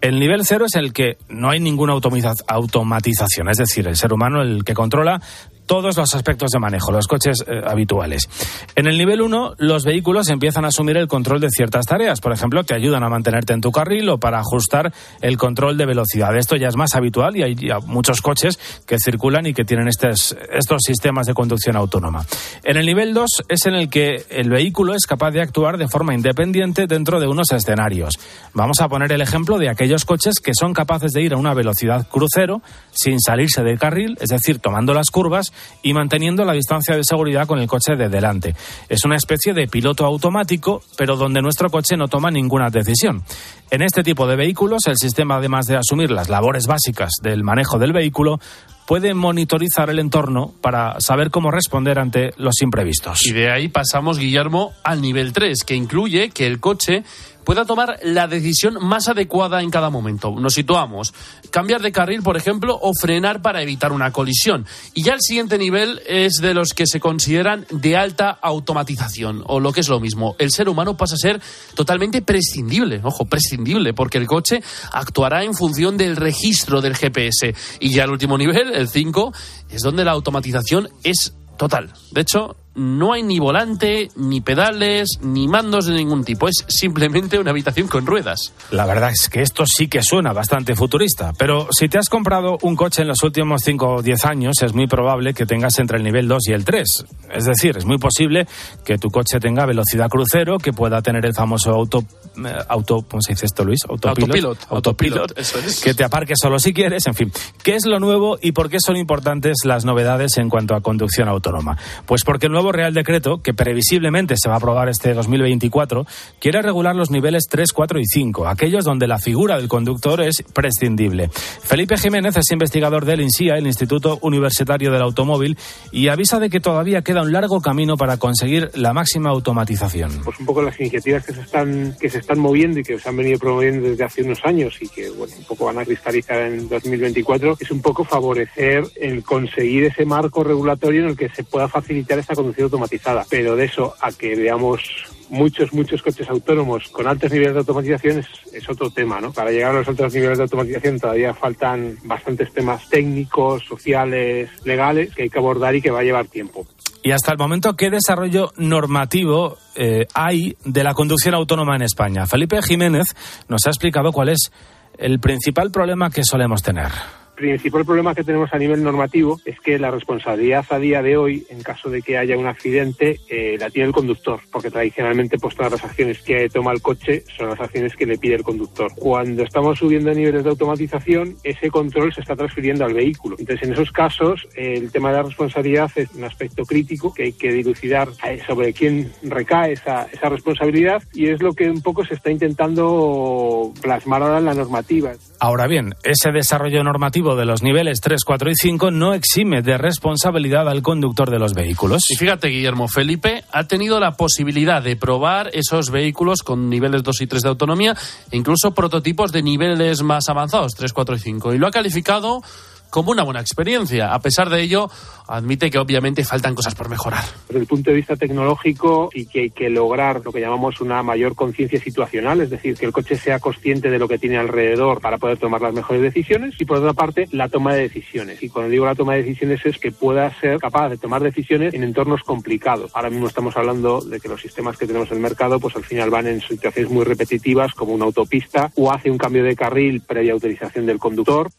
El 0.00 0.18
nivel 0.18 0.44
cero 0.44 0.66
es 0.66 0.74
el 0.74 0.92
que 0.92 1.18
no 1.28 1.50
hay 1.50 1.60
ninguna 1.60 1.92
automatización, 1.92 3.48
es 3.48 3.58
decir, 3.58 3.86
el 3.86 3.96
ser 3.96 4.12
humano 4.12 4.42
el 4.42 4.64
que 4.64 4.74
controla 4.74 5.22
todos 5.66 5.96
los 5.96 6.14
aspectos 6.14 6.50
de 6.50 6.58
manejo, 6.58 6.92
los 6.92 7.06
coches 7.06 7.44
eh, 7.46 7.60
habituales. 7.66 8.28
En 8.74 8.86
el 8.86 8.96
nivel 8.96 9.20
1, 9.20 9.54
los 9.58 9.84
vehículos 9.84 10.28
empiezan 10.28 10.64
a 10.64 10.68
asumir 10.68 10.96
el 10.96 11.08
control 11.08 11.40
de 11.40 11.50
ciertas 11.50 11.86
tareas. 11.86 12.20
Por 12.20 12.32
ejemplo, 12.32 12.64
te 12.64 12.74
ayudan 12.74 13.02
a 13.02 13.08
mantenerte 13.08 13.52
en 13.52 13.60
tu 13.60 13.72
carril 13.72 14.08
o 14.08 14.18
para 14.18 14.38
ajustar 14.38 14.92
el 15.20 15.36
control 15.36 15.76
de 15.76 15.86
velocidad. 15.86 16.36
Esto 16.36 16.56
ya 16.56 16.68
es 16.68 16.76
más 16.76 16.94
habitual 16.94 17.36
y 17.36 17.42
hay 17.42 17.56
muchos 17.86 18.22
coches 18.22 18.58
que 18.86 18.96
circulan 18.98 19.46
y 19.46 19.54
que 19.54 19.64
tienen 19.64 19.88
estos, 19.88 20.36
estos 20.52 20.82
sistemas 20.84 21.26
de 21.26 21.34
conducción 21.34 21.76
autónoma. 21.76 22.24
En 22.64 22.76
el 22.76 22.86
nivel 22.86 23.12
2 23.14 23.30
es 23.48 23.66
en 23.66 23.74
el 23.74 23.90
que 23.90 24.24
el 24.30 24.50
vehículo 24.50 24.94
es 24.94 25.06
capaz 25.06 25.32
de 25.32 25.40
actuar 25.40 25.78
de 25.78 25.88
forma 25.88 26.14
independiente 26.14 26.86
dentro 26.86 27.20
de 27.20 27.26
unos 27.26 27.50
escenarios. 27.52 28.14
Vamos 28.54 28.80
a 28.80 28.88
poner 28.88 29.12
el 29.12 29.20
ejemplo 29.20 29.58
de 29.58 29.68
aquellos 29.68 30.04
coches 30.04 30.40
que 30.40 30.52
son 30.58 30.72
capaces 30.72 31.12
de 31.12 31.22
ir 31.22 31.34
a 31.34 31.36
una 31.36 31.54
velocidad 31.54 32.06
crucero 32.08 32.62
sin 32.90 33.20
salirse 33.20 33.62
del 33.62 33.78
carril, 33.78 34.16
es 34.20 34.30
decir, 34.30 34.58
tomando 34.58 34.94
las 34.94 35.10
curvas 35.10 35.52
y 35.82 35.92
manteniendo 35.92 36.44
la 36.44 36.52
distancia 36.52 36.96
de 36.96 37.04
seguridad 37.04 37.46
con 37.46 37.58
el 37.58 37.68
coche 37.68 37.96
de 37.96 38.08
delante. 38.08 38.54
Es 38.88 39.04
una 39.04 39.16
especie 39.16 39.54
de 39.54 39.68
piloto 39.68 40.04
automático, 40.04 40.82
pero 40.96 41.16
donde 41.16 41.42
nuestro 41.42 41.70
coche 41.70 41.96
no 41.96 42.08
toma 42.08 42.30
ninguna 42.30 42.70
decisión. 42.70 43.22
En 43.70 43.82
este 43.82 44.02
tipo 44.02 44.26
de 44.26 44.36
vehículos, 44.36 44.82
el 44.86 44.96
sistema, 44.96 45.36
además 45.36 45.66
de 45.66 45.76
asumir 45.76 46.10
las 46.10 46.28
labores 46.28 46.66
básicas 46.66 47.10
del 47.22 47.42
manejo 47.42 47.78
del 47.78 47.92
vehículo, 47.92 48.38
puede 48.86 49.14
monitorizar 49.14 49.90
el 49.90 49.98
entorno 49.98 50.52
para 50.60 51.00
saber 51.00 51.30
cómo 51.30 51.50
responder 51.50 51.98
ante 51.98 52.30
los 52.36 52.62
imprevistos. 52.62 53.26
Y 53.26 53.32
de 53.32 53.50
ahí 53.50 53.68
pasamos, 53.68 54.18
Guillermo, 54.18 54.72
al 54.84 55.02
nivel 55.02 55.32
3, 55.32 55.64
que 55.64 55.74
incluye 55.74 56.30
que 56.30 56.46
el 56.46 56.60
coche 56.60 57.02
pueda 57.46 57.64
tomar 57.64 58.00
la 58.02 58.26
decisión 58.26 58.76
más 58.80 59.06
adecuada 59.06 59.62
en 59.62 59.70
cada 59.70 59.88
momento. 59.88 60.34
Nos 60.36 60.54
situamos, 60.54 61.14
cambiar 61.50 61.80
de 61.80 61.92
carril, 61.92 62.20
por 62.24 62.36
ejemplo, 62.36 62.76
o 62.82 62.90
frenar 63.00 63.40
para 63.40 63.62
evitar 63.62 63.92
una 63.92 64.10
colisión. 64.10 64.66
Y 64.94 65.04
ya 65.04 65.14
el 65.14 65.20
siguiente 65.20 65.56
nivel 65.56 66.02
es 66.08 66.40
de 66.42 66.54
los 66.54 66.74
que 66.74 66.88
se 66.88 66.98
consideran 66.98 67.64
de 67.70 67.96
alta 67.96 68.30
automatización, 68.30 69.44
o 69.46 69.60
lo 69.60 69.72
que 69.72 69.80
es 69.80 69.88
lo 69.88 70.00
mismo, 70.00 70.34
el 70.40 70.50
ser 70.50 70.68
humano 70.68 70.96
pasa 70.96 71.14
a 71.14 71.18
ser 71.18 71.40
totalmente 71.76 72.20
prescindible, 72.20 73.00
ojo, 73.04 73.26
prescindible, 73.26 73.94
porque 73.94 74.18
el 74.18 74.26
coche 74.26 74.60
actuará 74.90 75.44
en 75.44 75.54
función 75.54 75.96
del 75.96 76.16
registro 76.16 76.80
del 76.80 76.96
GPS. 76.96 77.54
Y 77.78 77.94
ya 77.94 78.04
el 78.04 78.10
último 78.10 78.36
nivel, 78.36 78.74
el 78.74 78.88
5, 78.88 79.32
es 79.70 79.82
donde 79.82 80.04
la 80.04 80.10
automatización 80.10 80.88
es 81.04 81.32
total. 81.56 81.92
De 82.10 82.22
hecho, 82.22 82.56
no 82.76 83.14
hay 83.14 83.22
ni 83.22 83.38
volante, 83.38 84.10
ni 84.16 84.40
pedales, 84.40 85.18
ni 85.22 85.48
mandos 85.48 85.86
de 85.86 85.94
ningún 85.94 86.24
tipo. 86.24 86.46
Es 86.46 86.64
simplemente 86.68 87.38
una 87.38 87.50
habitación 87.50 87.88
con 87.88 88.06
ruedas. 88.06 88.52
La 88.70 88.86
verdad 88.86 89.10
es 89.10 89.28
que 89.28 89.42
esto 89.42 89.64
sí 89.66 89.88
que 89.88 90.02
suena 90.02 90.32
bastante 90.32 90.76
futurista. 90.76 91.32
Pero 91.38 91.68
si 91.70 91.88
te 91.88 91.98
has 91.98 92.08
comprado 92.08 92.58
un 92.62 92.76
coche 92.76 93.02
en 93.02 93.08
los 93.08 93.22
últimos 93.22 93.62
5 93.64 93.86
o 93.86 94.02
10 94.02 94.24
años, 94.26 94.62
es 94.62 94.74
muy 94.74 94.86
probable 94.86 95.32
que 95.32 95.46
tengas 95.46 95.78
entre 95.78 95.96
el 95.96 96.04
nivel 96.04 96.28
2 96.28 96.48
y 96.48 96.52
el 96.52 96.64
3. 96.64 97.06
Es 97.32 97.44
decir, 97.46 97.76
es 97.78 97.86
muy 97.86 97.98
posible 97.98 98.46
que 98.84 98.98
tu 98.98 99.10
coche 99.10 99.40
tenga 99.40 99.64
velocidad 99.64 100.08
crucero, 100.08 100.58
que 100.58 100.72
pueda 100.72 101.00
tener 101.00 101.24
el 101.24 101.34
famoso 101.34 101.70
auto, 101.72 102.04
eh, 102.44 102.54
auto 102.68 103.06
¿cómo 103.08 103.22
se 103.22 103.32
dice 103.32 103.46
esto, 103.46 103.64
Luis? 103.64 103.80
Autopilot. 103.88 104.66
Autopilot. 104.68 105.34
Que 105.82 105.94
te 105.94 106.04
aparques 106.04 106.38
solo 106.40 106.58
si 106.58 106.74
quieres. 106.74 107.06
En 107.06 107.14
fin, 107.14 107.32
¿qué 107.62 107.74
es 107.74 107.86
lo 107.86 108.00
nuevo 108.00 108.38
y 108.40 108.52
por 108.52 108.68
qué 108.68 108.78
son 108.80 108.96
importantes 108.96 109.58
las 109.64 109.84
novedades 109.86 110.36
en 110.36 110.50
cuanto 110.50 110.74
a 110.74 110.82
conducción 110.82 111.28
autónoma? 111.28 111.78
Pues 112.04 112.22
porque 112.22 112.46
el 112.46 112.52
nuevo 112.52 112.65
Real 112.72 112.94
Decreto, 112.94 113.42
que 113.42 113.54
previsiblemente 113.54 114.34
se 114.36 114.48
va 114.48 114.54
a 114.54 114.58
aprobar 114.58 114.88
este 114.88 115.14
2024, 115.14 116.06
quiere 116.40 116.62
regular 116.62 116.94
los 116.94 117.10
niveles 117.10 117.46
3, 117.48 117.72
4 117.72 118.00
y 118.00 118.04
5, 118.06 118.48
aquellos 118.48 118.84
donde 118.84 119.06
la 119.06 119.18
figura 119.18 119.56
del 119.56 119.68
conductor 119.68 120.20
es 120.20 120.42
prescindible. 120.52 121.28
Felipe 121.28 121.96
Jiménez 121.96 122.36
es 122.36 122.50
investigador 122.50 123.04
del 123.04 123.20
INSIA, 123.20 123.56
el 123.56 123.66
Instituto 123.66 124.18
Universitario 124.22 124.92
del 124.92 125.02
Automóvil, 125.02 125.56
y 125.92 126.08
avisa 126.08 126.38
de 126.38 126.50
que 126.50 126.60
todavía 126.60 127.02
queda 127.02 127.22
un 127.22 127.32
largo 127.32 127.60
camino 127.60 127.96
para 127.96 128.16
conseguir 128.16 128.70
la 128.74 128.92
máxima 128.92 129.30
automatización. 129.30 130.22
Pues 130.24 130.38
un 130.40 130.46
poco 130.46 130.62
las 130.62 130.78
iniciativas 130.80 131.24
que 131.24 131.32
se 131.32 131.40
están, 131.40 131.96
que 132.00 132.08
se 132.08 132.18
están 132.18 132.38
moviendo 132.38 132.80
y 132.80 132.82
que 132.82 132.98
se 132.98 133.08
han 133.08 133.16
venido 133.16 133.38
promoviendo 133.38 133.88
desde 133.88 134.04
hace 134.04 134.22
unos 134.22 134.44
años 134.44 134.76
y 134.80 134.88
que 134.88 135.10
bueno, 135.10 135.34
un 135.38 135.44
poco 135.44 135.66
van 135.66 135.78
a 135.78 135.84
cristalizar 135.84 136.38
en 136.40 136.68
2024, 136.68 137.56
es 137.60 137.70
un 137.70 137.82
poco 137.82 138.04
favorecer 138.04 138.84
el 138.96 139.22
conseguir 139.22 139.84
ese 139.84 140.04
marco 140.04 140.42
regulatorio 140.42 141.02
en 141.02 141.08
el 141.10 141.16
que 141.16 141.28
se 141.28 141.44
pueda 141.44 141.68
facilitar 141.68 142.18
esta 142.18 142.34
conducción 142.34 142.55
automatizada. 142.64 143.24
Pero 143.28 143.56
de 143.56 143.64
eso 143.64 143.94
a 144.00 144.12
que 144.12 144.34
veamos 144.34 144.80
muchos, 145.28 145.72
muchos 145.72 146.02
coches 146.02 146.28
autónomos 146.28 146.88
con 146.88 147.06
altos 147.06 147.30
niveles 147.30 147.54
de 147.54 147.60
automatización 147.60 148.24
es, 148.52 148.68
otro 148.68 148.90
tema, 148.90 149.20
¿no? 149.20 149.32
Para 149.32 149.50
llegar 149.50 149.70
a 149.70 149.78
los 149.78 149.88
altos 149.88 150.12
niveles 150.12 150.38
de 150.38 150.44
automatización 150.44 150.98
todavía 150.98 151.34
faltan 151.34 151.96
bastantes 152.04 152.52
temas 152.52 152.88
técnicos, 152.88 153.64
sociales, 153.64 154.50
legales 154.64 155.14
que 155.14 155.24
hay 155.24 155.30
que 155.30 155.38
abordar 155.38 155.74
y 155.74 155.82
que 155.82 155.90
va 155.90 156.00
a 156.00 156.02
llevar 156.02 156.26
tiempo. 156.26 156.66
Y 157.02 157.12
hasta 157.12 157.30
el 157.30 157.38
momento, 157.38 157.76
¿qué 157.76 157.90
desarrollo 157.90 158.52
normativo 158.56 159.58
eh, 159.76 160.06
hay 160.14 160.56
de 160.64 160.82
la 160.82 160.94
conducción 160.94 161.34
autónoma 161.34 161.76
en 161.76 161.82
España? 161.82 162.26
Felipe 162.26 162.60
Jiménez 162.62 163.14
nos 163.48 163.66
ha 163.66 163.70
explicado 163.70 164.10
cuál 164.10 164.30
es 164.30 164.50
el 164.98 165.20
principal 165.20 165.70
problema 165.70 166.10
que 166.10 166.24
solemos 166.24 166.62
tener. 166.62 166.90
Principal 167.36 167.84
problema 167.84 168.14
que 168.14 168.24
tenemos 168.24 168.52
a 168.52 168.58
nivel 168.58 168.82
normativo 168.82 169.40
es 169.44 169.60
que 169.60 169.78
la 169.78 169.90
responsabilidad 169.90 170.64
a 170.70 170.78
día 170.78 171.02
de 171.02 171.16
hoy, 171.16 171.46
en 171.50 171.62
caso 171.62 171.88
de 171.90 172.02
que 172.02 172.18
haya 172.18 172.36
un 172.36 172.46
accidente, 172.46 173.20
eh, 173.28 173.56
la 173.60 173.70
tiene 173.70 173.88
el 173.88 173.94
conductor, 173.94 174.40
porque 174.50 174.70
tradicionalmente 174.70 175.38
pues 175.38 175.54
todas 175.54 175.72
las 175.72 175.84
acciones 175.84 176.20
que 176.22 176.48
toma 176.48 176.72
el 176.72 176.82
coche 176.82 177.22
son 177.36 177.50
las 177.50 177.60
acciones 177.60 177.94
que 177.94 178.06
le 178.06 178.18
pide 178.18 178.34
el 178.34 178.42
conductor. 178.42 178.90
Cuando 178.96 179.42
estamos 179.42 179.78
subiendo 179.78 180.12
niveles 180.12 180.44
de 180.44 180.50
automatización, 180.50 181.36
ese 181.44 181.70
control 181.70 182.12
se 182.12 182.22
está 182.22 182.34
transfiriendo 182.34 182.84
al 182.84 182.94
vehículo. 182.94 183.36
Entonces, 183.38 183.66
en 183.66 183.74
esos 183.74 183.92
casos, 183.92 184.48
el 184.54 184.90
tema 184.90 185.10
de 185.10 185.16
la 185.18 185.22
responsabilidad 185.22 185.90
es 185.94 186.12
un 186.14 186.24
aspecto 186.24 186.64
crítico 186.64 187.12
que 187.12 187.24
hay 187.24 187.32
que 187.32 187.52
dilucidar 187.52 188.08
eh, 188.26 188.40
sobre 188.46 188.72
quién 188.72 189.12
recae 189.22 189.72
esa, 189.72 190.08
esa 190.12 190.28
responsabilidad 190.28 191.02
y 191.12 191.28
es 191.28 191.42
lo 191.42 191.52
que 191.52 191.68
un 191.68 191.82
poco 191.82 192.04
se 192.04 192.14
está 192.14 192.30
intentando 192.30 193.72
plasmar 193.82 194.22
ahora 194.22 194.38
en 194.38 194.46
la 194.46 194.54
normativa. 194.54 195.12
Ahora 195.38 195.66
bien, 195.66 195.94
ese 196.02 196.32
desarrollo 196.32 196.82
normativo 196.82 197.25
de 197.34 197.46
los 197.46 197.62
niveles 197.62 198.00
3, 198.00 198.22
4 198.24 198.50
y 198.50 198.54
5 198.54 198.90
no 198.90 199.14
exime 199.14 199.62
de 199.62 199.78
responsabilidad 199.78 200.68
al 200.68 200.82
conductor 200.82 201.30
de 201.30 201.38
los 201.38 201.54
vehículos. 201.54 202.04
Y 202.10 202.16
fíjate, 202.16 202.48
Guillermo, 202.48 202.86
Felipe 202.86 203.42
ha 203.50 203.64
tenido 203.64 203.98
la 203.98 204.12
posibilidad 204.12 204.82
de 204.82 204.96
probar 204.96 205.50
esos 205.52 205.90
vehículos 205.90 206.42
con 206.42 206.70
niveles 206.70 207.02
2 207.02 207.22
y 207.22 207.26
3 207.26 207.42
de 207.42 207.48
autonomía 207.48 207.96
e 208.30 208.36
incluso 208.36 208.72
prototipos 208.72 209.32
de 209.32 209.42
niveles 209.42 210.02
más 210.02 210.28
avanzados, 210.28 210.74
3, 210.74 210.92
4 210.92 211.16
y 211.16 211.18
5. 211.18 211.54
Y 211.54 211.58
lo 211.58 211.66
ha 211.66 211.70
calificado 211.70 212.42
como 212.90 213.10
una 213.10 213.22
buena 213.22 213.40
experiencia. 213.40 214.12
A 214.12 214.20
pesar 214.20 214.50
de 214.50 214.62
ello, 214.62 214.90
admite 215.28 215.70
que 215.70 215.78
obviamente 215.78 216.24
faltan 216.24 216.54
cosas 216.54 216.74
por 216.74 216.88
mejorar. 216.88 217.24
Desde 217.48 217.60
el 217.60 217.66
punto 217.66 217.90
de 217.90 217.96
vista 217.96 218.16
tecnológico 218.16 219.10
y 219.12 219.26
que 219.26 219.40
hay 219.40 219.50
que 219.50 219.68
lograr 219.68 220.22
lo 220.24 220.32
que 220.32 220.40
llamamos 220.40 220.80
una 220.80 221.02
mayor 221.02 221.34
conciencia 221.34 221.80
situacional, 221.80 222.40
es 222.40 222.50
decir, 222.50 222.76
que 222.76 222.86
el 222.86 222.92
coche 222.92 223.16
sea 223.16 223.38
consciente 223.38 223.90
de 223.90 223.98
lo 223.98 224.08
que 224.08 224.18
tiene 224.18 224.38
alrededor 224.38 225.00
para 225.00 225.18
poder 225.18 225.38
tomar 225.38 225.60
las 225.60 225.74
mejores 225.74 226.02
decisiones 226.02 226.54
y 226.58 226.64
por 226.64 226.78
otra 226.78 226.92
parte 226.92 227.28
la 227.32 227.48
toma 227.48 227.74
de 227.74 227.82
decisiones. 227.82 228.42
Y 228.42 228.48
cuando 228.48 228.70
digo 228.70 228.86
la 228.86 228.94
toma 228.94 229.14
de 229.14 229.22
decisiones 229.22 229.64
es 229.64 229.78
que 229.78 229.92
pueda 229.92 230.32
ser 230.40 230.58
capaz 230.58 230.88
de 230.88 230.98
tomar 230.98 231.22
decisiones 231.22 231.74
en 231.74 231.82
entornos 231.82 232.22
complicados. 232.22 232.90
Ahora 232.94 233.10
mismo 233.10 233.26
estamos 233.26 233.56
hablando 233.56 234.00
de 234.00 234.20
que 234.20 234.28
los 234.28 234.40
sistemas 234.40 234.76
que 234.76 234.86
tenemos 234.86 235.10
en 235.10 235.16
el 235.16 235.22
mercado 235.22 235.58
pues 235.60 235.76
al 235.76 235.84
final 235.84 236.10
van 236.10 236.26
en 236.26 236.40
situaciones 236.40 236.90
muy 236.90 237.04
repetitivas 237.04 237.74
como 237.74 237.94
una 237.94 238.04
autopista 238.04 238.70
o 238.76 238.92
hace 238.92 239.10
un 239.10 239.18
cambio 239.18 239.44
de 239.44 239.56
carril 239.56 240.00
previa 240.00 240.32
autorización 240.32 240.86
del 240.86 240.98
conductor. 240.98 241.50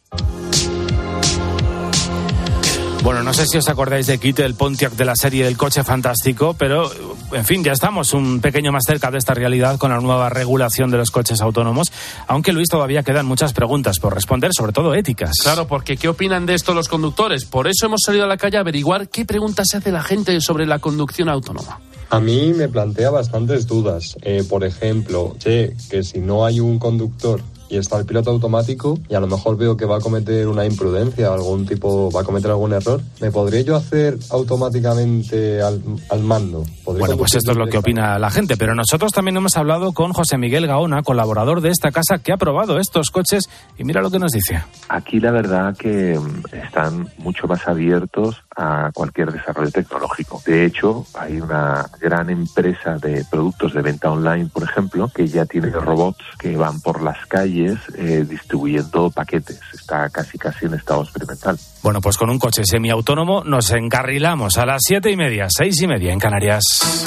Bueno, 3.02 3.22
no 3.22 3.32
sé 3.32 3.46
si 3.46 3.56
os 3.56 3.68
acordáis 3.68 4.06
de 4.06 4.18
Kit, 4.18 4.40
el 4.40 4.54
Pontiac 4.54 4.92
de 4.92 5.04
la 5.04 5.14
serie 5.14 5.44
del 5.44 5.56
coche 5.56 5.84
fantástico, 5.84 6.54
pero 6.58 6.90
en 7.32 7.44
fin, 7.44 7.62
ya 7.62 7.72
estamos 7.72 8.12
un 8.12 8.40
pequeño 8.40 8.72
más 8.72 8.84
cerca 8.86 9.10
de 9.10 9.18
esta 9.18 9.34
realidad 9.34 9.78
con 9.78 9.92
la 9.92 10.00
nueva 10.00 10.28
regulación 10.28 10.90
de 10.90 10.98
los 10.98 11.10
coches 11.10 11.40
autónomos, 11.40 11.92
aunque 12.26 12.52
Luis 12.52 12.68
todavía 12.68 13.02
quedan 13.02 13.24
muchas 13.24 13.52
preguntas 13.52 13.98
por 13.98 14.14
responder, 14.14 14.50
sobre 14.52 14.72
todo 14.72 14.94
éticas. 14.94 15.32
Claro, 15.42 15.66
porque 15.66 15.96
¿qué 15.96 16.08
opinan 16.08 16.44
de 16.44 16.54
esto 16.54 16.74
los 16.74 16.88
conductores? 16.88 17.44
Por 17.44 17.68
eso 17.68 17.86
hemos 17.86 18.02
salido 18.04 18.24
a 18.24 18.28
la 18.28 18.36
calle 18.36 18.58
a 18.58 18.60
averiguar 18.60 19.08
qué 19.08 19.24
preguntas 19.24 19.68
se 19.70 19.78
hace 19.78 19.92
la 19.92 20.02
gente 20.02 20.40
sobre 20.40 20.66
la 20.66 20.78
conducción 20.80 21.28
autónoma. 21.28 21.80
A 22.10 22.20
mí 22.20 22.52
me 22.54 22.68
plantea 22.68 23.10
bastantes 23.10 23.66
dudas. 23.66 24.16
Eh, 24.22 24.44
por 24.48 24.64
ejemplo, 24.64 25.36
sé 25.38 25.76
que 25.90 26.02
si 26.02 26.20
no 26.20 26.44
hay 26.44 26.58
un 26.58 26.78
conductor 26.78 27.42
y 27.68 27.76
está 27.76 27.98
el 27.98 28.06
piloto 28.06 28.30
automático 28.30 28.98
y 29.08 29.14
a 29.14 29.20
lo 29.20 29.26
mejor 29.26 29.56
veo 29.56 29.76
que 29.76 29.84
va 29.84 29.96
a 29.96 30.00
cometer 30.00 30.48
una 30.48 30.64
imprudencia, 30.64 31.32
algún 31.32 31.66
tipo, 31.66 32.10
va 32.10 32.22
a 32.22 32.24
cometer 32.24 32.50
algún 32.50 32.72
error, 32.72 33.00
¿me 33.20 33.30
podría 33.30 33.60
yo 33.62 33.76
hacer 33.76 34.18
automáticamente 34.30 35.60
al, 35.62 35.82
al 36.10 36.22
mando? 36.22 36.64
Bueno, 36.84 37.16
pues 37.16 37.34
esto 37.34 37.52
es 37.52 37.56
lo 37.56 37.66
que 37.66 37.78
opina 37.78 38.18
la 38.18 38.30
gente, 38.30 38.56
pero 38.56 38.74
nosotros 38.74 39.12
también 39.12 39.36
hemos 39.36 39.56
hablado 39.56 39.92
con 39.92 40.12
José 40.12 40.38
Miguel 40.38 40.66
Gaona, 40.66 41.02
colaborador 41.02 41.60
de 41.60 41.70
esta 41.70 41.90
casa 41.90 42.18
que 42.18 42.32
ha 42.32 42.36
probado 42.36 42.78
estos 42.78 43.10
coches 43.10 43.44
y 43.76 43.84
mira 43.84 44.00
lo 44.00 44.10
que 44.10 44.18
nos 44.18 44.32
dice. 44.32 44.62
Aquí 44.88 45.20
la 45.20 45.30
verdad 45.30 45.76
que 45.76 46.18
están 46.52 47.08
mucho 47.18 47.46
más 47.46 47.66
abiertos 47.66 48.36
a 48.58 48.90
cualquier 48.92 49.32
desarrollo 49.32 49.70
tecnológico. 49.70 50.42
De 50.44 50.64
hecho, 50.64 51.06
hay 51.14 51.40
una 51.40 51.86
gran 52.00 52.28
empresa 52.28 52.96
de 52.96 53.24
productos 53.30 53.72
de 53.72 53.82
venta 53.82 54.10
online, 54.10 54.50
por 54.52 54.64
ejemplo, 54.64 55.08
que 55.14 55.28
ya 55.28 55.46
tiene 55.46 55.70
robots 55.70 56.24
que 56.38 56.56
van 56.56 56.80
por 56.80 57.02
las 57.02 57.24
calles 57.26 57.78
eh, 57.96 58.26
distribuyendo 58.28 59.10
paquetes. 59.10 59.60
Está 59.72 60.10
casi 60.10 60.36
casi 60.38 60.66
en 60.66 60.74
estado 60.74 61.02
experimental. 61.02 61.56
Bueno, 61.82 62.00
pues 62.00 62.16
con 62.16 62.30
un 62.30 62.38
coche 62.38 62.62
semiautónomo 62.64 63.44
nos 63.44 63.70
encarrilamos 63.70 64.58
a 64.58 64.66
las 64.66 64.82
siete 64.84 65.10
y 65.10 65.16
media, 65.16 65.46
seis 65.48 65.80
y 65.80 65.86
media 65.86 66.12
en 66.12 66.18
Canarias. 66.18 67.06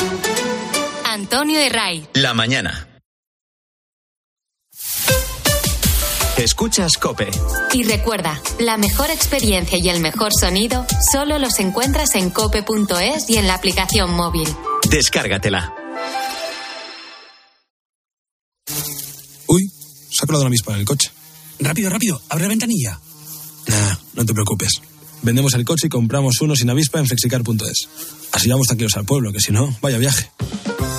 Antonio 1.05 1.59
de 1.59 1.69
Ray. 1.69 2.07
La 2.13 2.33
mañana. 2.33 2.90
Escuchas 6.41 6.97
Cope. 6.97 7.29
Y 7.71 7.83
recuerda, 7.83 8.41
la 8.59 8.75
mejor 8.77 9.11
experiencia 9.11 9.77
y 9.77 9.89
el 9.89 9.99
mejor 9.99 10.31
sonido 10.33 10.87
solo 11.11 11.37
los 11.37 11.59
encuentras 11.59 12.15
en 12.15 12.31
cope.es 12.31 13.29
y 13.29 13.37
en 13.37 13.45
la 13.45 13.53
aplicación 13.53 14.11
móvil. 14.15 14.47
Descárgatela. 14.89 15.71
Uy, 19.45 19.71
se 20.09 20.23
ha 20.23 20.25
colado 20.25 20.41
una 20.41 20.47
avispa 20.47 20.73
en 20.73 20.79
el 20.79 20.85
coche. 20.85 21.11
Rápido, 21.59 21.91
rápido, 21.91 22.19
abre 22.27 22.45
la 22.45 22.49
ventanilla. 22.49 22.99
Nah, 23.67 23.95
no 24.15 24.25
te 24.25 24.33
preocupes. 24.33 24.81
Vendemos 25.21 25.53
el 25.53 25.63
coche 25.63 25.85
y 25.85 25.89
compramos 25.89 26.41
uno 26.41 26.55
sin 26.55 26.71
avispa 26.71 26.97
en 26.97 27.05
flexicar.es. 27.05 27.87
Así 28.31 28.49
vamos 28.49 28.65
tranquilos 28.65 28.97
al 28.97 29.05
pueblo, 29.05 29.31
que 29.31 29.41
si 29.41 29.51
no, 29.51 29.77
vaya 29.79 29.99
viaje. 29.99 30.31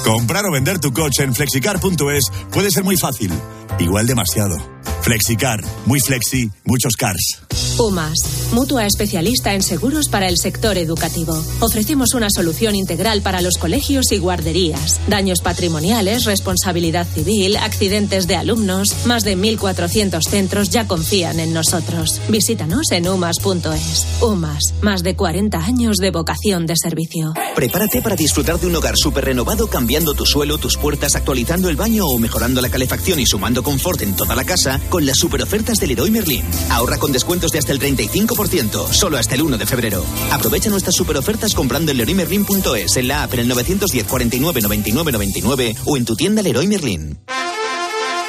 Comprar 0.04 0.46
o 0.46 0.52
vender 0.52 0.78
tu 0.78 0.92
coche 0.92 1.24
en 1.24 1.34
flexicar.es 1.34 2.24
puede 2.52 2.70
ser 2.70 2.84
muy 2.84 2.96
fácil, 2.96 3.32
igual 3.80 4.06
demasiado. 4.06 4.56
Flexicar, 5.02 5.60
muy 5.84 5.98
flexi, 5.98 6.48
muchos 6.64 6.94
cars. 6.94 7.42
UMAS, 7.76 8.52
mutua 8.52 8.86
especialista 8.86 9.52
en 9.52 9.62
seguros 9.62 10.08
para 10.08 10.28
el 10.28 10.38
sector 10.38 10.78
educativo. 10.78 11.34
Ofrecemos 11.58 12.14
una 12.14 12.28
solución 12.30 12.76
integral 12.76 13.20
para 13.20 13.40
los 13.40 13.54
colegios 13.58 14.12
y 14.12 14.18
guarderías. 14.18 15.00
Daños 15.08 15.40
patrimoniales, 15.40 16.24
responsabilidad 16.24 17.04
civil, 17.06 17.56
accidentes 17.56 18.28
de 18.28 18.36
alumnos. 18.36 19.04
Más 19.04 19.24
de 19.24 19.36
1.400 19.36 20.22
centros 20.22 20.70
ya 20.70 20.86
confían 20.86 21.40
en 21.40 21.52
nosotros. 21.52 22.20
Visítanos 22.28 22.92
en 22.92 23.08
umas.es. 23.08 24.06
UMAS, 24.20 24.74
más 24.82 25.02
de 25.02 25.16
40 25.16 25.58
años 25.58 25.96
de 25.96 26.12
vocación 26.12 26.66
de 26.66 26.74
servicio. 26.76 27.34
Prepárate 27.56 28.02
para 28.02 28.14
disfrutar 28.14 28.60
de 28.60 28.68
un 28.68 28.76
hogar 28.76 28.96
súper 28.96 29.24
renovado 29.24 29.66
cambiando 29.66 30.14
tu 30.14 30.24
suelo, 30.26 30.58
tus 30.58 30.76
puertas, 30.76 31.16
actualizando 31.16 31.68
el 31.68 31.76
baño 31.76 32.06
o 32.06 32.18
mejorando 32.18 32.60
la 32.60 32.68
calefacción 32.68 33.18
y 33.18 33.26
sumando 33.26 33.64
confort 33.64 34.02
en 34.02 34.14
toda 34.14 34.36
la 34.36 34.44
casa 34.44 34.80
con 34.92 35.06
las 35.06 35.16
super 35.16 35.40
ofertas 35.40 35.78
del 35.78 35.88
Leroy 35.88 36.10
Merlin. 36.10 36.44
Ahorra 36.68 36.98
con 36.98 37.12
descuentos 37.12 37.50
de 37.50 37.58
hasta 37.58 37.72
el 37.72 37.80
35%, 37.80 38.92
solo 38.92 39.16
hasta 39.16 39.34
el 39.34 39.40
1 39.40 39.56
de 39.56 39.64
febrero. 39.64 40.04
Aprovecha 40.30 40.68
nuestras 40.68 40.94
super 40.94 41.16
ofertas 41.16 41.54
comprando 41.54 41.92
en 41.92 41.96
leroymerlin.es, 41.96 42.98
en 42.98 43.08
la 43.08 43.22
app 43.22 43.32
en 43.32 43.40
el 43.40 43.48
910 43.48 44.06
49 44.06 44.60
99 44.60 45.12
99 45.12 45.76
o 45.86 45.96
en 45.96 46.04
tu 46.04 46.14
tienda 46.14 46.42
Leroy 46.42 46.66
Merlin. 46.66 47.18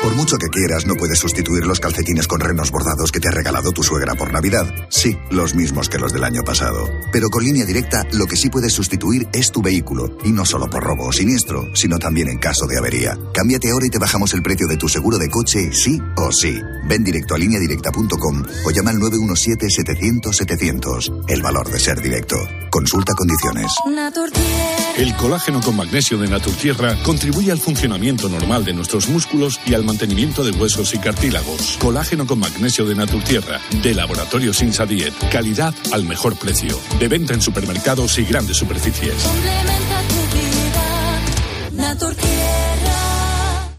Por 0.04 0.14
mucho 0.16 0.38
que 0.38 0.50
quieras, 0.50 0.86
no 0.86 0.96
puedes 0.96 1.18
sustituir 1.18 1.66
los 1.66 1.80
calcetines 1.80 2.28
con 2.28 2.42
renos 2.42 2.72
bordados 2.72 3.10
que 3.10 3.22
te 3.22 3.30
ha 3.30 3.32
regalado 3.32 3.72
tu 3.72 3.84
suegra 3.84 4.16
por 4.16 4.34
Navidad. 4.34 4.66
Sí, 4.90 5.18
los 5.32 5.56
mismos 5.56 5.88
que 5.88 5.98
los 5.98 6.12
del 6.12 6.26
año 6.26 6.44
pasado. 6.44 6.90
Pero 7.14 7.30
con 7.30 7.46
línea 7.46 7.64
directa, 7.64 8.06
lo 8.12 8.26
que 8.26 8.36
sí 8.36 8.50
puedes 8.50 8.74
sustituir 8.74 9.30
es 9.32 9.50
tu 9.50 9.62
vehículo. 9.62 10.18
Y 10.26 10.34
no 10.34 10.44
solo 10.44 10.70
por 10.70 10.84
robo 10.84 11.08
o 11.08 11.14
siniestro, 11.14 11.74
sino 11.74 12.00
también 12.00 12.28
en 12.28 12.38
caso 12.38 12.68
de 12.68 12.78
avería. 12.78 13.18
Cámbiate 13.34 13.72
ahora 13.72 13.86
y 13.86 13.92
te 13.92 13.98
bajamos 13.98 14.34
el 14.34 14.44
precio 14.44 14.68
de 14.68 14.76
tu 14.76 14.90
seguro 14.90 15.18
de 15.18 15.30
coche, 15.30 15.72
sí 15.72 16.02
o 16.18 16.34
sí. 16.34 16.60
Ven 16.86 17.06
directo 17.06 17.36
a 17.36 17.38
lineadirecta.com 17.38 18.44
o 18.66 18.72
llama 18.72 18.90
al 18.90 18.98
917-700-700. 18.98 21.24
El 21.30 21.42
valor 21.42 21.72
de 21.72 21.80
ser 21.80 22.02
directo. 22.02 22.36
Consulta 22.70 23.14
condiciones. 23.14 23.72
El 24.98 25.16
colágeno 25.16 25.62
con 25.62 25.76
magnesio 25.76 26.18
de 26.18 26.28
Naturtierra 26.28 26.98
contribuye 27.04 27.52
al 27.52 27.60
funcionamiento 27.60 28.28
normal 28.30 28.66
de 28.66 28.74
nuestros 28.74 29.08
músculos 29.08 29.60
y 29.66 29.76
al 29.76 29.86
mantenimiento 29.94 30.44
de 30.44 30.50
huesos 30.52 30.92
y 30.96 30.98
cartílagos. 30.98 31.78
Colágeno 31.80 32.26
con 32.26 32.40
magnesio 32.40 32.84
de 32.84 32.96
Naturtierra, 32.96 33.62
de 33.84 33.94
Laboratorio 33.94 34.52
Sinsa 34.52 34.88
Diet. 34.88 35.14
Calidad 35.32 35.76
al 35.92 36.04
mejor 36.04 36.36
precio. 36.36 36.80
De 37.00 37.08
venta 37.08 37.34
en 37.34 37.42
supermercados 37.42 38.18
y 38.18 38.24
grandes 38.24 38.58
superficies. 38.58 39.14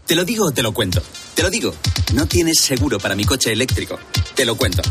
Te 0.05 0.13
lo 0.13 0.23
digo 0.23 0.45
o 0.45 0.51
te 0.51 0.61
lo 0.61 0.71
cuento. 0.71 1.01
Te 1.33 1.41
lo 1.41 1.49
digo. 1.49 1.73
No 2.13 2.27
tienes 2.27 2.59
seguro 2.59 2.99
para 2.99 3.15
mi 3.15 3.25
coche 3.25 3.51
eléctrico. 3.51 3.97
Te 4.35 4.45
lo 4.45 4.55
cuento. 4.55 4.83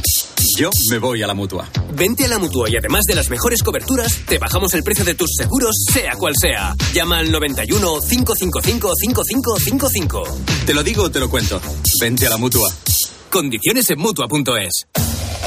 Yo 0.59 0.71
me 0.91 0.99
voy 0.99 1.23
a 1.23 1.29
la 1.29 1.35
mutua. 1.35 1.69
Vente 1.95 2.25
a 2.25 2.29
la 2.29 2.41
mutua 2.41 2.69
y 2.69 2.77
además 2.77 3.05
de 3.07 3.15
las 3.15 3.31
mejores 3.31 3.63
coberturas, 3.63 4.23
te 4.27 4.39
bajamos 4.39 4.75
el 4.75 4.83
precio 4.83 5.05
de 5.05 5.15
tus 5.15 5.31
seguros, 5.37 5.77
sea 5.93 6.17
cual 6.17 6.35
sea. 6.37 6.75
Llama 6.93 7.19
al 7.19 7.31
91 7.31 8.01
555 8.01 8.93
5555. 8.97 10.23
Te 10.67 10.75
lo 10.75 10.83
digo 10.83 11.05
o 11.05 11.11
te 11.11 11.21
lo 11.21 11.31
cuento. 11.31 11.61
Vente 12.01 12.27
a 12.27 12.31
la 12.31 12.37
mutua. 12.37 12.69
Condiciones 13.31 13.89
en 13.91 14.01
mutua.es. 14.01 14.87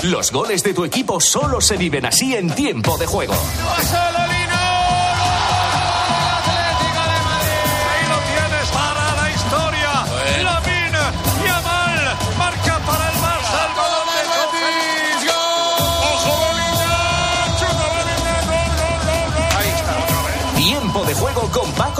Los 0.04 0.32
goles 0.32 0.64
de 0.64 0.74
tu 0.74 0.86
equipo 0.86 1.20
solo 1.20 1.60
se 1.60 1.76
viven 1.76 2.06
así 2.06 2.34
en 2.36 2.50
tiempo 2.56 2.98
de 2.98 3.06
juego. 3.06 3.34
Ahí 3.34 4.17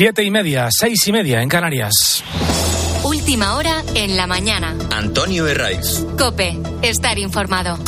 Siete 0.00 0.24
y 0.24 0.30
media, 0.30 0.68
seis 0.70 1.06
y 1.08 1.12
media 1.12 1.42
en 1.42 1.50
Canarias. 1.50 2.24
Última 3.04 3.56
hora 3.56 3.84
en 3.94 4.16
la 4.16 4.26
mañana. 4.26 4.74
Antonio 4.90 5.46
Herraiz. 5.46 6.06
Cope, 6.16 6.56
estar 6.80 7.18
informado. 7.18 7.78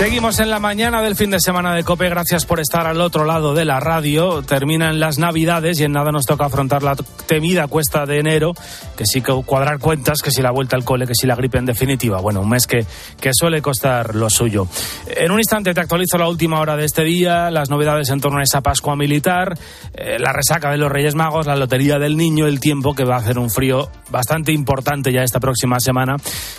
Seguimos 0.00 0.40
en 0.40 0.48
la 0.48 0.58
mañana 0.60 1.02
del 1.02 1.14
fin 1.14 1.30
de 1.30 1.38
semana 1.38 1.74
de 1.74 1.84
Cope. 1.84 2.08
Gracias 2.08 2.46
por 2.46 2.58
estar 2.58 2.86
al 2.86 3.02
otro 3.02 3.26
lado 3.26 3.52
de 3.52 3.66
la 3.66 3.80
radio. 3.80 4.40
Terminan 4.40 4.98
las 4.98 5.18
Navidades 5.18 5.78
y 5.78 5.84
en 5.84 5.92
nada 5.92 6.10
nos 6.10 6.24
toca 6.24 6.46
afrontar 6.46 6.82
la 6.82 6.96
temida 7.26 7.68
cuesta 7.68 8.06
de 8.06 8.18
enero, 8.18 8.54
que 8.96 9.04
sí 9.04 9.20
que 9.20 9.30
cuadrar 9.44 9.78
cuentas, 9.78 10.22
que 10.22 10.30
si 10.30 10.40
la 10.40 10.52
vuelta 10.52 10.74
al 10.74 10.86
cole, 10.86 11.06
que 11.06 11.14
si 11.14 11.26
la 11.26 11.36
gripe 11.36 11.58
en 11.58 11.66
definitiva. 11.66 12.18
Bueno, 12.22 12.40
un 12.40 12.48
mes 12.48 12.66
que, 12.66 12.86
que 13.20 13.32
suele 13.34 13.60
costar 13.60 14.14
lo 14.14 14.30
suyo. 14.30 14.66
En 15.06 15.32
un 15.32 15.38
instante 15.38 15.74
te 15.74 15.82
actualizo 15.82 16.16
la 16.16 16.30
última 16.30 16.60
hora 16.60 16.76
de 16.76 16.86
este 16.86 17.04
día, 17.04 17.50
las 17.50 17.68
novedades 17.68 18.08
en 18.08 18.22
torno 18.22 18.38
a 18.38 18.42
esa 18.42 18.62
Pascua 18.62 18.96
militar, 18.96 19.52
eh, 19.92 20.18
la 20.18 20.32
resaca 20.32 20.70
de 20.70 20.78
los 20.78 20.90
Reyes 20.90 21.14
Magos, 21.14 21.46
la 21.46 21.56
Lotería 21.56 21.98
del 21.98 22.16
Niño, 22.16 22.46
el 22.46 22.58
tiempo 22.58 22.94
que 22.94 23.04
va 23.04 23.16
a 23.16 23.18
hacer 23.18 23.38
un 23.38 23.50
frío 23.50 23.90
bastante 24.10 24.50
importante 24.50 25.12
ya 25.12 25.22
esta 25.24 25.40
próxima 25.40 25.78
semana. 25.78 26.16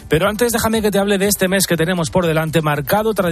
Pero 0.08 0.30
antes 0.30 0.51
déjame 0.51 0.84
que 0.84 0.91
te 0.91 0.99
hable 0.99 1.17
de 1.17 1.25
este 1.25 1.47
mes 1.47 1.65
que 1.65 1.75
tenemos 1.75 2.12
por 2.12 2.27
delante, 2.27 2.62
marcado 2.62 3.15
tradicionalmente 3.15 3.31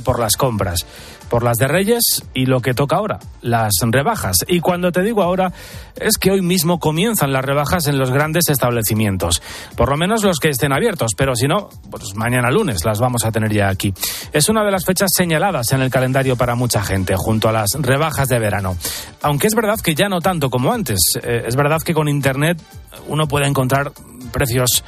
por 0.00 0.18
las 0.18 0.36
compras, 0.36 0.86
por 1.28 1.44
las 1.44 1.56
de 1.56 1.68
Reyes 1.68 2.24
y 2.34 2.46
lo 2.46 2.60
que 2.60 2.74
toca 2.74 2.96
ahora, 2.96 3.18
las 3.40 3.72
rebajas. 3.82 4.38
Y 4.48 4.60
cuando 4.60 4.92
te 4.92 5.02
digo 5.02 5.22
ahora, 5.22 5.52
es 5.96 6.18
que 6.18 6.30
hoy 6.30 6.42
mismo 6.42 6.78
comienzan 6.78 7.32
las 7.32 7.44
rebajas 7.44 7.86
en 7.86 7.98
los 7.98 8.10
grandes 8.10 8.48
establecimientos, 8.48 9.40
por 9.76 9.88
lo 9.88 9.96
menos 9.96 10.24
los 10.24 10.38
que 10.38 10.48
estén 10.48 10.72
abiertos, 10.72 11.12
pero 11.16 11.34
si 11.36 11.46
no, 11.46 11.68
pues 11.90 12.14
mañana 12.16 12.50
lunes 12.50 12.84
las 12.84 12.98
vamos 12.98 13.24
a 13.24 13.32
tener 13.32 13.52
ya 13.52 13.68
aquí. 13.68 13.94
Es 14.32 14.48
una 14.48 14.64
de 14.64 14.72
las 14.72 14.84
fechas 14.84 15.10
señaladas 15.14 15.72
en 15.72 15.82
el 15.82 15.90
calendario 15.90 16.36
para 16.36 16.54
mucha 16.54 16.82
gente, 16.82 17.14
junto 17.16 17.48
a 17.48 17.52
las 17.52 17.68
rebajas 17.78 18.28
de 18.28 18.38
verano. 18.38 18.76
Aunque 19.22 19.46
es 19.46 19.54
verdad 19.54 19.78
que 19.80 19.94
ya 19.94 20.08
no 20.08 20.20
tanto 20.20 20.50
como 20.50 20.72
antes, 20.72 20.98
eh, 21.22 21.44
es 21.46 21.56
verdad 21.56 21.80
que 21.82 21.94
con 21.94 22.08
Internet 22.08 22.60
uno 23.06 23.26
puede 23.28 23.46
encontrar 23.46 23.92
precios 24.32 24.84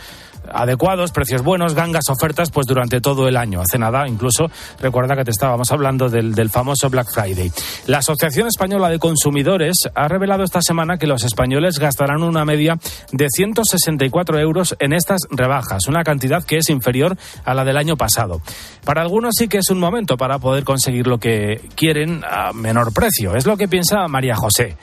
adecuados, 0.50 1.12
precios 1.12 1.42
buenos, 1.42 1.74
gangas, 1.74 2.08
ofertas, 2.08 2.50
pues 2.50 2.66
durante 2.66 3.00
todo 3.00 3.28
el 3.28 3.36
año. 3.36 3.60
Hace 3.60 3.78
nada, 3.78 4.08
incluso, 4.08 4.50
recuerda 4.80 5.16
que 5.16 5.24
te 5.24 5.30
estábamos 5.30 5.70
hablando 5.70 6.08
del, 6.08 6.34
del, 6.34 6.50
famoso 6.50 6.90
Black 6.90 7.08
Friday. 7.12 7.50
La 7.86 7.98
Asociación 7.98 8.48
Española 8.48 8.88
de 8.88 8.98
Consumidores 8.98 9.76
ha 9.94 10.08
revelado 10.08 10.44
esta 10.44 10.60
semana 10.62 10.98
que 10.98 11.06
los 11.06 11.24
españoles 11.24 11.78
gastarán 11.78 12.22
una 12.22 12.44
media 12.44 12.78
de 13.12 13.26
164 13.30 14.38
euros 14.38 14.76
en 14.78 14.92
estas 14.92 15.20
rebajas, 15.30 15.86
una 15.88 16.04
cantidad 16.04 16.44
que 16.44 16.58
es 16.58 16.70
inferior 16.70 17.16
a 17.44 17.54
la 17.54 17.64
del 17.64 17.76
año 17.76 17.96
pasado. 17.96 18.40
Para 18.84 19.02
algunos 19.02 19.34
sí 19.36 19.48
que 19.48 19.58
es 19.58 19.70
un 19.70 19.78
momento 19.78 20.16
para 20.16 20.38
poder 20.38 20.64
conseguir 20.64 21.06
lo 21.06 21.18
que 21.18 21.60
quieren 21.74 22.22
a 22.28 22.52
menor 22.52 22.92
precio. 22.92 23.36
Es 23.36 23.46
lo 23.46 23.56
que 23.56 23.68
piensa 23.68 24.08
María 24.08 24.36
José. 24.36 24.76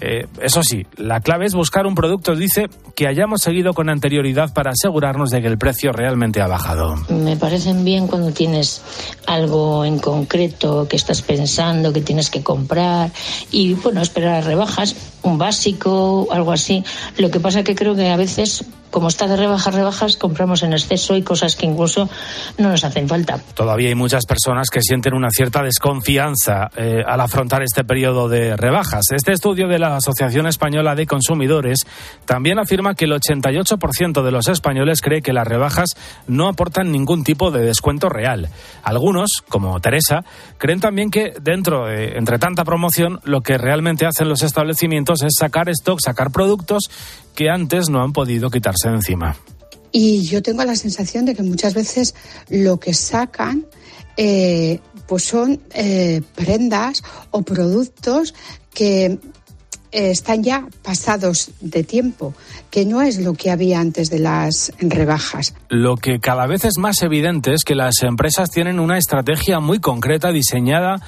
Eh, 0.00 0.26
eso 0.40 0.62
sí, 0.62 0.86
la 0.96 1.20
clave 1.20 1.46
es 1.46 1.54
buscar 1.54 1.86
un 1.86 1.94
producto, 1.94 2.34
dice, 2.34 2.68
que 2.94 3.06
hayamos 3.06 3.42
seguido 3.42 3.74
con 3.74 3.88
anterioridad 3.88 4.52
para 4.52 4.70
asegurarnos 4.70 5.30
de 5.30 5.40
que 5.42 5.48
el 5.48 5.58
precio 5.58 5.92
realmente 5.92 6.40
ha 6.40 6.46
bajado. 6.46 6.96
Me 7.08 7.36
parecen 7.36 7.84
bien 7.84 8.06
cuando 8.06 8.32
tienes 8.32 8.82
algo 9.26 9.84
en 9.84 9.98
concreto 9.98 10.86
que 10.88 10.96
estás 10.96 11.22
pensando, 11.22 11.92
que 11.92 12.00
tienes 12.00 12.30
que 12.30 12.42
comprar 12.42 13.10
y, 13.50 13.74
bueno, 13.74 14.02
esperar 14.02 14.34
a 14.34 14.40
rebajas, 14.40 14.96
un 15.22 15.38
básico, 15.38 16.28
algo 16.30 16.52
así. 16.52 16.84
Lo 17.18 17.30
que 17.30 17.40
pasa 17.40 17.62
que 17.62 17.74
creo 17.74 17.94
que 17.94 18.10
a 18.10 18.16
veces 18.16 18.64
como 18.96 19.08
está 19.08 19.26
de 19.26 19.36
rebajas, 19.36 19.74
rebajas, 19.74 20.16
compramos 20.16 20.62
en 20.62 20.72
exceso 20.72 21.16
y 21.16 21.22
cosas 21.22 21.54
que 21.54 21.66
incluso 21.66 22.08
no 22.56 22.70
nos 22.70 22.82
hacen 22.82 23.08
falta. 23.08 23.38
Todavía 23.54 23.88
hay 23.88 23.94
muchas 23.94 24.24
personas 24.24 24.70
que 24.70 24.80
sienten 24.80 25.12
una 25.12 25.28
cierta 25.30 25.62
desconfianza 25.62 26.70
eh, 26.76 27.02
al 27.06 27.20
afrontar 27.20 27.62
este 27.62 27.84
periodo 27.84 28.28
de 28.30 28.56
rebajas. 28.56 29.04
Este 29.14 29.32
estudio 29.32 29.68
de 29.68 29.75
la 29.78 29.96
Asociación 29.96 30.46
Española 30.46 30.94
de 30.94 31.06
Consumidores 31.06 31.80
también 32.24 32.58
afirma 32.58 32.94
que 32.94 33.06
el 33.06 33.12
88% 33.12 34.22
de 34.22 34.30
los 34.30 34.48
españoles 34.48 35.00
cree 35.00 35.22
que 35.22 35.32
las 35.32 35.46
rebajas 35.46 35.90
no 36.26 36.48
aportan 36.48 36.92
ningún 36.92 37.24
tipo 37.24 37.50
de 37.50 37.62
descuento 37.62 38.08
real. 38.08 38.48
Algunos, 38.82 39.42
como 39.48 39.80
Teresa, 39.80 40.24
creen 40.58 40.80
también 40.80 41.10
que 41.10 41.32
dentro, 41.40 41.86
de, 41.86 42.16
entre 42.16 42.38
tanta 42.38 42.64
promoción, 42.64 43.20
lo 43.24 43.40
que 43.40 43.58
realmente 43.58 44.06
hacen 44.06 44.28
los 44.28 44.42
establecimientos 44.42 45.22
es 45.22 45.34
sacar 45.38 45.68
stock, 45.68 46.00
sacar 46.04 46.30
productos 46.30 46.90
que 47.34 47.50
antes 47.50 47.88
no 47.88 48.02
han 48.02 48.12
podido 48.12 48.50
quitarse 48.50 48.88
de 48.88 48.96
encima. 48.96 49.36
Y 49.92 50.24
yo 50.24 50.42
tengo 50.42 50.64
la 50.64 50.76
sensación 50.76 51.24
de 51.24 51.34
que 51.34 51.42
muchas 51.42 51.74
veces 51.74 52.14
lo 52.48 52.78
que 52.78 52.92
sacan 52.92 53.66
eh, 54.16 54.80
pues 55.06 55.24
son 55.24 55.60
eh, 55.74 56.22
prendas 56.34 57.02
o 57.30 57.42
productos 57.42 58.34
que 58.74 59.18
están 59.96 60.42
ya 60.42 60.66
pasados 60.82 61.50
de 61.60 61.82
tiempo, 61.82 62.34
que 62.70 62.84
no 62.84 63.02
es 63.02 63.18
lo 63.18 63.34
que 63.34 63.50
había 63.50 63.80
antes 63.80 64.10
de 64.10 64.18
las 64.18 64.72
rebajas. 64.78 65.54
Lo 65.68 65.96
que 65.96 66.20
cada 66.20 66.46
vez 66.46 66.64
es 66.64 66.78
más 66.78 67.02
evidente 67.02 67.54
es 67.54 67.64
que 67.64 67.74
las 67.74 68.02
empresas 68.02 68.50
tienen 68.50 68.78
una 68.78 68.98
estrategia 68.98 69.58
muy 69.60 69.80
concreta 69.80 70.32
diseñada 70.32 71.00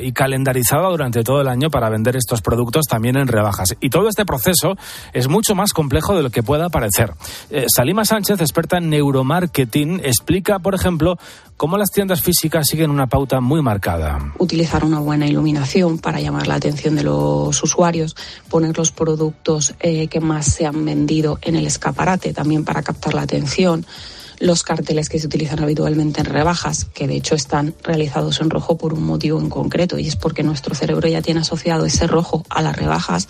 y 0.00 0.12
calendarizada 0.12 0.88
durante 0.88 1.22
todo 1.22 1.40
el 1.40 1.48
año 1.48 1.70
para 1.70 1.88
vender 1.88 2.16
estos 2.16 2.42
productos 2.42 2.86
también 2.86 3.16
en 3.16 3.28
rebajas. 3.28 3.76
Y 3.80 3.90
todo 3.90 4.08
este 4.08 4.24
proceso 4.24 4.76
es 5.12 5.28
mucho 5.28 5.54
más 5.54 5.72
complejo 5.72 6.14
de 6.16 6.22
lo 6.22 6.30
que 6.30 6.42
pueda 6.42 6.68
parecer. 6.68 7.12
Eh, 7.50 7.66
Salima 7.74 8.04
Sánchez, 8.04 8.40
experta 8.40 8.78
en 8.78 8.90
neuromarketing, 8.90 10.00
explica, 10.04 10.58
por 10.58 10.74
ejemplo, 10.74 11.18
cómo 11.56 11.78
las 11.78 11.90
tiendas 11.90 12.22
físicas 12.22 12.66
siguen 12.68 12.90
una 12.90 13.06
pauta 13.06 13.40
muy 13.40 13.62
marcada. 13.62 14.32
Utilizar 14.38 14.84
una 14.84 14.98
buena 14.98 15.26
iluminación 15.26 15.98
para 15.98 16.20
llamar 16.20 16.46
la 16.46 16.56
atención 16.56 16.96
de 16.96 17.04
los 17.04 17.62
usuarios, 17.62 18.16
poner 18.48 18.76
los 18.76 18.90
productos 18.90 19.74
eh, 19.80 20.08
que 20.08 20.20
más 20.20 20.46
se 20.46 20.66
han 20.66 20.84
vendido 20.84 21.38
en 21.42 21.56
el 21.56 21.66
escaparate 21.66 22.32
también 22.32 22.64
para 22.64 22.82
captar 22.82 23.14
la 23.14 23.22
atención 23.22 23.86
los 24.44 24.62
carteles 24.62 25.08
que 25.08 25.18
se 25.18 25.26
utilizan 25.26 25.62
habitualmente 25.62 26.20
en 26.20 26.26
rebajas, 26.26 26.84
que 26.84 27.08
de 27.08 27.16
hecho 27.16 27.34
están 27.34 27.74
realizados 27.82 28.40
en 28.40 28.50
rojo 28.50 28.76
por 28.76 28.92
un 28.92 29.02
motivo 29.02 29.40
en 29.40 29.48
concreto, 29.48 29.98
y 29.98 30.06
es 30.06 30.16
porque 30.16 30.42
nuestro 30.42 30.74
cerebro 30.74 31.08
ya 31.08 31.22
tiene 31.22 31.40
asociado 31.40 31.86
ese 31.86 32.06
rojo 32.06 32.44
a 32.50 32.62
las 32.62 32.76
rebajas 32.76 33.28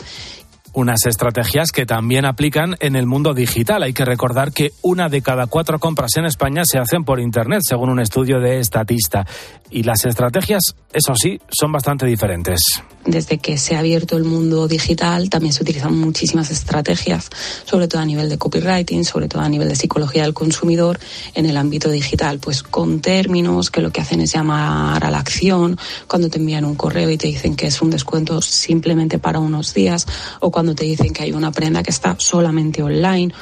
unas 0.74 1.06
estrategias 1.06 1.70
que 1.70 1.86
también 1.86 2.24
aplican 2.24 2.74
en 2.80 2.96
el 2.96 3.06
mundo 3.06 3.32
digital. 3.32 3.84
Hay 3.84 3.92
que 3.92 4.04
recordar 4.04 4.50
que 4.50 4.72
una 4.82 5.08
de 5.08 5.22
cada 5.22 5.46
cuatro 5.46 5.78
compras 5.78 6.16
en 6.16 6.24
España 6.24 6.62
se 6.64 6.78
hacen 6.78 7.04
por 7.04 7.20
Internet, 7.20 7.60
según 7.62 7.90
un 7.90 8.00
estudio 8.00 8.40
de 8.40 8.58
Estatista. 8.58 9.24
Y 9.70 9.84
las 9.84 10.04
estrategias, 10.04 10.74
eso 10.92 11.14
sí, 11.14 11.40
son 11.48 11.70
bastante 11.70 12.06
diferentes. 12.06 12.82
Desde 13.06 13.38
que 13.38 13.58
se 13.58 13.76
ha 13.76 13.80
abierto 13.80 14.16
el 14.16 14.24
mundo 14.24 14.66
digital, 14.66 15.28
también 15.28 15.52
se 15.52 15.62
utilizan 15.62 15.96
muchísimas 15.96 16.50
estrategias, 16.50 17.28
sobre 17.64 17.86
todo 17.86 18.00
a 18.00 18.06
nivel 18.06 18.30
de 18.30 18.38
copywriting, 18.38 19.04
sobre 19.04 19.28
todo 19.28 19.42
a 19.42 19.48
nivel 19.48 19.68
de 19.68 19.76
psicología 19.76 20.22
del 20.22 20.32
consumidor, 20.32 20.98
en 21.34 21.44
el 21.44 21.56
ámbito 21.58 21.90
digital, 21.90 22.38
pues 22.38 22.62
con 22.62 23.00
términos 23.00 23.70
que 23.70 23.82
lo 23.82 23.90
que 23.90 24.00
hacen 24.00 24.20
es 24.22 24.32
llamar 24.32 25.04
a 25.04 25.10
la 25.10 25.18
acción, 25.18 25.78
cuando 26.08 26.30
te 26.30 26.38
envían 26.38 26.64
un 26.64 26.76
correo 26.76 27.10
y 27.10 27.18
te 27.18 27.28
dicen 27.28 27.56
que 27.56 27.66
es 27.66 27.82
un 27.82 27.90
descuento 27.90 28.40
simplemente 28.40 29.18
para 29.18 29.38
unos 29.38 29.74
días, 29.74 30.06
o 30.40 30.50
cuando 30.50 30.74
te 30.74 30.84
dicen 30.84 31.12
que 31.12 31.24
hay 31.24 31.32
una 31.32 31.52
prenda 31.52 31.82
que 31.82 31.90
está 31.90 32.16
solamente 32.18 32.82
online 32.82 33.32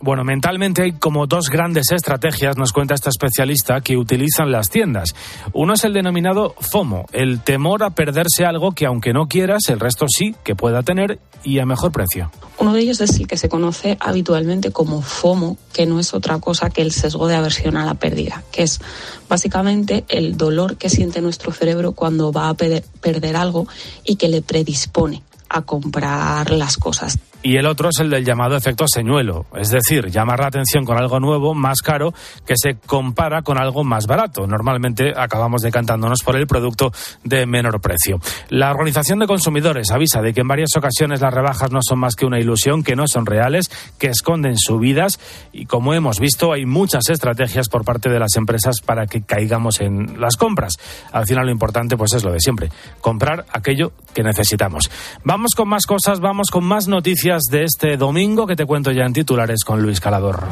bueno, 0.00 0.24
mentalmente 0.24 0.82
hay 0.82 0.92
como 0.92 1.26
dos 1.26 1.48
grandes 1.48 1.92
estrategias, 1.92 2.56
nos 2.56 2.72
cuenta 2.72 2.94
esta 2.94 3.10
especialista, 3.10 3.80
que 3.80 3.96
utilizan 3.96 4.50
las 4.50 4.68
tiendas. 4.68 5.14
Uno 5.52 5.74
es 5.74 5.84
el 5.84 5.92
denominado 5.92 6.54
FOMO, 6.58 7.06
el 7.12 7.40
temor 7.40 7.84
a 7.84 7.90
perderse 7.90 8.44
algo 8.44 8.72
que 8.72 8.86
aunque 8.86 9.12
no 9.12 9.28
quieras, 9.28 9.68
el 9.68 9.78
resto 9.78 10.06
sí 10.08 10.34
que 10.42 10.56
pueda 10.56 10.82
tener 10.82 11.20
y 11.44 11.60
a 11.60 11.66
mejor 11.66 11.92
precio. 11.92 12.30
Uno 12.58 12.72
de 12.72 12.80
ellos 12.80 13.00
es 13.00 13.18
el 13.18 13.26
que 13.26 13.36
se 13.36 13.48
conoce 13.48 13.96
habitualmente 14.00 14.72
como 14.72 15.02
FOMO, 15.02 15.56
que 15.72 15.86
no 15.86 16.00
es 16.00 16.14
otra 16.14 16.38
cosa 16.38 16.70
que 16.70 16.82
el 16.82 16.92
sesgo 16.92 17.28
de 17.28 17.36
aversión 17.36 17.76
a 17.76 17.84
la 17.84 17.94
pérdida, 17.94 18.42
que 18.50 18.62
es 18.62 18.80
básicamente 19.28 20.04
el 20.08 20.36
dolor 20.36 20.76
que 20.76 20.90
siente 20.90 21.20
nuestro 21.20 21.52
cerebro 21.52 21.92
cuando 21.92 22.32
va 22.32 22.48
a 22.48 22.54
perder 22.54 23.36
algo 23.36 23.66
y 24.04 24.16
que 24.16 24.28
le 24.28 24.42
predispone 24.42 25.22
a 25.48 25.62
comprar 25.62 26.50
las 26.50 26.76
cosas. 26.76 27.18
Y 27.42 27.56
el 27.56 27.66
otro 27.66 27.88
es 27.88 27.98
el 28.00 28.10
del 28.10 28.24
llamado 28.24 28.56
efecto 28.56 28.84
señuelo, 28.86 29.46
es 29.56 29.70
decir, 29.70 30.10
llamar 30.10 30.40
la 30.40 30.46
atención 30.46 30.84
con 30.84 30.96
algo 30.96 31.18
nuevo, 31.18 31.54
más 31.54 31.80
caro, 31.82 32.14
que 32.46 32.54
se 32.56 32.76
compara 32.86 33.42
con 33.42 33.60
algo 33.60 33.82
más 33.82 34.06
barato. 34.06 34.46
Normalmente 34.46 35.12
acabamos 35.16 35.62
decantándonos 35.62 36.20
por 36.24 36.36
el 36.36 36.46
producto 36.46 36.92
de 37.24 37.46
menor 37.46 37.80
precio. 37.80 38.20
La 38.48 38.70
Organización 38.70 39.18
de 39.18 39.26
Consumidores 39.26 39.90
avisa 39.90 40.22
de 40.22 40.32
que 40.32 40.42
en 40.42 40.48
varias 40.48 40.76
ocasiones 40.76 41.20
las 41.20 41.34
rebajas 41.34 41.72
no 41.72 41.80
son 41.82 41.98
más 41.98 42.14
que 42.14 42.26
una 42.26 42.38
ilusión, 42.38 42.84
que 42.84 42.94
no 42.94 43.08
son 43.08 43.26
reales, 43.26 43.70
que 43.98 44.08
esconden 44.08 44.56
subidas 44.56 45.18
y 45.52 45.66
como 45.66 45.94
hemos 45.94 46.20
visto 46.20 46.52
hay 46.52 46.64
muchas 46.64 47.08
estrategias 47.08 47.68
por 47.68 47.84
parte 47.84 48.08
de 48.08 48.20
las 48.20 48.36
empresas 48.36 48.76
para 48.84 49.06
que 49.06 49.22
caigamos 49.22 49.80
en 49.80 50.20
las 50.20 50.36
compras. 50.36 50.74
Al 51.10 51.26
final 51.26 51.46
lo 51.46 51.52
importante 51.52 51.96
pues 51.96 52.12
es 52.14 52.22
lo 52.22 52.32
de 52.32 52.40
siempre, 52.40 52.70
comprar 53.00 53.46
aquello 53.52 53.92
que 54.14 54.22
necesitamos. 54.22 54.90
Vamos 55.24 55.52
con 55.56 55.68
más 55.68 55.86
cosas, 55.86 56.20
vamos 56.20 56.48
con 56.50 56.64
más 56.64 56.86
noticias 56.86 57.31
de 57.50 57.64
este 57.64 57.96
domingo 57.96 58.46
que 58.46 58.56
te 58.56 58.66
cuento 58.66 58.90
ya 58.90 59.04
en 59.04 59.12
titulares 59.12 59.64
con 59.64 59.80
Luis 59.80 60.00
Calador. 60.00 60.44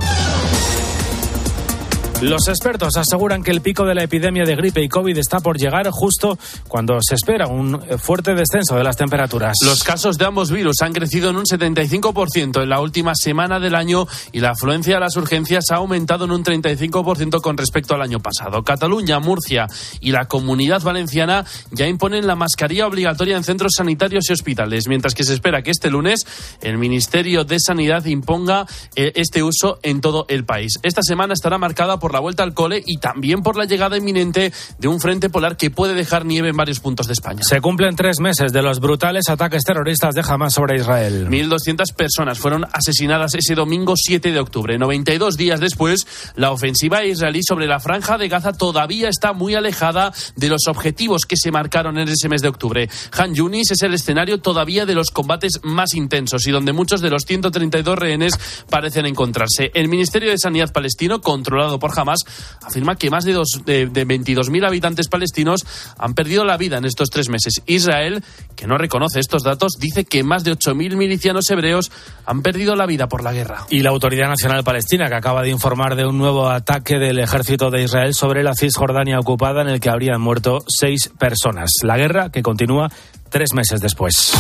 Los 2.23 2.49
expertos 2.49 2.99
aseguran 2.99 3.43
que 3.43 3.51
el 3.51 3.63
pico 3.63 3.87
de 3.87 3.95
la 3.95 4.03
epidemia 4.03 4.45
de 4.45 4.55
gripe 4.55 4.83
y 4.83 4.91
COVID 4.91 5.17
está 5.17 5.41
por 5.41 5.57
llegar 5.57 5.89
justo 5.91 6.39
cuando 6.69 6.99
se 7.01 7.15
espera 7.15 7.47
un 7.47 7.81
fuerte 7.99 8.35
descenso 8.35 8.77
de 8.77 8.85
las 8.85 8.99
temperaturas. 8.99 9.55
Los 9.65 9.83
casos 9.83 10.19
de 10.19 10.27
ambos 10.27 10.51
virus 10.51 10.83
han 10.83 10.93
crecido 10.93 11.31
en 11.31 11.37
un 11.37 11.45
75% 11.45 12.63
en 12.63 12.69
la 12.69 12.83
última 12.83 13.15
semana 13.15 13.59
del 13.59 13.75
año 13.75 14.07
y 14.33 14.41
la 14.41 14.51
afluencia 14.51 14.99
a 14.99 15.01
las 15.01 15.17
urgencias 15.17 15.71
ha 15.71 15.77
aumentado 15.77 16.27
en 16.27 16.33
un 16.33 16.45
35% 16.45 17.41
con 17.41 17.57
respecto 17.57 17.95
al 17.95 18.03
año 18.03 18.21
pasado. 18.21 18.63
Cataluña, 18.65 19.19
Murcia 19.19 19.67
y 20.01 20.13
la 20.13 20.27
Comunidad 20.27 20.83
Valenciana 20.83 21.47
ya 21.71 21.87
imponen 21.87 22.27
la 22.27 22.37
mascarilla 22.37 22.87
obligatoria 22.87 23.39
en 23.39 23.45
centros 23.45 23.73
sanitarios 23.79 24.29
y 24.29 24.35
hospitales, 24.35 24.89
mientras 24.89 25.15
que 25.15 25.25
se 25.25 25.33
espera 25.33 25.63
que 25.63 25.71
este 25.71 25.89
lunes 25.91 26.27
el 26.61 26.77
Ministerio 26.77 27.45
de 27.45 27.57
Sanidad 27.59 28.05
imponga 28.05 28.67
eh, 28.95 29.13
este 29.15 29.43
uso 29.43 29.79
en 29.83 30.03
todo 30.03 30.27
el 30.29 30.45
país. 30.45 30.75
Esta 30.83 31.01
semana 31.03 31.33
estará 31.33 31.57
marcada 31.57 31.99
por 31.99 32.10
la 32.15 32.21
vuelta 32.21 32.43
al 32.43 32.55
cole 32.55 32.83
y 32.85 32.99
también 32.99 33.43
por 33.43 33.57
la 33.57 33.65
llegada 33.65 33.97
inminente 33.97 34.53
de 34.79 34.89
un 34.89 35.01
frente 35.01 35.31
polar 35.31 35.57
que 35.57 35.71
puede 35.71 35.95
dejar 35.95 36.25
nieve 36.25 36.51
en 36.51 36.57
varios 36.57 36.81
puntos 36.81 37.07
de 37.07 37.13
España. 37.13 37.43
Se 37.43 37.61
cumplen 37.61 37.97
tres 37.97 38.21
meses 38.21 38.53
de 38.53 38.63
los 38.63 38.81
brutales 38.81 39.29
ataques 39.29 39.65
terroristas 39.65 40.15
de 40.15 40.23
Hamas 40.27 40.55
sobre 40.55 40.77
Israel. 40.77 41.29
1.200 41.29 41.95
personas 41.95 42.39
fueron 42.39 42.65
asesinadas 42.73 43.35
ese 43.35 43.55
domingo 43.55 43.95
7 43.97 44.33
de 44.33 44.41
octubre. 44.41 44.79
92 44.79 45.37
días 45.37 45.61
después, 45.61 46.07
la 46.37 46.53
ofensiva 46.53 47.05
israelí 47.05 47.43
sobre 47.43 47.67
la 47.67 47.81
franja 47.81 48.19
de 48.19 48.29
Gaza 48.29 48.53
todavía 48.53 49.09
está 49.09 49.33
muy 49.33 49.55
alejada 49.55 50.13
de 50.37 50.49
los 50.49 50.67
objetivos 50.69 51.27
que 51.27 51.37
se 51.37 51.51
marcaron 51.51 51.99
en 51.99 52.09
ese 52.09 52.29
mes 52.29 52.43
de 52.43 52.49
octubre. 52.49 52.89
Han 53.17 53.35
Yunis 53.35 53.71
es 53.71 53.83
el 53.83 53.95
escenario 53.95 54.41
todavía 54.41 54.87
de 54.87 54.95
los 54.95 55.11
combates 55.11 55.61
más 55.63 55.95
intensos 55.95 56.47
y 56.47 56.51
donde 56.51 56.73
muchos 56.73 57.01
de 57.01 57.11
los 57.11 57.25
132 57.25 57.99
rehenes 57.99 58.35
parecen 58.69 59.07
encontrarse. 59.07 59.71
El 59.75 59.89
Ministerio 59.89 60.31
de 60.31 60.39
Sanidad 60.39 60.73
palestino, 60.73 61.21
controlado 61.21 61.79
por 61.79 61.99
Hamas, 61.99 62.00
afirma 62.65 62.97
que 62.97 63.11
más 63.11 63.25
de, 63.25 63.33
de 63.35 64.07
22.000 64.07 64.67
habitantes 64.67 65.09
palestinos 65.09 65.65
han 65.99 66.15
perdido 66.15 66.45
la 66.45 66.57
vida 66.57 66.79
en 66.79 66.85
estos 66.85 67.09
tres 67.11 67.29
meses. 67.29 67.63
Israel, 67.67 68.23
que 68.57 68.67
no 68.67 68.79
reconoce 68.79 69.21
estos 69.21 69.43
datos, 69.43 69.73
dice 69.79 70.05
que 70.05 70.23
más 70.23 70.45
de 70.45 70.53
8.000 70.53 70.97
milicianos 70.97 71.51
hebreos 71.51 71.91
han 72.27 72.43
perdido 72.43 72.77
la 72.77 72.87
vida 72.87 73.09
por 73.09 73.23
la 73.23 73.33
guerra. 73.33 73.67
Y 73.71 73.81
la 73.81 73.91
Autoridad 73.91 74.29
Nacional 74.29 74.65
Palestina, 74.65 75.09
que 75.09 75.15
acaba 75.15 75.43
de 75.43 75.51
informar 75.51 75.97
de 75.97 76.07
un 76.07 76.19
nuevo 76.19 76.49
ataque 76.49 76.99
del 76.99 77.19
ejército 77.19 77.71
de 77.71 77.83
Israel 77.83 78.15
sobre 78.15 78.43
la 78.43 78.55
Cisjordania 78.55 79.19
ocupada 79.19 79.63
en 79.63 79.69
el 79.69 79.81
que 79.81 79.91
habrían 79.91 80.21
muerto 80.21 80.59
seis 80.67 81.11
personas. 81.19 81.71
La 81.83 81.97
guerra 81.97 82.31
que 82.31 82.43
continúa 82.43 82.91
tres 83.31 83.55
meses 83.55 83.81
después. 83.81 84.33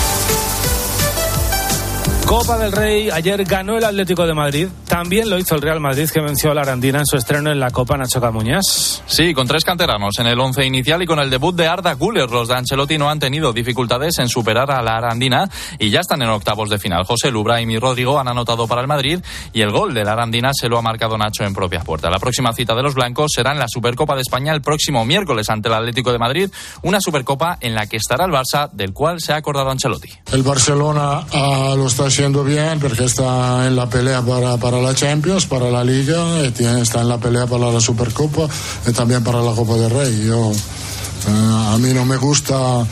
Copa 2.31 2.59
del 2.59 2.71
Rey, 2.71 3.11
ayer 3.11 3.43
ganó 3.43 3.77
el 3.77 3.83
Atlético 3.83 4.25
de 4.25 4.35
Madrid, 4.35 4.69
también 4.87 5.29
lo 5.29 5.37
hizo 5.37 5.57
el 5.57 5.63
Real 5.63 5.81
Madrid 5.81 6.09
que 6.09 6.21
venció 6.21 6.53
a 6.53 6.55
la 6.55 6.61
Arandina 6.61 7.01
en 7.01 7.07
su 7.07 7.17
estreno 7.17 7.51
en 7.51 7.59
la 7.59 7.73
Copa 7.73 7.97
Nacho 7.97 8.21
Camuñas. 8.21 9.03
Sí, 9.05 9.35
con 9.35 9.49
tres 9.49 9.65
canteranos 9.65 10.17
en 10.21 10.29
el 10.29 10.39
once 10.39 10.65
inicial 10.65 11.03
y 11.03 11.07
con 11.07 11.19
el 11.19 11.29
debut 11.29 11.57
de 11.57 11.67
Arda 11.67 11.95
Güler, 11.95 12.31
los 12.31 12.47
de 12.47 12.55
Ancelotti 12.55 12.99
no 12.99 13.11
han 13.11 13.19
tenido 13.19 13.53
dificultades 13.53 14.21
en 14.21 14.29
superar 14.29 14.71
a 14.71 14.81
la 14.81 14.99
Arandina 14.99 15.51
y 15.81 15.91
ya 15.91 15.99
están 15.99 16.23
en 16.23 16.29
octavos 16.29 16.71
de 16.71 16.79
final. 16.79 17.03
José 17.03 17.33
Lubraim 17.33 17.69
y 17.69 17.81
Rodrigo 17.81 18.21
han 18.21 18.29
anotado 18.29 18.69
para 18.69 18.81
el 18.81 18.87
Madrid 18.87 19.19
y 19.53 19.63
el 19.63 19.73
gol 19.73 19.93
de 19.93 20.05
la 20.05 20.13
Arandina 20.13 20.51
se 20.53 20.69
lo 20.69 20.79
ha 20.79 20.83
marcado 20.83 21.19
Nacho 21.19 21.43
en 21.43 21.53
propia 21.53 21.81
puerta. 21.81 22.11
La 22.11 22.21
próxima 22.21 22.53
cita 22.53 22.77
de 22.77 22.85
los 22.85 22.95
blancos 22.95 23.33
será 23.35 23.51
en 23.51 23.59
la 23.59 23.67
Supercopa 23.67 24.15
de 24.15 24.21
España 24.21 24.53
el 24.53 24.63
próximo 24.63 25.05
miércoles 25.05 25.51
ante 25.51 25.67
el 25.67 25.75
Atlético 25.75 26.13
de 26.13 26.19
Madrid, 26.21 26.49
una 26.83 27.01
Supercopa 27.01 27.59
en 27.61 27.75
la 27.75 27.89
que 27.89 27.97
estará 27.97 28.25
el 28.25 28.31
Barça, 28.31 28.71
del 28.71 28.93
cual 28.93 29.21
se 29.21 29.33
ha 29.33 29.37
acordado 29.37 29.69
Ancelotti. 29.69 30.11
El 30.31 30.45
Barcelona 30.45 31.27
uh, 31.33 31.77
lo 31.77 31.89
está 31.89 32.05
haciendo 32.05 32.20
bien 32.29 32.79
porque 32.81 33.05
está 33.05 33.67
en 33.67 33.77
la 33.77 33.89
pelea 33.89 34.21
para, 34.21 34.59
para 34.59 34.79
la 34.79 34.95
Champions, 34.95 35.47
para 35.47 35.71
la 35.71 35.83
Liga, 35.83 36.45
y 36.45 36.51
tiene, 36.51 36.83
está 36.83 37.01
en 37.01 37.09
la 37.09 37.17
pelea 37.17 37.47
para 37.47 37.73
la 37.73 37.81
Supercopa 37.81 38.47
y 38.87 38.93
también 38.93 39.25
para 39.25 39.41
la 39.41 39.53
Copa 39.53 39.77
del 39.77 39.91
Rey. 39.91 40.27
Yo, 40.27 40.49
uh, 40.49 41.75
a 41.75 41.79
mí 41.79 41.95
no 41.95 42.05
me 42.05 42.17
gusta 42.17 42.85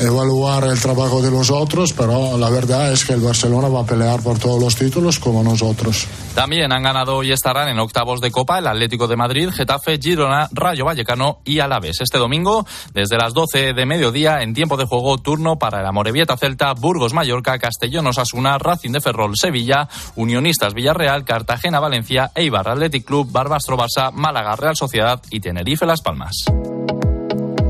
evaluar 0.00 0.64
el 0.64 0.80
trabajo 0.80 1.20
de 1.22 1.30
los 1.30 1.50
otros, 1.50 1.92
pero 1.92 2.36
la 2.38 2.50
verdad 2.50 2.92
es 2.92 3.04
que 3.04 3.14
el 3.14 3.20
Barcelona 3.20 3.68
va 3.68 3.80
a 3.80 3.86
pelear 3.86 4.20
por 4.22 4.38
todos 4.38 4.62
los 4.62 4.76
títulos 4.76 5.18
como 5.18 5.42
nosotros. 5.42 6.06
También 6.34 6.72
han 6.72 6.82
ganado 6.82 7.22
y 7.22 7.32
estarán 7.32 7.68
en 7.68 7.78
octavos 7.78 8.20
de 8.20 8.30
Copa 8.30 8.58
el 8.58 8.66
Atlético 8.66 9.08
de 9.08 9.16
Madrid, 9.16 9.50
Getafe, 9.50 9.98
Girona, 10.00 10.48
Rayo 10.52 10.84
Vallecano 10.84 11.40
y 11.44 11.58
Alaves. 11.58 12.00
Este 12.00 12.18
domingo, 12.18 12.66
desde 12.94 13.16
las 13.16 13.34
12 13.34 13.72
de 13.72 13.86
mediodía, 13.86 14.42
en 14.42 14.54
tiempo 14.54 14.76
de 14.76 14.84
juego, 14.84 15.18
turno 15.18 15.58
para 15.58 15.80
el 15.80 15.86
Amorebieta 15.86 16.36
Celta, 16.36 16.72
Burgos 16.74 17.12
Mallorca, 17.12 17.58
Castellón 17.58 18.06
Osasuna, 18.06 18.58
Racing 18.58 18.92
de 18.92 19.00
Ferrol 19.00 19.36
Sevilla, 19.36 19.88
Unionistas 20.16 20.74
Villarreal, 20.74 21.24
Cartagena 21.24 21.80
Valencia, 21.80 22.30
Eibar 22.34 22.68
Athletic 22.68 23.04
Club, 23.04 23.30
Barbastro 23.30 23.76
Barça, 23.76 24.12
Málaga 24.12 24.56
Real 24.56 24.76
Sociedad 24.76 25.20
y 25.30 25.40
Tenerife 25.40 25.86
Las 25.86 26.00
Palmas. 26.00 26.44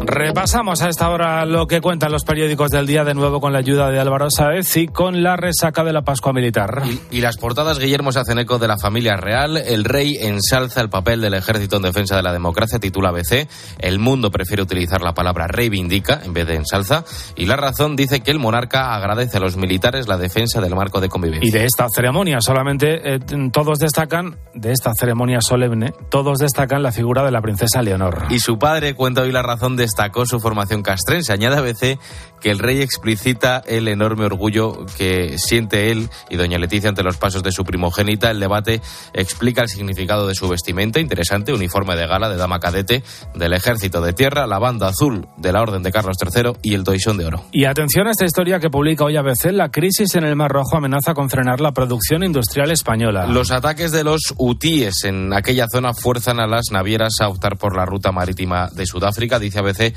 Repasamos 0.09 0.80
a 0.80 0.88
esta 0.88 1.11
hora 1.11 1.44
lo 1.44 1.66
que 1.66 1.82
cuentan 1.82 2.11
los 2.11 2.24
periódicos 2.24 2.70
del 2.70 2.86
día 2.86 3.04
de 3.04 3.12
nuevo 3.12 3.42
con 3.42 3.52
la 3.52 3.59
ayuda 3.59 3.90
de 3.90 4.00
Álvaro 4.00 4.30
Saez 4.30 4.74
y 4.78 4.88
con 4.88 5.22
la 5.22 5.36
resaca 5.36 5.84
de 5.84 5.92
la 5.92 6.00
Pascua 6.00 6.32
Militar. 6.32 6.82
Y, 6.86 7.18
y, 7.18 7.20
las 7.20 7.36
portadas, 7.36 7.78
Guillermo 7.78 8.11
se 8.11 8.20
hacen 8.20 8.38
eco 8.38 8.59
de 8.59 8.68
la 8.68 8.78
familia 8.78 9.18
real. 9.18 9.59
El 9.59 9.84
rey 9.84 10.16
ensalza 10.18 10.80
el 10.80 10.88
papel 10.88 11.20
del 11.20 11.34
ejército 11.34 11.76
en 11.76 11.82
defensa 11.82 12.16
de 12.16 12.22
la 12.22 12.32
democracia, 12.32 12.78
titula 12.78 13.11
ABC. 13.11 13.46
El 13.80 13.98
mundo 13.98 14.30
prefiere 14.30 14.62
utilizar 14.62 15.02
la 15.02 15.12
palabra 15.12 15.46
reivindica 15.46 16.22
en 16.24 16.32
vez 16.32 16.46
de 16.46 16.54
ensalza. 16.54 17.04
Y 17.36 17.44
la 17.44 17.56
razón 17.56 17.94
dice 17.94 18.20
que 18.20 18.30
el 18.30 18.38
monarca 18.38 18.94
agradece 18.94 19.36
a 19.36 19.40
los 19.40 19.59
militares 19.59 20.09
la 20.09 20.16
defensa 20.16 20.62
del 20.62 20.74
marco 20.74 21.02
de 21.02 21.11
convivencia. 21.11 21.46
Y 21.46 21.50
de 21.52 21.66
esta 21.66 21.86
ceremonia, 21.94 22.40
solamente 22.40 23.14
eh, 23.14 23.20
todos 23.52 23.78
destacan, 23.78 24.38
de 24.54 24.72
esta 24.72 24.92
ceremonia 24.98 25.40
solemne, 25.42 25.92
todos 26.11 26.38
destacan 26.38 26.82
la 26.82 26.92
figura 26.92 27.26
de 27.26 27.30
la 27.30 27.42
princesa 27.42 27.82
Leonor. 27.82 28.24
Y 28.30 28.38
su 28.38 28.59
padre 28.59 28.94
cuenta 28.94 29.20
hoy 29.20 29.32
la 29.32 29.42
razón 29.42 29.76
de 29.76 29.84
destacó 29.99 30.26
su 30.26 30.38
formación 30.38 30.82
castrense. 30.82 31.32
Añade 31.32 31.57
a 31.57 31.59
ABC 31.59 31.99
que 32.40 32.51
el 32.51 32.61
rey 32.61 32.82
explicita 32.82 33.64
el 33.66 33.88
enorme 33.88 34.26
orgullo 34.26 34.86
que 34.96 35.38
siente 35.38 35.90
él 35.90 36.09
y 36.30 36.36
doña 36.36 36.57
Leticia 36.57 36.88
ante 36.88 37.03
los 37.03 37.16
pasos 37.16 37.42
de 37.42 37.51
su 37.51 37.64
primogénita. 37.64 38.30
El 38.30 38.38
debate 38.38 38.80
explica 39.12 39.62
el 39.62 39.68
significado 39.68 40.28
de 40.28 40.36
su 40.36 40.49
vestimenta, 40.49 41.01
interesante, 41.01 41.53
uniforme 41.53 41.96
de 41.96 42.07
gala 42.07 42.28
de 42.28 42.36
dama 42.36 42.61
cadete 42.61 43.03
del 43.34 43.55
ejército 43.55 44.01
de 44.01 44.12
tierra, 44.12 44.46
la 44.46 44.61
banda 44.61 44.86
azul 44.86 45.26
de 45.36 45.53
la 45.53 45.62
Orden 45.62 45.82
de 45.82 45.90
Carlos 45.90 46.16
III 46.22 46.53
y 46.62 46.74
el 46.74 46.84
toisón 46.84 47.18
de 47.18 47.26
oro. 47.26 47.44
Y 47.51 47.64
atención 47.64 48.07
a 48.07 48.12
esta 48.12 48.24
historia 48.24 48.61
que 48.61 48.70
publica 48.70 49.05
hoy 49.05 49.16
ABC, 49.16 49.51
la 49.51 49.70
crisis 49.70 50.14
en 50.14 50.22
el 50.22 50.36
Mar 50.36 50.53
Rojo 50.53 50.76
amenaza 50.76 51.12
con 51.12 51.28
frenar 51.28 51.61
la 51.61 51.72
producción 51.72 52.22
industrial 52.22 52.70
española. 52.70 53.26
Los 53.26 53.51
ataques 53.51 53.90
de 53.90 54.05
los 54.05 54.32
hutíes 54.36 55.03
en 55.03 55.34
aquella 55.34 55.66
zona 55.68 55.92
fuerzan 55.92 56.38
a 56.38 56.46
las 56.46 56.66
navieras 56.70 57.14
a 57.20 57.28
optar 57.28 57.59
por 57.59 57.76
la 57.76 57.84
ruta 57.84 58.12
marítima 58.12 58.68
de 58.68 58.86
Sudáfrica, 58.86 59.40
dice 59.40 59.59
ABC 59.59 59.88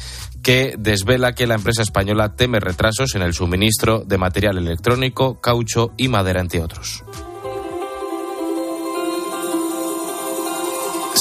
que 0.44 0.76
desvela 0.78 1.34
que 1.34 1.48
la 1.48 1.56
empresa 1.56 1.82
española 1.82 2.36
teme 2.36 2.60
retrasos 2.60 3.16
en 3.16 3.22
el 3.22 3.34
suministro 3.34 4.04
de 4.06 4.18
material 4.18 4.58
electrónico, 4.58 5.40
caucho 5.40 5.92
y 5.98 6.08
madera, 6.08 6.42
entre 6.42 6.62
otros. 6.62 7.04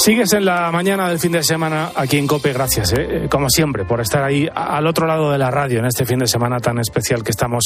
Sigues 0.03 0.33
en 0.33 0.47
la 0.47 0.71
mañana 0.73 1.11
del 1.11 1.19
fin 1.19 1.33
de 1.33 1.43
semana 1.43 1.93
aquí 1.95 2.17
en 2.17 2.27
COPE, 2.27 2.55
gracias, 2.55 2.95
¿eh? 2.95 3.27
como 3.31 3.51
siempre, 3.51 3.85
por 3.85 4.01
estar 4.01 4.25
ahí 4.25 4.49
al 4.55 4.87
otro 4.87 5.07
lado 5.07 5.31
de 5.31 5.37
la 5.37 5.51
radio 5.51 5.81
en 5.81 5.85
este 5.85 6.07
fin 6.07 6.21
de 6.21 6.27
semana 6.27 6.59
tan 6.59 6.79
especial 6.79 7.23
que 7.23 7.33
estamos 7.33 7.65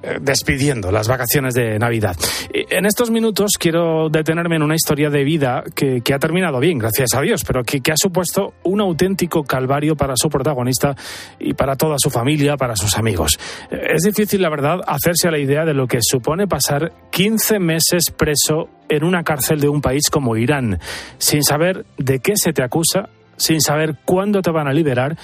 eh, 0.00 0.18
despidiendo, 0.20 0.92
las 0.92 1.08
vacaciones 1.08 1.54
de 1.54 1.80
Navidad. 1.80 2.14
En 2.52 2.86
estos 2.86 3.10
minutos 3.10 3.54
quiero 3.58 4.08
detenerme 4.10 4.54
en 4.54 4.62
una 4.62 4.76
historia 4.76 5.10
de 5.10 5.24
vida 5.24 5.64
que, 5.74 6.00
ha 6.14 6.18
terminado 6.20 6.60
bien, 6.60 6.78
gracias 6.78 7.14
a 7.14 7.20
Dios, 7.20 7.42
pero 7.44 7.64
que, 7.64 7.80
que, 7.80 7.90
ha 7.90 7.96
supuesto 7.96 8.54
un 8.62 8.80
auténtico 8.80 9.42
calvario 9.42 9.96
para 9.96 10.14
su 10.14 10.28
protagonista 10.28 10.94
y 11.40 11.54
para 11.54 11.74
toda 11.74 11.96
su 11.98 12.10
familia, 12.10 12.56
para 12.56 12.76
sus 12.76 12.96
amigos. 12.96 13.40
Es 13.72 14.04
difícil, 14.04 14.40
la 14.40 14.50
verdad, 14.50 14.82
hacerse 14.86 15.26
a 15.26 15.32
la 15.32 15.40
idea 15.40 15.64
de 15.64 15.74
lo 15.74 15.88
que 15.88 15.98
supone 16.00 16.46
pasar 16.46 16.92
15 17.10 17.58
meses 17.58 18.04
preso 18.16 18.68
en 18.88 19.04
una 19.04 19.24
cárcel 19.24 19.60
de 19.60 19.68
un 19.68 19.80
país 19.80 20.10
como 20.10 20.36
Irán, 20.36 20.78
sin 21.18 21.42
saber 21.42 21.84
de 21.98 22.20
qué 22.20 22.36
se 22.36 22.52
te 22.52 22.62
acusa, 22.62 23.08
sin 23.36 23.60
saber 23.60 23.96
cuándo 24.04 24.42
te 24.42 24.50
van 24.50 24.68
a 24.68 24.72
liberar, 24.72 25.16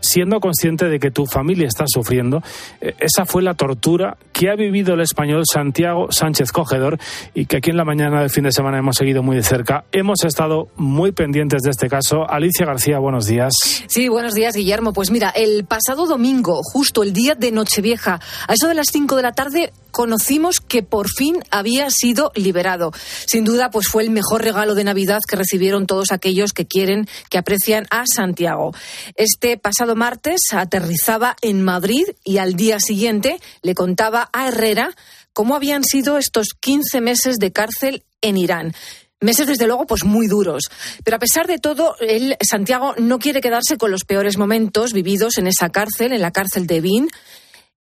siendo 0.00 0.40
consciente 0.40 0.86
de 0.86 0.98
que 0.98 1.10
tu 1.10 1.26
familia 1.26 1.66
está 1.66 1.84
sufriendo. 1.86 2.42
Eh, 2.80 2.94
esa 3.00 3.26
fue 3.26 3.42
la 3.42 3.54
tortura 3.54 4.16
que 4.32 4.50
ha 4.50 4.54
vivido 4.54 4.94
el 4.94 5.00
español 5.00 5.42
Santiago 5.50 6.10
Sánchez 6.10 6.52
Cogedor 6.52 6.98
y 7.34 7.46
que 7.46 7.58
aquí 7.58 7.70
en 7.70 7.76
la 7.76 7.84
mañana 7.84 8.20
del 8.20 8.30
fin 8.30 8.44
de 8.44 8.52
semana 8.52 8.78
hemos 8.78 8.96
seguido 8.96 9.22
muy 9.22 9.36
de 9.36 9.42
cerca. 9.42 9.84
Hemos 9.92 10.24
estado 10.24 10.68
muy 10.76 11.12
pendientes 11.12 11.62
de 11.62 11.70
este 11.70 11.88
caso. 11.88 12.28
Alicia 12.28 12.66
García, 12.66 12.98
buenos 12.98 13.26
días. 13.26 13.52
Sí, 13.86 14.08
buenos 14.08 14.34
días, 14.34 14.54
Guillermo. 14.54 14.92
Pues 14.92 15.10
mira, 15.10 15.30
el 15.30 15.64
pasado 15.64 16.06
domingo, 16.06 16.60
justo 16.62 17.02
el 17.02 17.12
día 17.12 17.34
de 17.34 17.50
Nochevieja, 17.50 18.20
a 18.46 18.52
eso 18.52 18.68
de 18.68 18.74
las 18.74 18.88
5 18.92 19.16
de 19.16 19.22
la 19.22 19.32
tarde, 19.32 19.72
conocimos 19.96 20.60
que 20.60 20.82
por 20.82 21.08
fin 21.08 21.42
había 21.50 21.88
sido 21.88 22.30
liberado. 22.34 22.92
Sin 23.26 23.46
duda, 23.46 23.70
pues 23.70 23.88
fue 23.88 24.02
el 24.02 24.10
mejor 24.10 24.44
regalo 24.44 24.74
de 24.74 24.84
Navidad 24.84 25.20
que 25.26 25.36
recibieron 25.36 25.86
todos 25.86 26.12
aquellos 26.12 26.52
que 26.52 26.66
quieren, 26.66 27.08
que 27.30 27.38
aprecian 27.38 27.86
a 27.88 28.04
Santiago. 28.04 28.74
Este 29.14 29.56
pasado 29.56 29.96
martes 29.96 30.52
aterrizaba 30.52 31.34
en 31.40 31.64
Madrid 31.64 32.04
y 32.24 32.36
al 32.36 32.56
día 32.56 32.78
siguiente 32.78 33.40
le 33.62 33.74
contaba 33.74 34.28
a 34.34 34.48
Herrera 34.48 34.94
cómo 35.32 35.56
habían 35.56 35.82
sido 35.82 36.18
estos 36.18 36.48
15 36.60 37.00
meses 37.00 37.36
de 37.36 37.52
cárcel 37.52 38.04
en 38.20 38.36
Irán. 38.36 38.74
Meses, 39.22 39.46
desde 39.46 39.66
luego, 39.66 39.86
pues 39.86 40.04
muy 40.04 40.26
duros. 40.26 40.64
Pero 41.04 41.16
a 41.16 41.20
pesar 41.20 41.46
de 41.46 41.58
todo, 41.58 41.96
él, 42.00 42.36
Santiago 42.46 42.94
no 42.98 43.18
quiere 43.18 43.40
quedarse 43.40 43.78
con 43.78 43.90
los 43.90 44.04
peores 44.04 44.36
momentos 44.36 44.92
vividos 44.92 45.38
en 45.38 45.46
esa 45.46 45.70
cárcel, 45.70 46.12
en 46.12 46.20
la 46.20 46.32
cárcel 46.32 46.66
de 46.66 46.82
Bin 46.82 47.08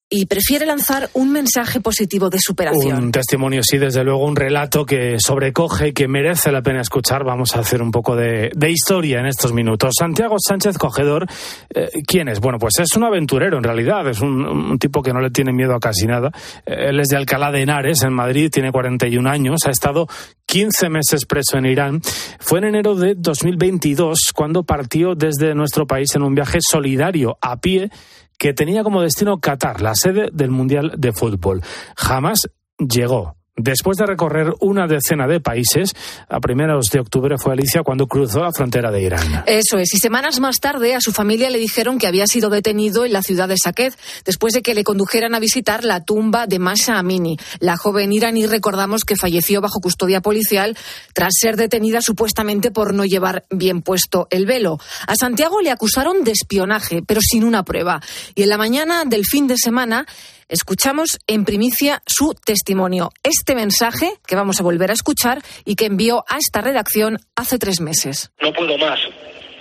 y 0.07 0.27
prefiere 0.27 0.67
lanzar 0.67 1.09
un 1.13 1.31
mensaje 1.31 1.81
positivo 1.81 2.29
de 2.29 2.37
superación. 2.39 3.05
Un 3.05 3.11
testimonio, 3.11 3.61
sí, 3.63 3.79
desde 3.79 4.03
luego, 4.03 4.23
un 4.23 4.35
relato 4.35 4.85
que 4.85 5.15
sobrecoge 5.19 5.89
y 5.89 5.93
que 5.93 6.07
merece 6.07 6.51
la 6.51 6.61
pena 6.61 6.81
escuchar. 6.81 7.23
Vamos 7.23 7.55
a 7.55 7.59
hacer 7.59 7.81
un 7.81 7.89
poco 7.89 8.15
de, 8.15 8.51
historia 8.67 9.19
en 9.19 9.25
estos 9.25 9.51
minutos. 9.51 9.93
Santiago 9.97 10.35
Sánchez 10.39 10.77
Cogedor, 10.77 11.25
eh, 11.73 11.89
¿quién 12.05 12.27
es? 12.27 12.39
Bueno, 12.39 12.59
pues 12.59 12.79
es 12.79 12.95
un 12.95 13.03
aventurero 13.03 13.57
en 13.57 13.63
realidad, 13.63 14.07
es 14.07 14.21
un, 14.21 14.77
tipo 14.79 15.01
que 15.01 15.11
no 15.11 15.21
le 15.21 15.31
tiene 15.31 15.51
miedo 15.53 15.73
a 15.73 15.79
casi 15.79 16.05
nada. 16.05 16.31
Eh, 16.65 16.89
él 16.89 16.99
es 16.99 17.07
de 17.07 17.17
Alcalá 17.17 17.51
de 17.51 17.61
Henares, 17.61 18.03
en 18.03 18.13
Madrid, 18.13 18.51
tiene 18.51 18.71
41 18.71 19.27
años, 19.27 19.61
ha 19.65 19.71
estado 19.71 20.07
15 20.45 20.89
meses 20.89 21.25
preso 21.25 21.57
en 21.57 21.65
Irán. 21.65 22.01
Fue 22.39 22.59
en 22.59 22.65
enero 22.65 22.95
de 22.95 23.15
2022 23.15 24.31
cuando 24.35 24.63
partió 24.63 25.15
desde 25.15 25.55
nuestro 25.55 25.87
país 25.87 26.15
en 26.15 26.21
un 26.21 26.35
viaje 26.35 26.59
solidario 26.61 27.37
a 27.41 27.57
pie 27.57 27.89
que 28.37 28.53
tenía 28.53 28.83
como 28.83 29.01
destino 29.01 29.39
Qatar, 29.39 29.81
la 29.81 29.95
sede 29.95 30.29
del 30.31 30.51
Mundial 30.51 30.93
de 30.97 31.11
Fútbol. 31.13 31.61
Jamás 31.95 32.39
llegó. 32.77 33.35
Después 33.57 33.95
de 33.97 34.05
recorrer 34.05 34.53
una 34.59 34.85
decena 34.85 35.27
de 35.27 35.39
países, 35.39 35.93
a 36.27 36.41
primeros 36.41 36.87
de 36.91 36.99
octubre 36.99 37.37
fue 37.37 37.53
Alicia 37.53 37.83
cuando 37.83 38.05
cruzó 38.05 38.41
la 38.41 38.51
frontera 38.51 38.91
de 38.91 39.01
Irán. 39.01 39.43
Eso 39.45 39.77
es, 39.77 39.93
y 39.93 39.97
semanas 39.97 40.41
más 40.41 40.59
tarde 40.59 40.93
a 40.93 40.99
su 40.99 41.13
familia 41.13 41.49
le 41.49 41.57
dijeron 41.57 41.97
que 41.97 42.05
había 42.05 42.27
sido 42.27 42.49
detenido 42.49 43.05
en 43.05 43.13
la 43.13 43.21
ciudad 43.21 43.47
de 43.47 43.55
Saqqez 43.57 43.97
después 44.25 44.53
de 44.53 44.61
que 44.61 44.73
le 44.73 44.83
condujeran 44.83 45.35
a 45.35 45.39
visitar 45.39 45.85
la 45.85 46.03
tumba 46.03 46.47
de 46.47 46.59
Masha 46.59 46.99
Amini, 46.99 47.37
la 47.59 47.77
joven 47.77 48.11
iraní, 48.11 48.45
recordamos 48.45 49.05
que 49.05 49.15
falleció 49.15 49.61
bajo 49.61 49.79
custodia 49.79 50.19
policial 50.19 50.77
tras 51.13 51.31
ser 51.39 51.55
detenida 51.55 52.01
supuestamente 52.01 52.71
por 52.71 52.93
no 52.93 53.05
llevar 53.05 53.45
bien 53.49 53.81
puesto 53.81 54.27
el 54.31 54.45
velo. 54.45 54.79
A 55.07 55.15
Santiago 55.15 55.61
le 55.61 55.71
acusaron 55.71 56.25
de 56.25 56.31
espionaje, 56.31 57.03
pero 57.07 57.21
sin 57.21 57.45
una 57.45 57.63
prueba. 57.63 58.01
Y 58.35 58.43
en 58.43 58.49
la 58.49 58.57
mañana 58.57 59.05
del 59.05 59.23
fin 59.25 59.47
de 59.47 59.55
semana 59.57 60.05
Escuchamos 60.47 61.17
en 61.25 61.43
primicia 61.43 62.03
su 62.05 62.35
testimonio, 62.35 63.09
este 63.23 63.55
mensaje 63.55 64.11
que 64.27 64.35
vamos 64.35 64.59
a 64.59 64.63
volver 64.63 64.91
a 64.91 64.93
escuchar 64.93 65.39
y 65.65 65.75
que 65.75 65.87
envió 65.87 66.23
a 66.29 66.37
esta 66.37 66.61
redacción 66.61 67.17
hace 67.35 67.57
tres 67.57 67.81
meses. 67.81 68.31
No 68.39 68.53
puedo 68.53 68.77
más. 68.77 68.99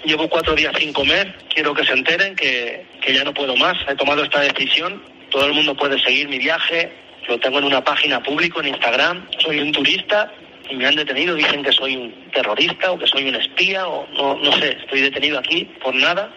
Llevo 0.04 0.28
cuatro 0.28 0.54
días 0.54 0.74
sin 0.78 0.92
comer. 0.92 1.38
Quiero 1.54 1.72
que 1.72 1.86
se 1.86 1.94
enteren 1.94 2.36
que, 2.36 2.86
que 3.00 3.14
ya 3.14 3.24
no 3.24 3.32
puedo 3.32 3.56
más. 3.56 3.78
He 3.88 3.96
tomado 3.96 4.24
esta 4.24 4.40
decisión. 4.40 5.02
Todo 5.30 5.46
el 5.46 5.54
mundo 5.54 5.74
puede 5.74 5.98
seguir 6.00 6.28
mi 6.28 6.38
viaje. 6.38 6.92
Lo 7.28 7.40
tengo 7.40 7.60
en 7.60 7.64
una 7.64 7.82
página 7.82 8.22
pública 8.22 8.60
en 8.60 8.68
Instagram. 8.68 9.26
Soy 9.38 9.60
un 9.60 9.72
turista 9.72 10.30
y 10.68 10.76
me 10.76 10.86
han 10.86 10.96
detenido. 10.96 11.34
Dicen 11.34 11.62
que 11.62 11.72
soy 11.72 11.96
un 11.96 12.30
terrorista 12.30 12.92
o 12.92 12.98
que 12.98 13.06
soy 13.06 13.26
un 13.26 13.36
espía 13.36 13.88
o 13.88 14.06
no, 14.08 14.34
no 14.34 14.52
sé. 14.58 14.76
Estoy 14.82 15.00
detenido 15.00 15.38
aquí 15.38 15.64
por 15.82 15.94
nada 15.94 16.30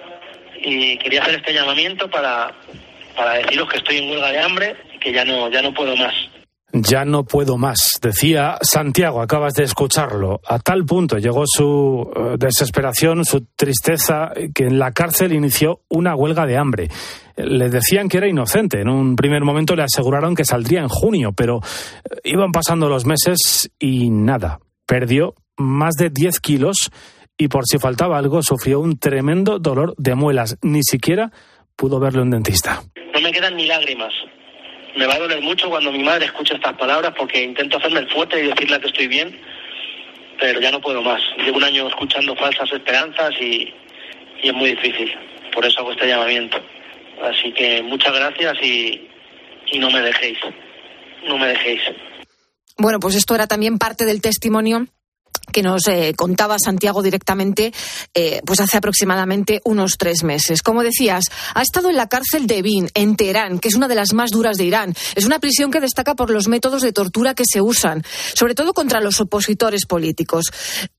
y 0.62 0.98
quería 1.00 1.22
hacer 1.22 1.36
este 1.36 1.54
llamamiento 1.54 2.10
para, 2.10 2.56
para 3.18 3.34
deciros 3.34 3.68
que 3.70 3.78
estoy 3.78 3.98
en 3.98 4.12
huelga 4.12 4.32
de 4.32 4.40
hambre 4.40 4.76
y 4.96 5.00
que 5.00 5.12
ya 5.12 5.26
no, 5.26 5.50
ya 5.50 5.62
no 5.62 5.74
puedo 5.74 5.96
más. 5.98 6.14
Ya 6.74 7.06
no 7.06 7.24
puedo 7.24 7.58
más, 7.58 7.98
decía 8.02 8.58
Santiago, 8.62 9.22
acabas 9.22 9.54
de 9.54 9.64
escucharlo. 9.64 10.42
A 10.46 10.60
tal 10.60 10.86
punto 10.86 11.18
llegó 11.18 11.44
su 11.48 12.12
eh, 12.14 12.36
desesperación, 12.38 13.24
su 13.24 13.46
tristeza, 13.56 14.32
que 14.54 14.66
en 14.66 14.78
la 14.78 14.92
cárcel 14.92 15.32
inició 15.32 15.82
una 15.88 16.14
huelga 16.14 16.46
de 16.46 16.58
hambre. 16.58 16.90
Le 17.38 17.70
decían 17.70 18.10
que 18.10 18.18
era 18.18 18.28
inocente. 18.28 18.82
En 18.82 18.90
un 18.90 19.16
primer 19.16 19.44
momento 19.44 19.76
le 19.76 19.84
aseguraron 19.84 20.36
que 20.36 20.44
saldría 20.44 20.82
en 20.82 20.90
junio, 20.90 21.32
pero 21.32 21.62
eh, 22.04 22.18
iban 22.26 22.52
pasando 22.52 22.90
los 22.90 23.06
meses 23.06 23.72
y 23.80 24.10
nada. 24.10 24.60
Perdió 24.86 25.36
más 25.56 25.96
de 25.96 26.10
10 26.10 26.40
kilos 26.42 26.92
y 27.38 27.48
por 27.48 27.66
si 27.66 27.78
faltaba 27.78 28.18
algo 28.18 28.42
sufrió 28.42 28.80
un 28.82 28.98
tremendo 28.98 29.58
dolor 29.60 29.94
de 29.98 30.16
muelas. 30.16 30.58
Ni 30.62 30.84
siquiera 30.84 31.32
pudo 31.78 32.00
verlo 32.00 32.24
un 32.24 32.32
dentista. 32.32 32.82
No 33.14 33.22
me 33.22 33.32
quedan 33.32 33.56
ni 33.56 33.68
lágrimas. 33.68 34.14
Me 34.98 35.06
va 35.06 35.14
a 35.14 35.20
doler 35.20 35.42
mucho 35.42 35.70
cuando 35.70 35.92
mi 35.92 36.04
madre 36.04 36.26
escucha 36.26 36.56
estas 36.56 36.76
palabras 36.76 37.14
porque 37.18 37.44
intento 37.44 37.78
hacerme 37.78 38.00
el 38.00 38.10
fuerte 38.10 38.44
y 38.44 38.48
decirle 38.48 38.82
que 38.82 38.88
estoy 38.88 39.08
bien, 39.08 39.40
pero 40.40 40.60
ya 40.60 40.72
no 40.72 40.82
puedo 40.82 41.02
más. 41.04 41.22
Llevo 41.38 41.58
un 41.58 41.64
año 41.64 41.88
escuchando 41.88 42.36
falsas 42.36 42.72
esperanzas 42.74 43.32
y, 43.40 43.74
y 44.42 44.50
es 44.50 44.54
muy 44.54 44.72
difícil. 44.72 45.14
Por 45.54 45.66
eso 45.66 45.80
hago 45.80 45.92
este 45.92 46.08
llamamiento. 46.08 46.58
Así 47.24 47.54
que 47.54 47.84
muchas 47.84 48.14
gracias 48.14 48.58
y, 48.62 49.08
y 49.72 49.80
no 49.80 49.92
me 49.92 50.02
dejéis. 50.02 50.40
No 51.28 51.38
me 51.38 51.48
dejéis. 51.48 51.82
Bueno, 52.78 53.00
pues 53.00 53.16
esto 53.16 53.36
era 53.36 53.46
también 53.46 53.78
parte 53.78 54.06
del 54.06 54.22
testimonio 54.22 54.88
que 55.52 55.64
nos 55.64 55.88
eh, 55.88 56.14
contaba 56.16 56.58
Santiago 56.60 57.02
directamente, 57.02 57.74
eh, 58.14 58.42
pues 58.46 58.60
hace 58.60 58.78
aproximadamente 58.78 59.62
unos 59.64 59.98
tres 59.98 60.24
meses. 60.24 60.62
Como 60.62 60.84
decías, 60.84 61.26
ha 61.54 61.62
estado 61.62 61.90
en 61.90 61.96
la 61.96 62.08
cárcel 62.08 62.48
de 62.48 62.62
Bin, 62.62 62.90
en 62.94 63.16
Teherán, 63.16 63.60
que 63.60 63.70
es 63.70 63.76
una 63.76 63.88
de 63.88 63.96
las 63.96 64.14
más 64.14 64.32
duras 64.32 64.58
de 64.58 64.66
Irán. 64.66 64.94
Es 65.16 65.26
una 65.26 65.40
prisión 65.40 65.72
que 65.72 65.80
destaca 65.80 66.16
por 66.16 66.30
los 66.30 66.48
métodos 66.48 66.82
de 66.82 66.92
tortura 66.92 67.34
que 67.34 67.44
se 67.50 67.62
usan, 67.62 68.04
sobre 68.34 68.56
todo 68.56 68.74
contra 68.74 69.02
los 69.02 69.20
opositores 69.20 69.86
políticos. 69.86 70.46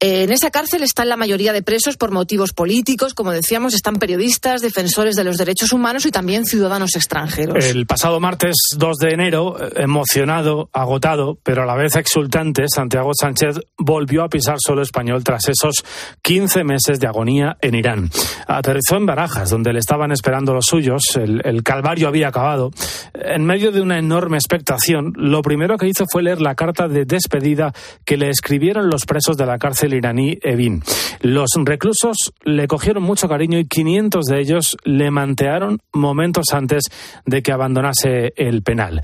Eh, 0.00 0.24
en 0.24 0.32
esa 0.32 0.50
cárcel 0.50 0.82
están 0.82 1.08
la 1.08 1.16
mayoría 1.16 1.52
de 1.52 1.62
presos 1.62 1.96
por 1.96 2.10
motivos 2.10 2.52
políticos, 2.52 3.14
como 3.14 3.32
decíamos, 3.32 3.74
están 3.74 3.96
periodistas, 3.96 4.60
defensores 4.60 5.16
de 5.16 5.24
los 5.24 5.36
derechos 5.36 5.72
humanos 5.72 6.06
y 6.06 6.10
también 6.10 6.46
ciudadanos 6.46 6.96
extranjeros. 6.96 7.64
El 7.64 7.86
pasado 7.86 8.20
martes 8.20 8.56
2 8.76 8.96
de 8.98 9.10
enero, 9.10 9.56
emocionado, 9.76 10.70
agotado, 10.72 11.38
pero 11.42 11.62
a 11.62 11.66
la 11.66 11.74
vez 11.74 11.96
exultante, 11.96 12.64
Santiago 12.68 13.10
Sánchez 13.18 13.56
volvió 13.76 14.22
a 14.24 14.28
pisar 14.38 14.58
solo 14.64 14.82
español 14.82 15.24
tras 15.24 15.48
esos 15.48 15.84
15 16.22 16.62
meses 16.62 17.00
de 17.00 17.08
agonía 17.08 17.56
en 17.60 17.74
Irán. 17.74 18.08
Aterrizó 18.46 18.96
en 18.96 19.04
Barajas, 19.04 19.50
donde 19.50 19.72
le 19.72 19.80
estaban 19.80 20.12
esperando 20.12 20.54
los 20.54 20.66
suyos. 20.66 21.02
El, 21.16 21.62
calvario 21.64 22.06
había 22.06 22.28
acabado. 22.28 22.70
En 23.14 23.44
medio 23.44 23.72
de 23.72 23.80
una 23.80 23.98
enorme 23.98 24.36
expectación, 24.36 25.12
lo 25.16 25.42
primero 25.42 25.76
que 25.76 25.88
hizo 25.88 26.04
fue 26.08 26.22
leer 26.22 26.40
la 26.40 26.54
carta 26.54 26.86
de 26.86 27.04
despedida 27.04 27.72
que 28.04 28.16
le 28.16 28.30
escribieron 28.30 28.88
los 28.88 29.06
presos 29.06 29.36
de 29.36 29.44
la 29.44 29.58
cárcel 29.58 29.94
iraní 29.94 30.38
Evin. 30.40 30.84
Los 31.20 31.50
reclusos 31.64 32.32
le 32.44 32.68
cogieron 32.68 33.02
mucho 33.02 33.28
cariño 33.28 33.58
y 33.58 33.66
500 33.66 34.24
de 34.24 34.40
ellos 34.40 34.76
le 34.84 35.10
mantearon 35.10 35.80
momentos 35.92 36.46
antes 36.52 36.84
de 37.26 37.42
que 37.42 37.50
abandonase 37.50 38.34
el 38.36 38.62
penal. 38.62 39.02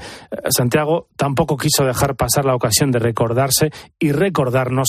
Santiago 0.49 1.09
tampoco 1.16 1.57
quiso 1.57 1.85
dejar 1.85 2.14
pasar 2.14 2.45
la 2.45 2.55
ocasión 2.55 2.93
de 2.93 3.01
recordarse 3.01 3.72
y 3.99 4.12
recordarnos 4.12 4.89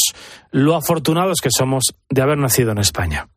lo 0.52 0.76
afortunados 0.76 1.38
que 1.42 1.50
somos 1.56 1.84
de 2.10 2.22
haber 2.22 2.38
nacido 2.38 2.72
en 2.72 2.80
España. 2.80 3.28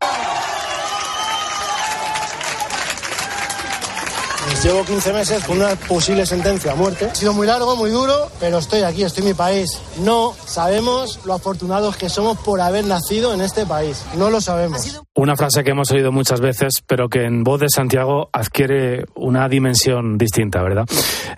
Llevo 4.65 4.85
15 4.85 5.13
meses 5.13 5.45
con 5.45 5.59
una 5.59 5.77
posible 5.77 6.27
sentencia 6.27 6.73
a 6.73 6.75
muerte. 6.75 7.07
Ha 7.07 7.15
sido 7.15 7.33
muy 7.33 7.47
largo, 7.47 7.77
muy 7.77 7.91
duro, 7.91 8.29
pero 8.41 8.59
estoy 8.59 8.83
aquí, 8.83 9.05
estoy 9.05 9.23
en 9.23 9.29
mi 9.29 9.35
país. 9.35 9.81
No 10.03 10.35
sabemos 10.47 11.21
lo 11.25 11.35
afortunados 11.35 11.97
que 11.97 12.09
somos 12.09 12.39
por 12.39 12.61
haber 12.61 12.85
nacido 12.85 13.33
en 13.35 13.41
este 13.41 13.67
país. 13.67 14.03
No 14.17 14.31
lo 14.31 14.41
sabemos. 14.41 15.01
Una 15.15 15.37
frase 15.37 15.63
que 15.63 15.71
hemos 15.71 15.91
oído 15.91 16.11
muchas 16.13 16.41
veces, 16.41 16.83
pero 16.87 17.09
que 17.09 17.25
en 17.25 17.45
voz 17.45 17.61
de 17.61 17.69
Santiago 17.69 18.31
adquiere 18.33 19.05
una 19.15 19.49
dimensión 19.49 20.19
distinta, 20.19 20.63
¿verdad? 20.63 20.87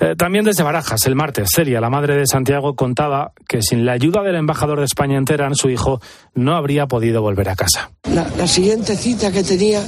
Eh, 0.01 0.15
también 0.17 0.45
desde 0.45 0.63
Barajas, 0.63 1.05
el 1.07 1.15
martes, 1.15 1.51
Celia, 1.55 1.81
la 1.81 1.91
madre 1.91 2.17
de 2.17 2.27
Santiago, 2.27 2.75
contaba 2.75 3.33
que 3.49 3.61
sin 3.63 3.85
la 3.85 3.93
ayuda 3.93 4.23
del 4.23 4.37
embajador 4.37 4.79
de 4.79 4.87
España 4.87 5.19
en 5.19 5.25
Teherán, 5.25 5.55
su 5.55 5.69
hijo 5.69 6.01
no 6.35 6.57
habría 6.57 6.87
podido 6.87 7.21
volver 7.21 7.51
a 7.51 7.57
casa. 7.57 7.91
La, 8.11 8.27
la 8.39 8.47
siguiente 8.47 8.97
cita 8.97 9.31
que 9.31 9.43
tenía 9.43 9.83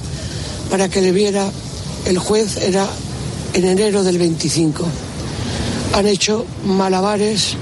para 0.70 0.88
que 0.88 1.00
le 1.00 1.12
viera 1.12 1.46
el 2.06 2.18
juez 2.18 2.56
era 2.56 2.86
en 3.54 3.64
enero 3.64 4.02
del 4.02 4.18
25. 4.18 4.86
Han 5.94 6.06
hecho 6.06 6.46
malabares 6.64 7.54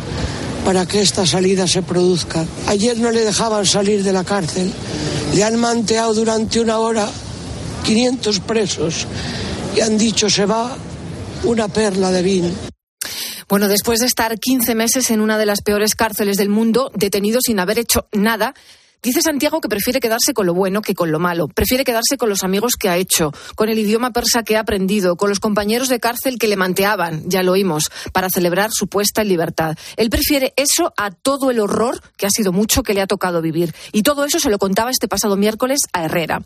para 0.64 0.86
que 0.86 1.00
esta 1.00 1.26
salida 1.26 1.66
se 1.66 1.82
produzca. 1.82 2.44
Ayer 2.66 2.98
no 2.98 3.10
le 3.10 3.24
dejaban 3.24 3.66
salir 3.66 4.02
de 4.02 4.12
la 4.12 4.24
cárcel, 4.24 4.72
le 5.34 5.44
han 5.44 5.56
manteado 5.56 6.14
durante 6.14 6.60
una 6.60 6.78
hora 6.78 7.08
500 7.84 8.40
presos 8.40 9.06
y 9.76 9.80
han 9.80 9.98
dicho 9.98 10.28
se 10.28 10.46
va 10.46 10.76
una 11.44 11.68
perla 11.68 12.10
de 12.10 12.22
vino. 12.22 12.48
Bueno, 13.48 13.66
después 13.66 13.98
de 13.98 14.06
estar 14.06 14.38
15 14.38 14.76
meses 14.76 15.10
en 15.10 15.20
una 15.20 15.36
de 15.36 15.46
las 15.46 15.62
peores 15.62 15.96
cárceles 15.96 16.36
del 16.36 16.48
mundo, 16.48 16.92
detenido 16.94 17.40
sin 17.44 17.58
haber 17.58 17.80
hecho 17.80 18.06
nada, 18.12 18.54
Dice 19.02 19.22
Santiago 19.22 19.62
que 19.62 19.68
prefiere 19.68 19.98
quedarse 19.98 20.34
con 20.34 20.44
lo 20.44 20.52
bueno 20.52 20.82
que 20.82 20.94
con 20.94 21.10
lo 21.10 21.18
malo. 21.18 21.48
Prefiere 21.48 21.84
quedarse 21.84 22.18
con 22.18 22.28
los 22.28 22.42
amigos 22.42 22.74
que 22.78 22.90
ha 22.90 22.98
hecho, 22.98 23.32
con 23.54 23.70
el 23.70 23.78
idioma 23.78 24.10
persa 24.10 24.42
que 24.42 24.58
ha 24.58 24.60
aprendido, 24.60 25.16
con 25.16 25.30
los 25.30 25.40
compañeros 25.40 25.88
de 25.88 26.00
cárcel 26.00 26.38
que 26.38 26.48
le 26.48 26.56
manteaban, 26.56 27.22
ya 27.24 27.42
lo 27.42 27.52
oímos, 27.52 27.90
para 28.12 28.28
celebrar 28.28 28.70
su 28.72 28.88
puesta 28.88 29.22
en 29.22 29.28
libertad. 29.28 29.74
Él 29.96 30.10
prefiere 30.10 30.52
eso 30.56 30.92
a 30.98 31.10
todo 31.10 31.50
el 31.50 31.60
horror 31.60 32.02
que 32.18 32.26
ha 32.26 32.30
sido 32.30 32.52
mucho 32.52 32.82
que 32.82 32.92
le 32.92 33.00
ha 33.00 33.06
tocado 33.06 33.40
vivir. 33.40 33.74
Y 33.92 34.02
todo 34.02 34.26
eso 34.26 34.38
se 34.38 34.50
lo 34.50 34.58
contaba 34.58 34.90
este 34.90 35.08
pasado 35.08 35.36
miércoles 35.36 35.80
a 35.94 36.04
Herrera. 36.04 36.42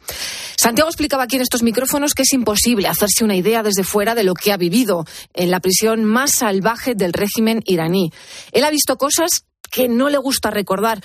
Santiago 0.56 0.88
explicaba 0.88 1.24
aquí 1.24 1.34
en 1.34 1.42
estos 1.42 1.64
micrófonos 1.64 2.14
que 2.14 2.22
es 2.22 2.32
imposible 2.32 2.86
hacerse 2.86 3.24
una 3.24 3.34
idea 3.34 3.64
desde 3.64 3.82
fuera 3.82 4.14
de 4.14 4.22
lo 4.22 4.34
que 4.34 4.52
ha 4.52 4.56
vivido 4.56 5.06
en 5.32 5.50
la 5.50 5.58
prisión 5.58 6.04
más 6.04 6.32
salvaje 6.38 6.94
del 6.94 7.12
régimen 7.12 7.62
iraní. 7.66 8.12
Él 8.52 8.64
ha 8.64 8.70
visto 8.70 8.96
cosas 8.96 9.44
que 9.72 9.88
no 9.88 10.08
le 10.08 10.18
gusta 10.18 10.50
recordar. 10.50 11.00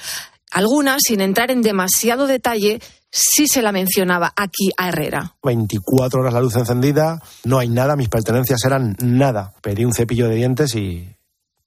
Algunas, 0.51 1.01
sin 1.05 1.21
entrar 1.21 1.51
en 1.51 1.61
demasiado 1.61 2.27
detalle, 2.27 2.81
sí 3.11 3.47
se 3.47 3.61
la 3.61 3.71
mencionaba 3.71 4.33
aquí 4.35 4.71
a 4.77 4.89
Herrera. 4.89 5.35
24 5.43 6.21
horas 6.21 6.33
la 6.33 6.41
luz 6.41 6.55
encendida, 6.55 7.21
no 7.43 7.59
hay 7.59 7.69
nada, 7.69 7.95
mis 7.95 8.09
pertenencias 8.09 8.63
eran 8.65 8.95
nada. 8.99 9.53
Pedí 9.61 9.85
un 9.85 9.93
cepillo 9.93 10.27
de 10.27 10.35
dientes 10.35 10.75
y. 10.75 11.15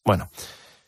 Bueno. 0.05 0.29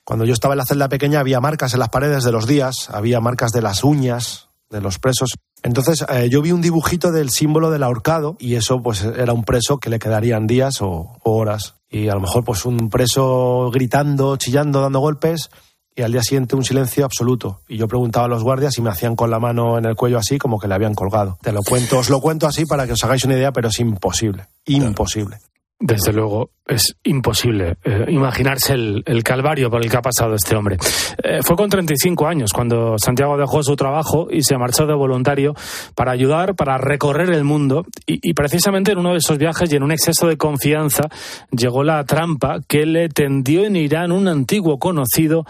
Cuando 0.07 0.27
yo 0.27 0.35
estaba 0.35 0.53
en 0.53 0.59
la 0.59 0.67
celda 0.67 0.91
pequeña 0.91 1.21
había 1.21 1.41
marcas 1.41 1.73
en 1.73 1.81
las 1.81 1.89
paredes 1.89 2.25
de 2.25 2.31
los 2.31 2.47
días, 2.47 2.91
había 2.91 3.23
marcas 3.23 3.53
de 3.53 3.63
las 3.63 3.85
uñas 3.85 4.51
de 4.69 4.83
los 4.83 4.99
presos. 4.99 5.31
Entonces 5.63 6.05
eh, 6.11 6.29
yo 6.31 6.43
vi 6.43 6.53
un 6.53 6.61
dibujito 6.61 7.11
del 7.11 7.31
símbolo 7.31 7.71
del 7.71 7.83
ahorcado 7.83 8.37
y 8.39 8.57
eso 8.57 8.83
pues 8.83 9.03
era 9.03 9.33
un 9.33 9.45
preso 9.45 9.79
que 9.79 9.89
le 9.89 9.99
quedarían 9.99 10.47
días 10.47 10.83
o, 10.83 11.17
o 11.23 11.37
horas. 11.37 11.77
Y 11.89 12.09
a 12.09 12.15
lo 12.15 12.21
mejor 12.21 12.45
pues 12.45 12.67
un 12.67 12.91
preso 12.91 13.71
gritando, 13.73 14.37
chillando, 14.37 14.83
dando 14.83 15.01
golpes 15.01 15.49
y 15.97 16.03
al 16.03 16.13
día 16.13 16.23
siguiente 16.23 16.57
un 16.57 16.65
silencio 16.65 17.05
absoluto. 17.05 17.61
Y 17.69 17.77
yo 17.77 17.89
preguntaba 17.89 18.27
a 18.27 18.29
los 18.29 18.43
guardias 18.43 18.77
y 18.79 18.83
me 18.83 18.91
hacían 18.91 19.17
con 19.17 19.31
la 19.31 19.39
mano 19.39 19.79
en 19.79 19.85
el 19.85 19.95
cuello 19.95 20.19
así 20.19 20.39
como 20.39 20.59
que 20.59 20.69
le 20.69 20.75
habían 20.75 20.95
colgado. 20.95 21.39
Te 21.43 21.53
lo 21.53 21.63
cuento, 21.63 21.99
os 21.99 22.11
lo 22.11 22.21
cuento 22.21 22.47
así 22.47 22.67
para 22.67 22.87
que 22.87 22.93
os 22.93 23.05
hagáis 23.05 23.25
una 23.25 23.35
idea, 23.35 23.53
pero 23.53 23.69
es 23.69 23.79
imposible, 23.79 24.47
imposible. 24.67 25.39
Desde 25.81 26.13
luego, 26.13 26.51
es 26.67 26.97
imposible 27.03 27.77
eh, 27.85 28.07
imaginarse 28.09 28.73
el, 28.73 29.03
el, 29.05 29.23
calvario 29.23 29.69
por 29.69 29.83
el 29.83 29.91
que 29.91 29.97
ha 29.97 30.03
pasado 30.03 30.35
este 30.35 30.55
hombre. 30.57 30.79
Eh, 31.23 31.41
fue 31.43 31.57
con 31.57 31.69
35 31.69 32.27
años 32.27 32.53
cuando 32.55 32.97
Santiago 32.97 33.37
dejó 33.37 33.63
su 33.63 33.75
trabajo 33.77 34.29
y 34.31 34.43
se 34.45 34.57
marchó 34.57 34.87
de 34.87 34.95
voluntario 34.95 35.53
para 35.95 36.13
ayudar, 36.13 36.55
para 36.55 36.79
recorrer 36.79 37.31
el 37.31 37.45
mundo. 37.45 37.85
Y, 38.07 38.33
precisamente 38.35 38.93
en 38.93 38.99
uno 38.99 39.13
de 39.13 39.19
esos 39.19 39.37
viajes 39.37 39.71
y 39.73 39.77
en 39.77 39.83
un 39.83 39.93
exceso 39.93 40.27
de 40.27 40.39
confianza 40.39 41.09
llegó 41.51 41.83
la 41.83 42.03
trampa 42.05 42.61
que 42.67 42.87
le 42.87 43.09
tendió 43.09 43.65
en 43.65 43.77
Irán 43.77 44.13
un 44.13 44.29
antiguo 44.29 44.79
conocido 44.79 45.45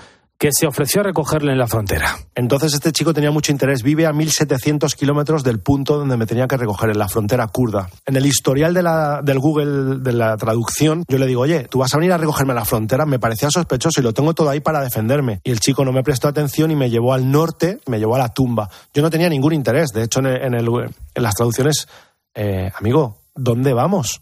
que 0.45 0.51
se 0.53 0.67
ofreció 0.67 1.01
a 1.01 1.05
recogerle 1.05 1.53
en 1.53 1.59
la 1.59 1.67
frontera. 1.67 2.19
Entonces 2.35 2.75
este 2.75 2.93
chico 2.93 3.15
tenía 3.15 3.31
mucho 3.31 3.51
interés. 3.51 3.83
Vive 3.83 4.05
a 4.05 4.13
1.700 4.13 4.95
kilómetros 4.95 5.43
del 5.43 5.59
punto 5.59 5.97
donde 5.97 6.19
me 6.19 6.27
tenía 6.27 6.47
que 6.47 6.59
recoger, 6.59 6.91
en 6.91 6.99
la 6.99 7.09
frontera 7.09 7.47
kurda. 7.47 7.89
En 8.05 8.15
el 8.15 8.27
historial 8.27 8.75
del 8.75 9.39
Google 9.39 10.01
de 10.01 10.13
la 10.13 10.37
traducción, 10.37 11.03
yo 11.09 11.17
le 11.17 11.27
digo, 11.27 11.41
oye, 11.41 11.67
tú 11.71 11.79
vas 11.79 11.95
a 11.95 11.97
venir 11.97 12.13
a 12.13 12.19
recogerme 12.19 12.53
a 12.53 12.57
la 12.57 12.67
frontera. 12.67 13.07
Me 13.07 13.19
parecía 13.19 13.49
sospechoso 13.51 14.03
y 14.03 14.05
lo 14.05 14.13
tengo 14.13 14.35
todo 14.35 14.51
ahí 14.51 14.61
para 14.61 14.83
defenderme. 14.83 15.41
Y 15.45 15.51
el 15.51 15.61
chico 15.61 15.83
no 15.83 15.93
me 15.93 16.03
prestó 16.03 16.29
atención 16.29 16.71
y 16.71 16.77
me 16.77 16.91
llevó 16.91 17.15
al 17.15 17.31
norte, 17.31 17.81
me 17.87 17.99
llevó 17.99 18.17
a 18.17 18.19
la 18.19 18.29
tumba. 18.29 18.69
Yo 18.93 19.01
no 19.01 19.09
tenía 19.09 19.31
ningún 19.31 19.55
interés. 19.55 19.93
De 19.95 20.03
hecho, 20.03 20.21
en 20.21 21.23
las 21.23 21.35
traducciones, 21.37 21.89
eh, 22.35 22.71
amigo, 22.79 23.17
¿dónde 23.35 23.73
vamos? 23.73 24.21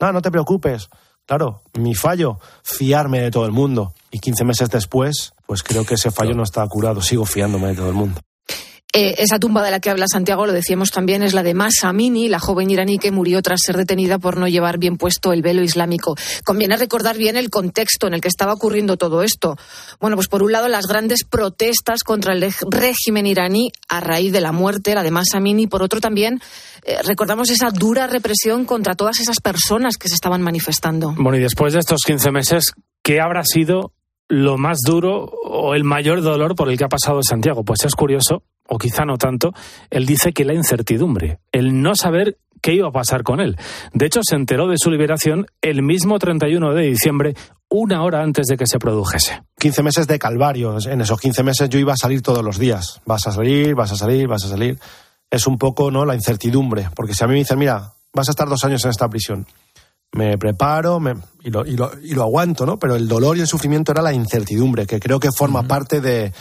No, 0.00 0.10
no 0.10 0.20
te 0.20 0.32
preocupes. 0.32 0.88
Claro, 1.30 1.62
mi 1.78 1.94
fallo, 1.94 2.40
fiarme 2.64 3.20
de 3.20 3.30
todo 3.30 3.46
el 3.46 3.52
mundo. 3.52 3.94
Y 4.10 4.18
15 4.18 4.44
meses 4.44 4.68
después, 4.68 5.32
pues 5.50 5.64
creo 5.64 5.84
que 5.84 5.94
ese 5.94 6.12
fallo 6.12 6.32
no 6.32 6.44
está 6.44 6.64
curado. 6.68 7.02
Sigo 7.02 7.24
fiándome 7.24 7.70
de 7.70 7.74
todo 7.74 7.88
el 7.88 7.94
mundo. 7.94 8.20
Eh, 8.92 9.16
esa 9.18 9.40
tumba 9.40 9.64
de 9.64 9.72
la 9.72 9.80
que 9.80 9.90
habla 9.90 10.06
Santiago, 10.06 10.46
lo 10.46 10.52
decíamos 10.52 10.92
también, 10.92 11.24
es 11.24 11.34
la 11.34 11.42
de 11.42 11.54
Masa 11.54 11.88
Amini, 11.88 12.28
la 12.28 12.38
joven 12.38 12.70
iraní 12.70 13.00
que 13.00 13.10
murió 13.10 13.42
tras 13.42 13.58
ser 13.66 13.76
detenida 13.76 14.20
por 14.20 14.36
no 14.36 14.46
llevar 14.46 14.78
bien 14.78 14.96
puesto 14.96 15.32
el 15.32 15.42
velo 15.42 15.64
islámico. 15.64 16.14
Conviene 16.44 16.76
recordar 16.76 17.18
bien 17.18 17.36
el 17.36 17.50
contexto 17.50 18.06
en 18.06 18.14
el 18.14 18.20
que 18.20 18.28
estaba 18.28 18.52
ocurriendo 18.52 18.96
todo 18.96 19.24
esto. 19.24 19.56
Bueno, 19.98 20.14
pues 20.14 20.28
por 20.28 20.44
un 20.44 20.52
lado 20.52 20.68
las 20.68 20.86
grandes 20.86 21.24
protestas 21.24 22.04
contra 22.04 22.32
el 22.32 22.54
régimen 22.70 23.26
iraní 23.26 23.72
a 23.88 23.98
raíz 23.98 24.32
de 24.32 24.40
la 24.40 24.52
muerte, 24.52 24.94
la 24.94 25.02
de 25.02 25.10
Masa 25.10 25.38
Amini, 25.38 25.66
por 25.66 25.82
otro 25.82 26.00
también 26.00 26.40
eh, 26.84 26.98
recordamos 27.02 27.50
esa 27.50 27.72
dura 27.72 28.06
represión 28.06 28.66
contra 28.66 28.94
todas 28.94 29.18
esas 29.18 29.40
personas 29.40 29.96
que 29.96 30.08
se 30.08 30.14
estaban 30.14 30.42
manifestando. 30.42 31.12
Bueno, 31.18 31.38
y 31.38 31.40
después 31.40 31.72
de 31.72 31.80
estos 31.80 32.02
15 32.06 32.30
meses, 32.30 32.72
¿qué 33.02 33.20
habrá 33.20 33.42
sido 33.42 33.94
lo 34.30 34.56
más 34.56 34.78
duro 34.86 35.24
o 35.24 35.74
el 35.74 35.84
mayor 35.84 36.22
dolor 36.22 36.54
por 36.54 36.70
el 36.70 36.78
que 36.78 36.84
ha 36.84 36.88
pasado 36.88 37.20
Santiago? 37.22 37.64
Pues 37.64 37.84
es 37.84 37.94
curioso 37.94 38.44
o 38.70 38.78
quizá 38.78 39.04
no 39.04 39.18
tanto, 39.18 39.52
él 39.90 40.06
dice 40.06 40.32
que 40.32 40.44
la 40.44 40.54
incertidumbre, 40.54 41.40
el 41.50 41.82
no 41.82 41.96
saber 41.96 42.38
qué 42.62 42.74
iba 42.74 42.88
a 42.88 42.92
pasar 42.92 43.24
con 43.24 43.40
él. 43.40 43.56
De 43.92 44.06
hecho, 44.06 44.20
se 44.22 44.36
enteró 44.36 44.68
de 44.68 44.76
su 44.78 44.90
liberación 44.90 45.46
el 45.60 45.82
mismo 45.82 46.18
31 46.20 46.72
de 46.72 46.82
diciembre, 46.82 47.34
una 47.68 48.04
hora 48.04 48.22
antes 48.22 48.46
de 48.46 48.56
que 48.56 48.66
se 48.66 48.78
produjese. 48.78 49.42
15 49.58 49.82
meses 49.82 50.06
de 50.06 50.18
calvario. 50.20 50.76
En 50.86 51.00
esos 51.00 51.20
15 51.20 51.42
meses 51.42 51.68
yo 51.68 51.80
iba 51.80 51.94
a 51.94 51.96
salir 51.96 52.22
todos 52.22 52.44
los 52.44 52.58
días. 52.58 53.00
Vas 53.06 53.26
a 53.26 53.32
salir, 53.32 53.74
vas 53.74 53.90
a 53.90 53.96
salir, 53.96 54.28
vas 54.28 54.44
a 54.44 54.48
salir. 54.48 54.78
Es 55.30 55.48
un 55.48 55.58
poco 55.58 55.90
¿no? 55.90 56.04
la 56.04 56.14
incertidumbre, 56.14 56.88
porque 56.94 57.14
si 57.14 57.24
a 57.24 57.26
mí 57.26 57.32
me 57.32 57.40
dicen, 57.40 57.58
mira, 57.58 57.92
vas 58.12 58.28
a 58.28 58.32
estar 58.32 58.48
dos 58.48 58.64
años 58.64 58.84
en 58.84 58.90
esta 58.90 59.08
prisión, 59.08 59.46
me 60.12 60.36
preparo 60.38 61.00
me, 61.00 61.14
y, 61.42 61.50
lo, 61.50 61.64
y, 61.64 61.76
lo, 61.76 61.90
y, 62.02 62.14
lo, 62.14 62.22
aguanto, 62.22 62.66
¿no? 62.66 62.78
Pero 62.78 62.96
el 62.96 63.08
dolor 63.08 63.36
y 63.36 63.40
el 63.40 63.46
sufrimiento 63.46 63.92
era 63.92 64.02
la 64.02 64.12
incertidumbre, 64.12 64.86
que 64.86 65.00
creo 65.00 65.20
que 65.20 65.30
forma 65.32 65.60
uh 65.60 65.62
-huh. 65.64 65.68
parte 65.68 66.00
de, 66.00 66.32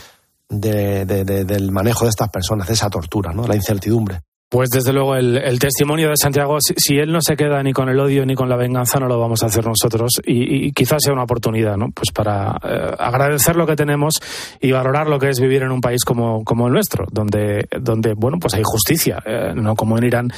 de, 0.50 1.06
de, 1.06 1.24
de, 1.24 1.46
del 1.46 1.72
manejo 1.72 2.06
de 2.06 2.10
estas 2.10 2.30
personas, 2.30 2.68
de 2.68 2.74
esa 2.74 2.90
tortura, 2.90 3.32
¿no? 3.34 3.48
La 3.48 3.56
incertidumbre. 3.56 4.22
Pues 4.52 4.72
desde 4.72 4.92
luego 4.92 5.16
el, 5.16 5.38
el 5.38 5.60
testimonio 5.60 6.10
de 6.10 6.16
Santiago, 6.20 6.58
si, 6.60 6.74
si, 6.76 6.96
él 6.98 7.12
no 7.12 7.22
se 7.22 7.36
queda 7.36 7.62
ni 7.62 7.72
con 7.72 7.88
el 7.88 8.00
odio 8.00 8.26
ni 8.26 8.34
con 8.34 8.50
la 8.50 8.58
venganza, 8.58 9.00
no 9.00 9.08
lo 9.08 9.20
vamos 9.20 9.44
a 9.44 9.46
hacer 9.46 9.64
nosotros 9.64 10.14
y, 10.26 10.66
y 10.66 10.72
quizás 10.72 11.04
sea 11.04 11.14
una 11.14 11.22
oportunidad, 11.22 11.78
¿no? 11.78 11.92
Pues 11.92 12.10
para 12.12 12.58
eh, 12.64 12.96
agradecer 12.98 13.56
lo 13.56 13.68
que 13.68 13.76
tenemos 13.76 14.20
y 14.60 14.72
valorar 14.72 15.06
lo 15.06 15.20
que 15.20 15.30
es 15.30 15.40
vivir 15.40 15.62
en 15.62 15.72
un 15.72 15.82
país 15.82 16.04
como, 16.04 16.44
como 16.44 16.66
el 16.66 16.74
nuestro, 16.74 17.06
donde, 17.12 17.68
donde 17.80 18.16
bueno, 18.16 18.40
pues 18.42 18.56
hay 18.56 18.64
justicia, 18.66 19.22
eh, 19.24 19.54
no 19.56 19.76
como 19.76 20.00
en 20.00 20.06
Irán, 20.06 20.34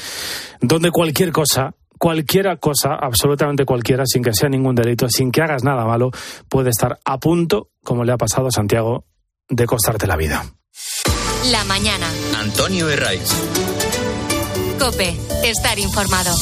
donde 0.59 0.91
cualquier 0.91 1.31
cosa 1.31 1.73
cualquiera 2.01 2.57
cosa, 2.57 2.95
absolutamente 2.99 3.63
cualquiera, 3.63 4.05
sin 4.07 4.23
que 4.23 4.33
sea 4.33 4.49
ningún 4.49 4.73
delito, 4.73 5.07
sin 5.07 5.31
que 5.31 5.43
hagas 5.43 5.63
nada 5.63 5.85
malo, 5.85 6.09
puede 6.49 6.71
estar 6.71 6.99
a 7.05 7.19
punto, 7.19 7.69
como 7.83 8.03
le 8.03 8.11
ha 8.11 8.17
pasado 8.17 8.47
a 8.47 8.51
Santiago, 8.51 9.05
de 9.47 9.67
costarte 9.67 10.07
la 10.07 10.17
vida. 10.17 10.43
La 11.51 11.63
mañana. 11.65 12.07
Antonio 12.39 12.89
Herraiz. 12.89 13.29
Cope, 14.79 15.15
estar 15.43 15.77
informado. 15.77 16.35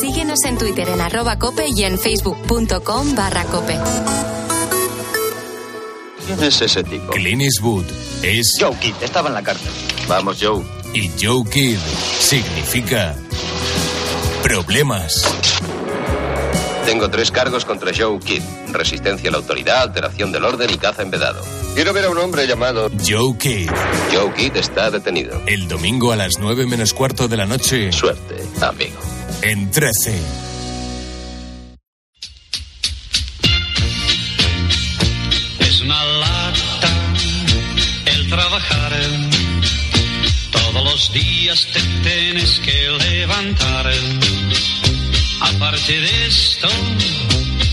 Síguenos 0.00 0.44
en 0.44 0.58
Twitter 0.58 0.88
en 0.90 1.00
arroba 1.00 1.40
cope 1.40 1.66
y 1.74 1.82
en 1.82 1.98
facebook.com 1.98 3.16
barra 3.16 3.44
cope. 3.46 3.76
¿Quién 6.24 6.40
es 6.44 6.62
ese 6.62 6.84
tipo? 6.84 7.10
Clint 7.10 7.42
Eastwood 7.42 7.84
es... 8.22 8.56
Joe 8.60 8.76
Kidd, 8.78 8.94
estaba 9.02 9.28
en 9.28 9.34
la 9.34 9.42
cárcel. 9.42 9.72
Vamos, 10.08 10.38
Joe. 10.40 10.83
Y 10.94 11.10
Joe 11.20 11.42
Kidd 11.50 11.78
significa... 12.20 13.16
Problemas. 14.44 15.24
Tengo 16.86 17.10
tres 17.10 17.32
cargos 17.32 17.64
contra 17.64 17.90
Joe 17.92 18.20
Kidd. 18.20 18.42
Resistencia 18.70 19.28
a 19.28 19.32
la 19.32 19.38
autoridad, 19.38 19.82
alteración 19.82 20.30
del 20.30 20.44
orden 20.44 20.70
y 20.70 20.76
caza 20.76 21.02
en 21.02 21.10
vedado. 21.10 21.42
Quiero 21.74 21.92
ver 21.92 22.04
a 22.04 22.10
un 22.10 22.18
hombre 22.18 22.46
llamado... 22.46 22.92
Joe 23.04 23.36
Kidd. 23.36 23.70
Joe 24.12 24.32
Kidd 24.34 24.56
está 24.56 24.92
detenido. 24.92 25.42
El 25.46 25.66
domingo 25.66 26.12
a 26.12 26.16
las 26.16 26.38
nueve 26.38 26.64
menos 26.64 26.94
cuarto 26.94 27.26
de 27.26 27.38
la 27.38 27.46
noche... 27.46 27.90
Suerte, 27.90 28.36
amigo. 28.60 29.00
En 29.42 29.72
13. 29.72 30.14
Es 35.58 35.80
una 35.80 36.04
lata 36.04 36.88
el 38.06 38.30
trabajar. 38.30 38.92
Todos 40.74 40.92
los 40.92 41.12
días 41.12 41.68
te 41.72 41.80
tienes 42.02 42.58
que 42.58 42.88
levantar. 43.08 43.92
Aparte 45.40 45.92
de 46.00 46.26
esto, 46.26 46.68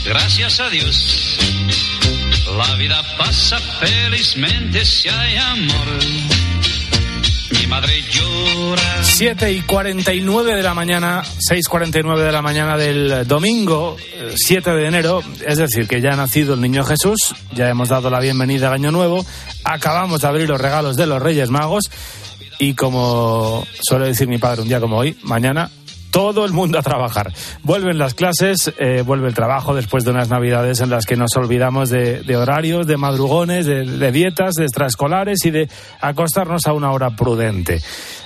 gracias 0.05 0.59
a 0.59 0.69
Dios, 0.69 1.39
la 2.55 2.75
vida 2.75 3.01
pasa 3.17 3.57
felizmente 3.79 4.85
si 4.85 5.09
hay 5.09 5.35
amor. 5.35 5.87
Mi 7.49 7.65
madre 7.65 8.03
llora. 8.11 9.03
7 9.03 9.51
y 9.51 9.61
49 9.61 10.55
de 10.55 10.61
la 10.61 10.75
mañana, 10.75 11.23
6.49 11.23 12.23
de 12.23 12.31
la 12.31 12.43
mañana 12.43 12.77
del 12.77 13.27
domingo, 13.27 13.97
eh, 13.99 14.33
7 14.35 14.71
de 14.73 14.85
enero, 14.87 15.23
es 15.43 15.57
decir, 15.57 15.87
que 15.87 16.01
ya 16.01 16.13
ha 16.13 16.15
nacido 16.15 16.53
el 16.53 16.61
niño 16.61 16.83
Jesús, 16.83 17.33
ya 17.51 17.67
hemos 17.67 17.89
dado 17.89 18.11
la 18.11 18.19
bienvenida 18.19 18.67
al 18.67 18.75
año 18.75 18.91
nuevo, 18.91 19.25
acabamos 19.63 20.21
de 20.21 20.27
abrir 20.27 20.47
los 20.47 20.61
regalos 20.61 20.97
de 20.97 21.07
los 21.07 21.19
Reyes 21.19 21.49
Magos 21.49 21.89
y 22.61 22.75
como 22.75 23.65
suele 23.81 24.05
decir 24.05 24.27
mi 24.27 24.37
padre 24.37 24.61
un 24.61 24.67
día 24.67 24.79
como 24.79 24.97
hoy, 24.97 25.17
mañana 25.23 25.71
todo 26.11 26.45
el 26.45 26.53
mundo 26.53 26.77
a 26.77 26.81
trabajar. 26.81 27.33
Vuelven 27.63 27.97
las 27.97 28.13
clases, 28.13 28.73
eh, 28.77 29.01
vuelve 29.03 29.27
el 29.27 29.33
trabajo 29.33 29.73
después 29.73 30.03
de 30.03 30.11
unas 30.11 30.29
navidades 30.29 30.81
en 30.81 30.89
las 30.89 31.05
que 31.05 31.15
nos 31.15 31.35
olvidamos 31.35 31.89
de, 31.89 32.21
de 32.21 32.37
horarios, 32.37 32.85
de 32.85 32.97
madrugones, 32.97 33.65
de, 33.65 33.85
de 33.85 34.11
dietas, 34.11 34.53
de 34.55 34.65
extraescolares 34.65 35.45
y 35.45 35.51
de 35.51 35.69
acostarnos 36.01 36.67
a 36.67 36.73
una 36.73 36.91
hora 36.91 37.11
prudente. 37.11 37.81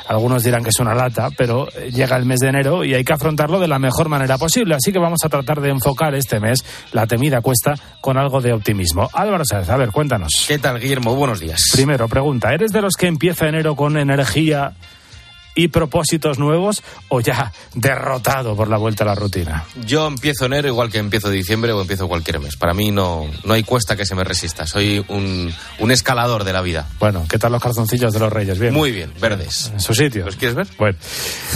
Algunos 0.08 0.44
dirán 0.44 0.64
que 0.64 0.70
es 0.70 0.80
una 0.80 0.94
lata, 0.94 1.30
pero 1.36 1.68
eh, 1.76 1.92
llega 1.92 2.16
el 2.18 2.26
mes 2.26 2.40
de 2.40 2.50
enero 2.50 2.84
y 2.84 2.94
hay 2.94 3.04
que 3.04 3.14
afrontarlo 3.14 3.60
de 3.60 3.68
la 3.68 3.80
mejor 3.80 4.10
manera 4.10 4.38
posible. 4.38 4.76
Así 4.76 4.92
que 4.92 5.00
vamos 5.00 5.20
a 5.24 5.30
tratar 5.30 5.62
de 5.62 5.70
enfocar 5.70 6.14
este 6.14 6.40
mes, 6.40 6.64
la 6.92 7.08
temida 7.08 7.42
cuesta, 7.42 7.76
con 8.02 8.18
algo 8.18 8.42
de 8.42 8.54
optimismo. 8.54 9.10
Álvaro 9.14 9.44
Sáez, 9.46 9.70
a 9.70 9.78
ver, 9.78 9.92
cuéntanos. 9.92 10.46
¿Qué 10.48 10.60
tal, 10.60 10.80
Guillermo? 10.80 11.16
Buenos 11.16 11.40
días. 11.40 11.64
Primero, 11.74 12.08
pregunta, 12.08 12.54
¿eres 12.54 12.72
de 12.72 12.82
los 12.82 12.96
que 12.96 13.08
empieza 13.08 13.48
enero 13.48 13.76
con 13.76 13.98
energía 13.98 14.74
y 15.56 15.70
propósitos 15.70 16.38
nuevos 16.38 16.84
o 17.10 17.22
ya 17.22 17.52
derrotado 17.74 18.56
por 18.56 18.68
la 18.68 18.78
vuelta 18.78 19.04
a 19.04 19.08
la 19.08 19.16
rutina? 19.16 19.64
Yo 19.86 20.08
empiezo 20.08 20.46
enero 20.46 20.68
igual 20.68 20.92
que 20.92 21.00
empiezo 21.00 21.30
diciembre 21.30 21.72
o 21.72 21.82
empiezo 21.82 22.08
cualquier 22.08 22.40
mes. 22.40 22.56
Para 22.58 22.74
mí 22.74 22.92
no, 22.92 23.26
no 23.44 23.54
hay 23.54 23.64
cuesta 23.64 23.96
que 23.96 24.06
se 24.06 24.16
me 24.16 24.24
resista. 24.24 24.68
Soy 24.68 25.04
un, 25.08 25.54
un 25.80 25.92
escalador 25.92 26.44
de 26.44 26.54
la 26.54 26.62
vida. 26.62 26.88
Bueno, 27.00 27.26
¿qué 27.30 27.40
tal 27.40 27.52
los 27.52 27.62
calzoncillos 27.62 28.14
de 28.14 28.20
los 28.20 28.32
Reyes? 28.32 28.60
Bien. 28.60 28.74
Muy 28.74 28.92
bien, 28.92 29.12
verdes. 29.20 29.72
En 29.74 29.80
su 29.80 29.94
sitio. 29.94 30.26
¿Los 30.26 30.36
quieres 30.36 30.56
ver? 30.56 30.68
Bueno. 30.78 30.98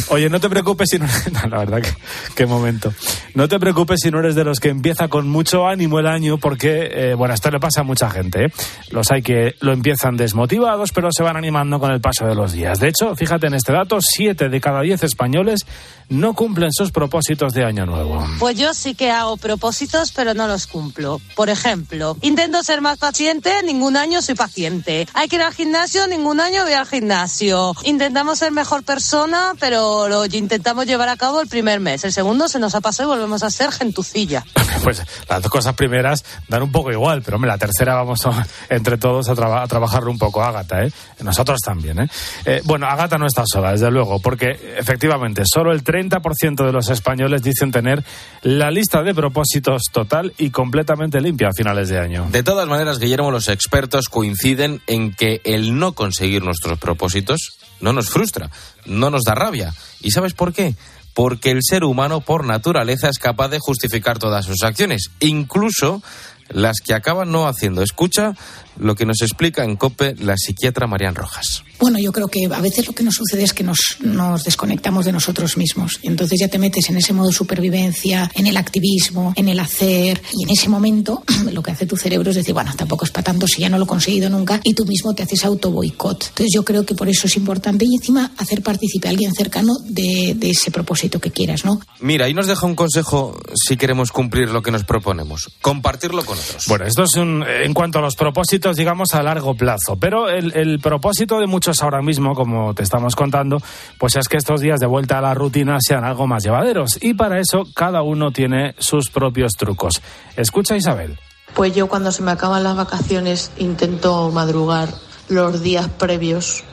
Oye, 0.10 0.30
no 0.30 0.39
te 0.39 0.50
preocupes 0.50 0.89
si 0.91 1.00
no... 1.00 1.06
no, 1.32 1.50
la 1.50 1.58
verdad 1.60 1.82
que 1.82 1.93
qué 2.36 2.45
momento. 2.45 2.93
No 3.36 3.47
te 3.47 3.60
preocupes 3.60 4.00
si 4.02 4.12
no 4.12 4.20
eres 4.20 4.36
de 4.36 4.43
los 4.43 4.60
que 4.60 4.70
empieza 4.70 5.08
con 5.08 5.28
mucho 5.28 5.68
ánimo 5.68 6.00
el 6.00 6.08
año 6.08 6.38
porque, 6.38 6.89
eh, 6.91 7.14
bueno, 7.16 7.34
esto 7.34 7.52
le 7.52 7.60
pasa 7.60 7.82
a 7.82 7.84
mucha 7.84 8.10
gente. 8.10 8.45
¿eh? 8.45 8.54
Los 8.91 9.12
hay 9.12 9.22
que 9.22 9.56
lo 9.62 9.74
empiezan 9.74 10.16
desmotivados 10.16 10.91
pero 10.93 11.10
se 11.12 11.24
van 11.24 11.38
animando 11.38 11.80
con 11.80 11.91
el 11.91 12.02
paso 12.02 12.26
de 12.26 12.36
los 12.36 12.54
días. 12.54 12.80
De 12.80 12.89
hecho, 12.89 13.16
fíjate 13.16 13.47
en 13.47 13.54
este 13.54 13.72
dato, 13.72 13.89
7 14.00 14.50
de 14.50 14.62
cada 14.62 14.82
10 14.82 15.04
españoles 15.04 15.66
no 16.10 16.34
cumplen 16.34 16.72
sus 16.74 16.92
propósitos 16.92 17.54
de 17.54 17.64
año 17.64 17.86
nuevo. 17.86 18.26
Pues 18.40 18.58
yo 18.58 18.74
sí 18.74 18.96
que 18.96 19.12
hago 19.12 19.38
propósitos, 19.38 20.12
pero 20.12 20.34
no 20.34 20.48
los 20.48 20.66
cumplo. 20.66 21.22
Por 21.36 21.50
ejemplo, 21.50 22.18
intento 22.22 22.64
ser 22.64 22.82
más 22.82 22.98
paciente, 22.98 23.52
ningún 23.64 23.96
año 23.96 24.20
soy 24.24 24.34
paciente. 24.34 25.08
Hay 25.14 25.28
que 25.28 25.36
ir 25.36 25.44
al 25.44 25.54
gimnasio, 25.54 26.08
ningún 26.08 26.40
año 26.40 26.64
voy 26.64 26.74
al 26.74 26.88
gimnasio. 26.88 27.76
Intentamos 27.84 28.40
ser 28.40 28.52
mejor 28.52 28.84
persona, 28.84 29.54
pero 29.60 30.08
lo 30.08 30.26
intentamos 30.26 30.88
llevar 30.88 31.10
a 31.10 31.18
cabo 31.18 31.42
el 31.42 31.48
primer 31.48 31.80
mes. 31.80 32.04
El 32.04 32.12
segundo 32.12 32.48
se 32.50 32.58
nos 32.58 32.74
ha 32.74 32.82
pasado 32.82 33.10
y 33.10 33.12
volvemos 33.16 33.44
a 33.44 33.52
ser 33.52 33.72
gentucilla. 33.72 34.44
Pues 34.84 35.04
las 35.28 35.42
dos 35.42 35.52
cosas 35.52 35.76
primeras 35.76 36.24
dan 36.48 36.64
un 36.64 36.72
poco 36.72 36.90
igual, 36.90 37.22
pero 37.22 37.36
hombre, 37.36 37.50
la 37.52 37.58
tercera 37.58 37.96
vamos 37.96 38.26
a- 38.26 38.48
entre 38.70 38.98
todos 38.98 39.28
a, 39.28 39.36
traba- 39.36 39.62
a 39.62 39.68
trabajarlo 39.68 40.10
un 40.10 40.18
poco, 40.18 40.42
Ágata, 40.42 40.84
¿eh? 40.86 40.92
Nosotros 41.22 41.60
también, 41.60 42.00
¿eh? 42.00 42.10
Eh, 42.46 42.62
Bueno, 42.64 42.88
Ágata 42.88 43.18
no 43.18 43.28
está 43.28 43.44
sola, 43.46 43.74
desde 43.80 43.92
luego, 43.92 44.20
porque 44.20 44.76
efectivamente 44.78 45.44
solo 45.46 45.72
el 45.72 45.84
30% 45.84 46.66
de 46.66 46.72
los 46.72 46.90
españoles 46.90 47.42
dicen 47.42 47.72
tener 47.72 48.04
la 48.42 48.72
lista 48.72 49.04
de 49.04 49.14
propósitos 49.14 49.84
total 49.92 50.34
y 50.38 50.50
completamente 50.50 51.22
limpia 51.22 51.48
a 51.48 51.54
finales 51.56 51.90
de 51.90 52.00
año. 52.00 52.28
De 52.30 52.44
todas 52.44 52.68
maneras, 52.68 53.00
Guillermo, 53.00 53.32
los 53.32 53.48
expertos 53.48 54.10
coinciden 54.10 54.82
en 54.88 55.14
que 55.14 55.42
el 55.46 55.80
no 55.80 55.94
conseguir 55.94 56.44
nuestros 56.44 56.78
propósitos 56.78 57.58
no 57.80 57.94
nos 57.94 58.10
frustra, 58.10 58.50
no 58.86 59.10
nos 59.10 59.24
da 59.24 59.34
rabia. 59.34 59.74
¿Y 60.02 60.12
sabes 60.12 60.34
por 60.34 60.54
qué? 60.54 60.76
Porque 61.14 61.52
el 61.52 61.60
ser 61.62 61.86
humano, 61.86 62.22
por 62.22 62.46
naturaleza, 62.46 63.10
es 63.10 63.18
capaz 63.18 63.48
de 63.48 63.60
justificar 63.60 64.20
todas 64.20 64.46
sus 64.46 64.64
acciones, 64.64 65.10
incluso 65.20 66.02
las 66.50 66.82
que 66.82 66.94
acaban 66.94 67.32
no 67.32 67.48
haciendo. 67.48 67.82
Escucha 67.82 68.34
lo 68.80 68.96
que 68.96 69.06
nos 69.06 69.22
explica 69.22 69.64
en 69.64 69.76
COPE 69.76 70.16
la 70.20 70.36
psiquiatra 70.38 70.88
Marian 70.88 71.16
Rojas. 71.16 71.64
Bueno, 71.80 71.98
yo 72.00 72.12
creo 72.12 72.28
que 72.28 72.46
a 72.46 72.62
veces 72.62 72.88
lo 72.88 72.94
que 72.94 73.04
nos 73.04 73.16
sucede 73.16 73.44
es 73.44 73.54
que 73.54 73.64
nos, 73.64 73.80
nos 74.02 74.44
desconectamos 74.44 75.06
de 75.06 75.12
nosotros 75.12 75.56
mismos. 75.58 76.00
Y 76.02 76.08
entonces 76.08 76.40
ya 76.40 76.48
te 76.48 76.58
metes 76.58 76.90
en 76.90 76.98
ese 76.98 77.14
modo 77.14 77.28
de 77.28 77.34
supervivencia, 77.34 78.30
en 78.36 78.48
el 78.48 78.58
activismo, 78.58 79.34
en 79.36 79.48
el 79.48 79.60
hacer. 79.60 80.22
Y 80.34 80.44
en 80.44 80.50
ese 80.50 80.68
momento 80.68 81.24
lo 81.52 81.64
que 81.64 81.72
hace 81.72 81.86
tu 81.86 81.96
cerebro 81.96 82.32
es 82.32 82.36
decir, 82.36 82.54
bueno, 82.54 82.74
tampoco 82.76 83.06
es 83.06 83.12
para 83.12 83.24
tanto 83.24 83.48
si 83.48 83.62
ya 83.62 83.70
no 83.70 83.78
lo 83.78 83.86
he 83.86 83.88
conseguido 83.88 84.30
nunca. 84.30 84.60
Y 84.64 84.74
tú 84.74 84.86
mismo 84.86 85.14
te 85.14 85.24
haces 85.24 85.46
auto 85.46 85.72
boicot. 85.72 86.26
Entonces 86.30 86.52
yo 86.54 86.66
creo 86.66 86.86
que 86.86 86.96
por 86.96 87.08
eso 87.08 87.28
es 87.28 87.38
importante. 87.38 87.86
Y 87.86 87.96
encima 87.96 88.32
hacer 88.38 88.62
partícipe 88.62 89.08
a 89.08 89.12
alguien 89.12 89.34
cercano 89.34 89.78
de, 89.86 90.34
de 90.36 90.50
ese 90.50 90.72
propósito 90.72 91.20
que 91.20 91.32
quieras, 91.32 91.66
¿no? 91.66 91.80
Mira, 92.00 92.26
ahí 92.26 92.34
nos 92.34 92.48
deja 92.48 92.66
un 92.66 92.76
consejo 92.76 93.40
si 93.56 93.78
queremos 93.78 94.12
cumplir 94.12 94.50
lo 94.50 94.62
que 94.62 94.72
nos 94.72 94.84
proponemos. 94.84 95.50
Compartirlo 95.62 96.26
con 96.26 96.38
otros. 96.38 96.66
Bueno, 96.68 96.86
esto 96.86 97.04
es 97.04 97.16
un, 97.16 97.44
en 97.44 97.74
cuanto 97.74 98.00
a 98.00 98.02
los 98.02 98.16
propósitos, 98.16 98.69
digamos, 98.76 99.14
a 99.14 99.24
largo 99.24 99.56
plazo. 99.56 99.98
Pero 100.00 100.30
el, 100.30 100.56
el 100.56 100.80
propósito 100.80 101.40
de 101.40 101.48
muchos 101.48 101.82
ahora 101.82 102.02
mismo, 102.02 102.36
como 102.36 102.74
te 102.74 102.84
estamos 102.84 103.16
contando, 103.16 103.62
pues 103.98 104.16
es 104.16 104.28
que 104.28 104.38
estos 104.38 104.62
días 104.62 104.80
de 104.80 104.88
vuelta 104.88 105.18
a 105.18 105.22
la 105.22 105.34
rutina 105.34 105.78
sean 105.80 106.04
algo 106.04 106.28
más 106.28 106.44
llevaderos. 106.44 106.98
Y 107.02 107.14
para 107.14 107.40
eso 107.40 107.66
cada 107.74 108.02
uno 108.02 108.32
tiene 108.32 108.76
sus 108.78 109.10
propios 109.10 109.54
trucos. 109.54 110.02
Escucha 110.36 110.76
Isabel. 110.76 111.18
Pues 111.54 111.76
yo 111.76 111.88
cuando 111.88 112.12
se 112.12 112.24
me 112.24 112.32
acaban 112.32 112.64
las 112.64 112.76
vacaciones 112.76 113.52
intento 113.58 114.32
madrugar 114.32 114.90
los 115.30 115.62
días 115.62 115.88
previos 115.88 116.64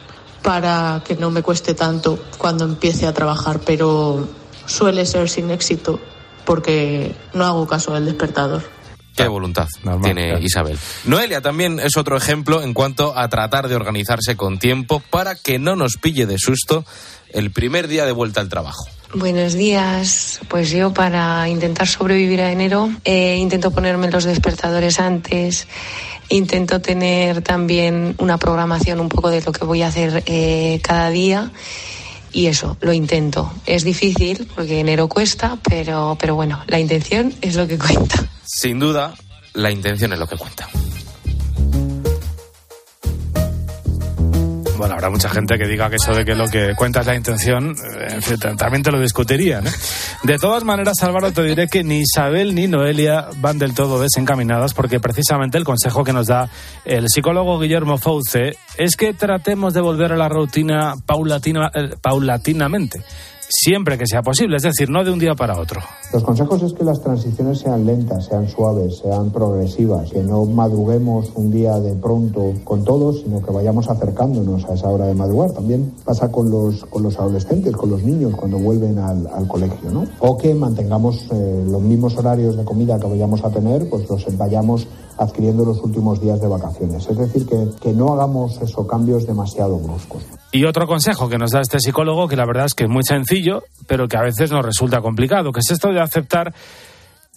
para 0.42 1.02
que 1.04 1.16
no 1.16 1.30
me 1.30 1.42
cueste 1.42 1.74
tanto 1.74 2.18
cuando 2.38 2.64
empiece 2.64 3.06
a 3.06 3.12
trabajar, 3.12 3.60
pero 3.64 4.28
suele 4.66 5.04
ser 5.06 5.28
sin 5.28 5.50
éxito 5.50 5.98
porque 6.44 7.14
no 7.34 7.44
hago 7.44 7.66
caso 7.66 7.92
del 7.92 8.06
despertador. 8.06 8.62
Qué 9.16 9.28
voluntad 9.28 9.66
tiene 10.02 10.38
Isabel. 10.40 10.78
Noelia 11.04 11.40
también 11.40 11.80
es 11.80 11.96
otro 11.96 12.16
ejemplo 12.16 12.62
en 12.62 12.74
cuanto 12.74 13.16
a 13.16 13.28
tratar 13.28 13.68
de 13.68 13.74
organizarse 13.74 14.36
con 14.36 14.58
tiempo 14.58 15.02
para 15.10 15.34
que 15.34 15.58
no 15.58 15.74
nos 15.74 15.96
pille 15.96 16.26
de 16.26 16.38
susto 16.38 16.84
el 17.30 17.50
primer 17.50 17.88
día 17.88 18.04
de 18.04 18.12
vuelta 18.12 18.40
al 18.40 18.48
trabajo. 18.48 18.86
Buenos 19.14 19.54
días. 19.54 20.40
Pues 20.48 20.70
yo 20.70 20.92
para 20.92 21.48
intentar 21.48 21.86
sobrevivir 21.86 22.42
a 22.42 22.52
enero 22.52 22.90
eh, 23.04 23.36
intento 23.36 23.70
ponerme 23.70 24.10
los 24.10 24.24
despertadores 24.24 25.00
antes, 25.00 25.66
intento 26.28 26.80
tener 26.80 27.40
también 27.40 28.14
una 28.18 28.36
programación 28.36 29.00
un 29.00 29.08
poco 29.08 29.30
de 29.30 29.40
lo 29.42 29.52
que 29.52 29.64
voy 29.64 29.82
a 29.82 29.88
hacer 29.88 30.24
eh, 30.26 30.80
cada 30.82 31.08
día 31.10 31.50
y 32.36 32.48
eso, 32.48 32.76
lo 32.82 32.92
intento. 32.92 33.50
Es 33.64 33.82
difícil 33.82 34.46
porque 34.54 34.80
enero 34.80 35.08
cuesta, 35.08 35.58
pero, 35.66 36.18
pero 36.20 36.34
bueno, 36.34 36.62
la 36.66 36.78
intención 36.78 37.32
es 37.40 37.56
lo 37.56 37.66
que 37.66 37.78
cuenta. 37.78 38.28
Sin 38.44 38.78
duda, 38.78 39.14
la 39.54 39.70
intención 39.70 40.12
es 40.12 40.18
lo 40.18 40.26
que 40.26 40.36
cuenta. 40.36 40.68
Habrá 44.92 45.10
mucha 45.10 45.28
gente 45.28 45.58
que 45.58 45.66
diga 45.66 45.90
que 45.90 45.96
eso 45.96 46.14
de 46.14 46.24
que 46.24 46.34
lo 46.34 46.48
que 46.48 46.74
cuenta 46.74 47.00
es 47.00 47.06
la 47.06 47.14
intención, 47.14 47.70
eh, 47.70 48.06
en 48.10 48.22
fin, 48.22 48.38
también 48.56 48.82
te 48.82 48.90
lo 48.90 49.00
discutirían. 49.00 49.66
¿eh? 49.66 49.70
De 50.22 50.38
todas 50.38 50.64
maneras, 50.64 51.02
Álvaro, 51.02 51.32
te 51.32 51.42
diré 51.42 51.68
que 51.68 51.84
ni 51.84 52.00
Isabel 52.00 52.54
ni 52.54 52.66
Noelia 52.66 53.28
van 53.36 53.58
del 53.58 53.74
todo 53.74 54.00
desencaminadas 54.00 54.74
porque 54.74 55.00
precisamente 55.00 55.58
el 55.58 55.64
consejo 55.64 56.04
que 56.04 56.12
nos 56.12 56.26
da 56.26 56.48
el 56.84 57.06
psicólogo 57.08 57.58
Guillermo 57.58 57.98
Fauce 57.98 58.56
es 58.76 58.96
que 58.96 59.14
tratemos 59.14 59.74
de 59.74 59.80
volver 59.80 60.12
a 60.12 60.16
la 60.16 60.28
rutina 60.28 60.94
paulatina, 61.04 61.70
eh, 61.74 61.94
paulatinamente, 62.00 63.02
siempre 63.48 63.98
que 63.98 64.06
sea 64.06 64.22
posible, 64.22 64.56
es 64.56 64.62
decir, 64.62 64.90
no 64.90 65.04
de 65.04 65.10
un 65.10 65.18
día 65.18 65.34
para 65.34 65.58
otro. 65.58 65.80
Los 66.12 66.22
consejos 66.22 66.62
es 66.62 66.72
que 66.72 66.84
las 66.84 67.00
transiciones 67.00 67.58
sean 67.58 67.86
lentas, 67.86 68.26
sean 68.26 68.48
suaves, 68.48 68.98
sean 68.98 69.30
progresivas, 69.30 70.10
que 70.10 70.22
no 70.22 70.44
madruguemos 70.44 71.30
un 71.34 71.50
día 71.50 71.78
de 71.80 71.94
pronto 71.94 72.54
con 72.64 72.84
todos, 72.84 73.20
sino 73.20 73.42
que 73.42 73.50
vayamos 73.50 73.88
acercándonos 73.88 74.64
a 74.66 74.74
esa 74.74 74.88
hora 74.88 75.06
de 75.06 75.14
madrugar. 75.14 75.52
También 75.52 75.92
pasa 76.04 76.30
con 76.30 76.50
los, 76.50 76.84
con 76.86 77.02
los 77.02 77.18
adolescentes, 77.18 77.74
con 77.76 77.90
los 77.90 78.02
niños 78.02 78.34
cuando 78.36 78.58
vuelven 78.58 78.98
al, 78.98 79.26
al 79.26 79.46
colegio, 79.48 79.90
¿no? 79.90 80.06
O 80.20 80.36
que 80.36 80.54
mantengamos 80.54 81.26
eh, 81.30 81.64
los 81.68 81.82
mismos 81.82 82.16
horarios 82.16 82.56
de 82.56 82.64
comida 82.64 82.98
que 82.98 83.06
vayamos 83.06 83.44
a 83.44 83.50
tener, 83.50 83.88
pues 83.88 84.08
los 84.08 84.24
vayamos 84.36 84.86
adquiriendo 85.18 85.64
los 85.64 85.82
últimos 85.82 86.20
días 86.20 86.40
de 86.40 86.48
vacaciones. 86.48 87.08
Es 87.08 87.16
decir, 87.16 87.46
que, 87.46 87.68
que 87.80 87.92
no 87.92 88.12
hagamos 88.12 88.60
esos 88.60 88.86
cambios 88.86 89.26
demasiado 89.26 89.78
bruscos. 89.78 90.22
Y 90.52 90.64
otro 90.64 90.86
consejo 90.86 91.28
que 91.28 91.38
nos 91.38 91.50
da 91.50 91.60
este 91.60 91.80
psicólogo, 91.80 92.28
que 92.28 92.36
la 92.36 92.46
verdad 92.46 92.66
es 92.66 92.74
que 92.74 92.84
es 92.84 92.90
muy 92.90 93.02
sencillo, 93.02 93.62
pero 93.86 94.08
que 94.08 94.16
a 94.16 94.22
veces 94.22 94.50
nos 94.50 94.64
resulta 94.64 95.00
complicado, 95.00 95.52
que 95.52 95.60
es 95.60 95.70
esto 95.70 95.88
de 95.92 96.00
aceptar 96.00 96.54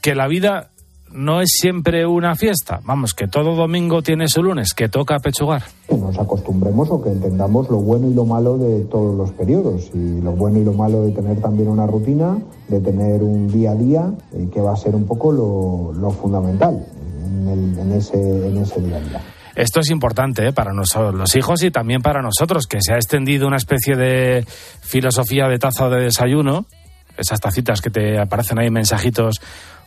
que 0.01 0.15
la 0.15 0.27
vida 0.27 0.69
no 1.11 1.41
es 1.41 1.49
siempre 1.59 2.05
una 2.05 2.35
fiesta. 2.35 2.81
Vamos, 2.85 3.13
que 3.13 3.27
todo 3.27 3.55
domingo 3.55 4.01
tiene 4.01 4.27
su 4.27 4.43
lunes, 4.43 4.73
que 4.73 4.89
toca 4.89 5.19
pechugar. 5.19 5.63
Que 5.87 5.97
nos 5.97 6.17
acostumbremos 6.19 6.89
o 6.91 7.01
que 7.01 7.09
entendamos 7.09 7.69
lo 7.69 7.77
bueno 7.77 8.07
y 8.07 8.13
lo 8.13 8.25
malo 8.25 8.57
de 8.57 8.81
todos 8.85 9.15
los 9.15 9.31
periodos 9.31 9.89
y 9.93 10.21
lo 10.21 10.33
bueno 10.33 10.59
y 10.59 10.63
lo 10.63 10.73
malo 10.73 11.03
de 11.03 11.11
tener 11.11 11.41
también 11.41 11.69
una 11.69 11.87
rutina, 11.87 12.37
de 12.67 12.79
tener 12.79 13.23
un 13.23 13.47
día 13.47 13.71
a 13.71 13.75
día, 13.75 14.13
eh, 14.33 14.49
que 14.53 14.61
va 14.61 14.73
a 14.73 14.77
ser 14.77 14.95
un 14.95 15.05
poco 15.05 15.31
lo, 15.31 15.93
lo 15.99 16.11
fundamental 16.11 16.85
en, 17.25 17.77
en 17.79 17.93
ese, 17.93 18.17
en 18.17 18.57
ese. 18.57 18.75
Esto 19.55 19.79
es 19.81 19.89
importante 19.89 20.47
¿eh? 20.47 20.53
para 20.53 20.71
nosotros, 20.73 21.15
los 21.15 21.35
hijos 21.35 21.63
y 21.63 21.71
también 21.71 22.01
para 22.01 22.21
nosotros, 22.21 22.65
que 22.65 22.79
se 22.81 22.93
ha 22.93 22.95
extendido 22.95 23.47
una 23.47 23.57
especie 23.57 23.95
de 23.95 24.45
filosofía 24.81 25.47
de 25.47 25.59
taza 25.59 25.89
de 25.89 26.03
desayuno, 26.03 26.65
esas 27.17 27.39
tacitas 27.39 27.81
que 27.81 27.89
te 27.89 28.19
aparecen 28.19 28.59
ahí 28.59 28.69
mensajitos 28.69 29.41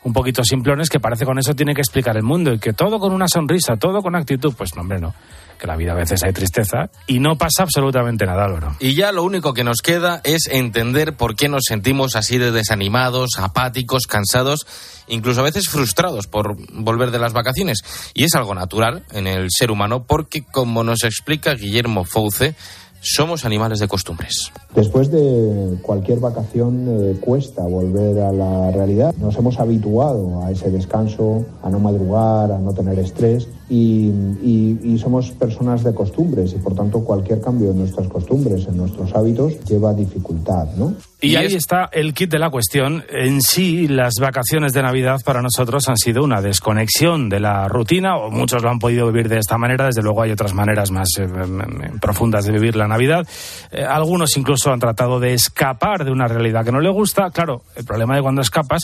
un 0.04 0.12
poquito 0.12 0.44
simplones, 0.44 0.90
que 0.90 1.00
parece 1.00 1.24
con 1.24 1.38
eso 1.38 1.54
tiene 1.54 1.74
que 1.74 1.80
explicar 1.80 2.16
el 2.16 2.22
mundo 2.22 2.52
y 2.52 2.58
que 2.58 2.72
todo 2.72 2.98
con 2.98 3.12
una 3.12 3.28
sonrisa, 3.28 3.76
todo 3.76 4.02
con 4.02 4.16
actitud, 4.16 4.52
pues 4.56 4.74
no, 4.74 4.82
hombre, 4.82 5.00
no. 5.00 5.14
Que 5.62 5.68
la 5.68 5.76
vida 5.76 5.92
a 5.92 5.94
veces 5.94 6.24
hay 6.24 6.32
tristeza 6.32 6.90
y 7.06 7.20
no 7.20 7.38
pasa 7.38 7.62
absolutamente 7.62 8.26
nada, 8.26 8.46
Álvaro. 8.46 8.74
Y 8.80 8.96
ya 8.96 9.12
lo 9.12 9.22
único 9.22 9.54
que 9.54 9.62
nos 9.62 9.76
queda 9.76 10.20
es 10.24 10.48
entender 10.50 11.14
por 11.16 11.36
qué 11.36 11.48
nos 11.48 11.62
sentimos 11.68 12.16
así 12.16 12.36
de 12.36 12.50
desanimados, 12.50 13.38
apáticos, 13.38 14.08
cansados, 14.08 14.66
incluso 15.06 15.38
a 15.38 15.44
veces 15.44 15.68
frustrados 15.68 16.26
por 16.26 16.56
volver 16.72 17.12
de 17.12 17.20
las 17.20 17.32
vacaciones. 17.32 17.78
Y 18.12 18.24
es 18.24 18.34
algo 18.34 18.56
natural 18.56 19.04
en 19.12 19.28
el 19.28 19.50
ser 19.56 19.70
humano 19.70 20.04
porque, 20.04 20.42
como 20.42 20.82
nos 20.82 21.04
explica 21.04 21.54
Guillermo 21.54 22.02
Fouce, 22.02 22.56
somos 23.02 23.44
animales 23.44 23.80
de 23.80 23.88
costumbres. 23.88 24.52
Después 24.74 25.10
de 25.10 25.76
cualquier 25.82 26.20
vacación 26.20 26.86
eh, 26.88 27.16
cuesta 27.20 27.62
volver 27.62 28.20
a 28.20 28.32
la 28.32 28.70
realidad. 28.70 29.14
Nos 29.16 29.36
hemos 29.36 29.58
habituado 29.58 30.42
a 30.44 30.50
ese 30.50 30.70
descanso, 30.70 31.44
a 31.62 31.68
no 31.68 31.80
madrugar, 31.80 32.52
a 32.52 32.58
no 32.58 32.72
tener 32.72 32.98
estrés 32.98 33.48
y, 33.68 34.98
somos 34.98 35.32
personas 35.32 35.82
de 35.82 35.92
costumbres 35.92 36.52
y 36.52 36.58
por 36.58 36.76
tanto 36.76 37.02
cualquier 37.02 37.40
cambio 37.40 37.72
en 37.72 37.78
nuestras 37.78 38.06
costumbres, 38.06 38.68
en 38.68 38.76
nuestros 38.76 39.12
hábitos, 39.16 39.58
lleva 39.64 39.92
dificultad, 39.94 40.68
¿no? 40.76 40.94
Y, 41.22 41.36
ahí 41.36 41.54
está 41.54 41.88
el 41.92 42.14
kit 42.14 42.28
de 42.30 42.40
la 42.40 42.50
cuestión. 42.50 43.04
En 43.08 43.42
sí, 43.42 43.86
las 43.86 44.14
vacaciones 44.20 44.72
de 44.72 44.82
Navidad 44.82 45.20
para 45.24 45.40
nosotros 45.40 45.88
han 45.88 45.96
sido 45.96 46.24
una 46.24 46.40
desconexión 46.40 47.28
de 47.28 47.38
la 47.38 47.68
rutina, 47.68 48.16
o 48.16 48.28
muchos 48.28 48.60
lo 48.60 48.70
han 48.70 48.80
podido 48.80 49.06
vivir 49.06 49.28
de 49.28 49.38
esta 49.38 49.56
manera. 49.56 49.86
Desde 49.86 50.02
luego 50.02 50.22
hay 50.22 50.32
otras 50.32 50.52
maneras 50.52 50.90
más 50.90 51.08
eh, 51.20 51.28
profundas 52.00 52.44
de 52.44 52.52
vivir 52.52 52.74
la 52.74 52.88
Navidad. 52.88 53.24
Eh, 53.70 53.84
algunos 53.84 54.36
incluso 54.36 54.72
han 54.72 54.80
tratado 54.80 55.20
de 55.20 55.32
escapar 55.32 56.04
de 56.04 56.10
una 56.10 56.26
realidad 56.26 56.64
que 56.64 56.72
no 56.72 56.80
le 56.80 56.90
gusta. 56.90 57.30
Claro, 57.30 57.62
el 57.76 57.84
problema 57.84 58.16
de 58.16 58.22
cuando 58.22 58.42
escapas 58.42 58.82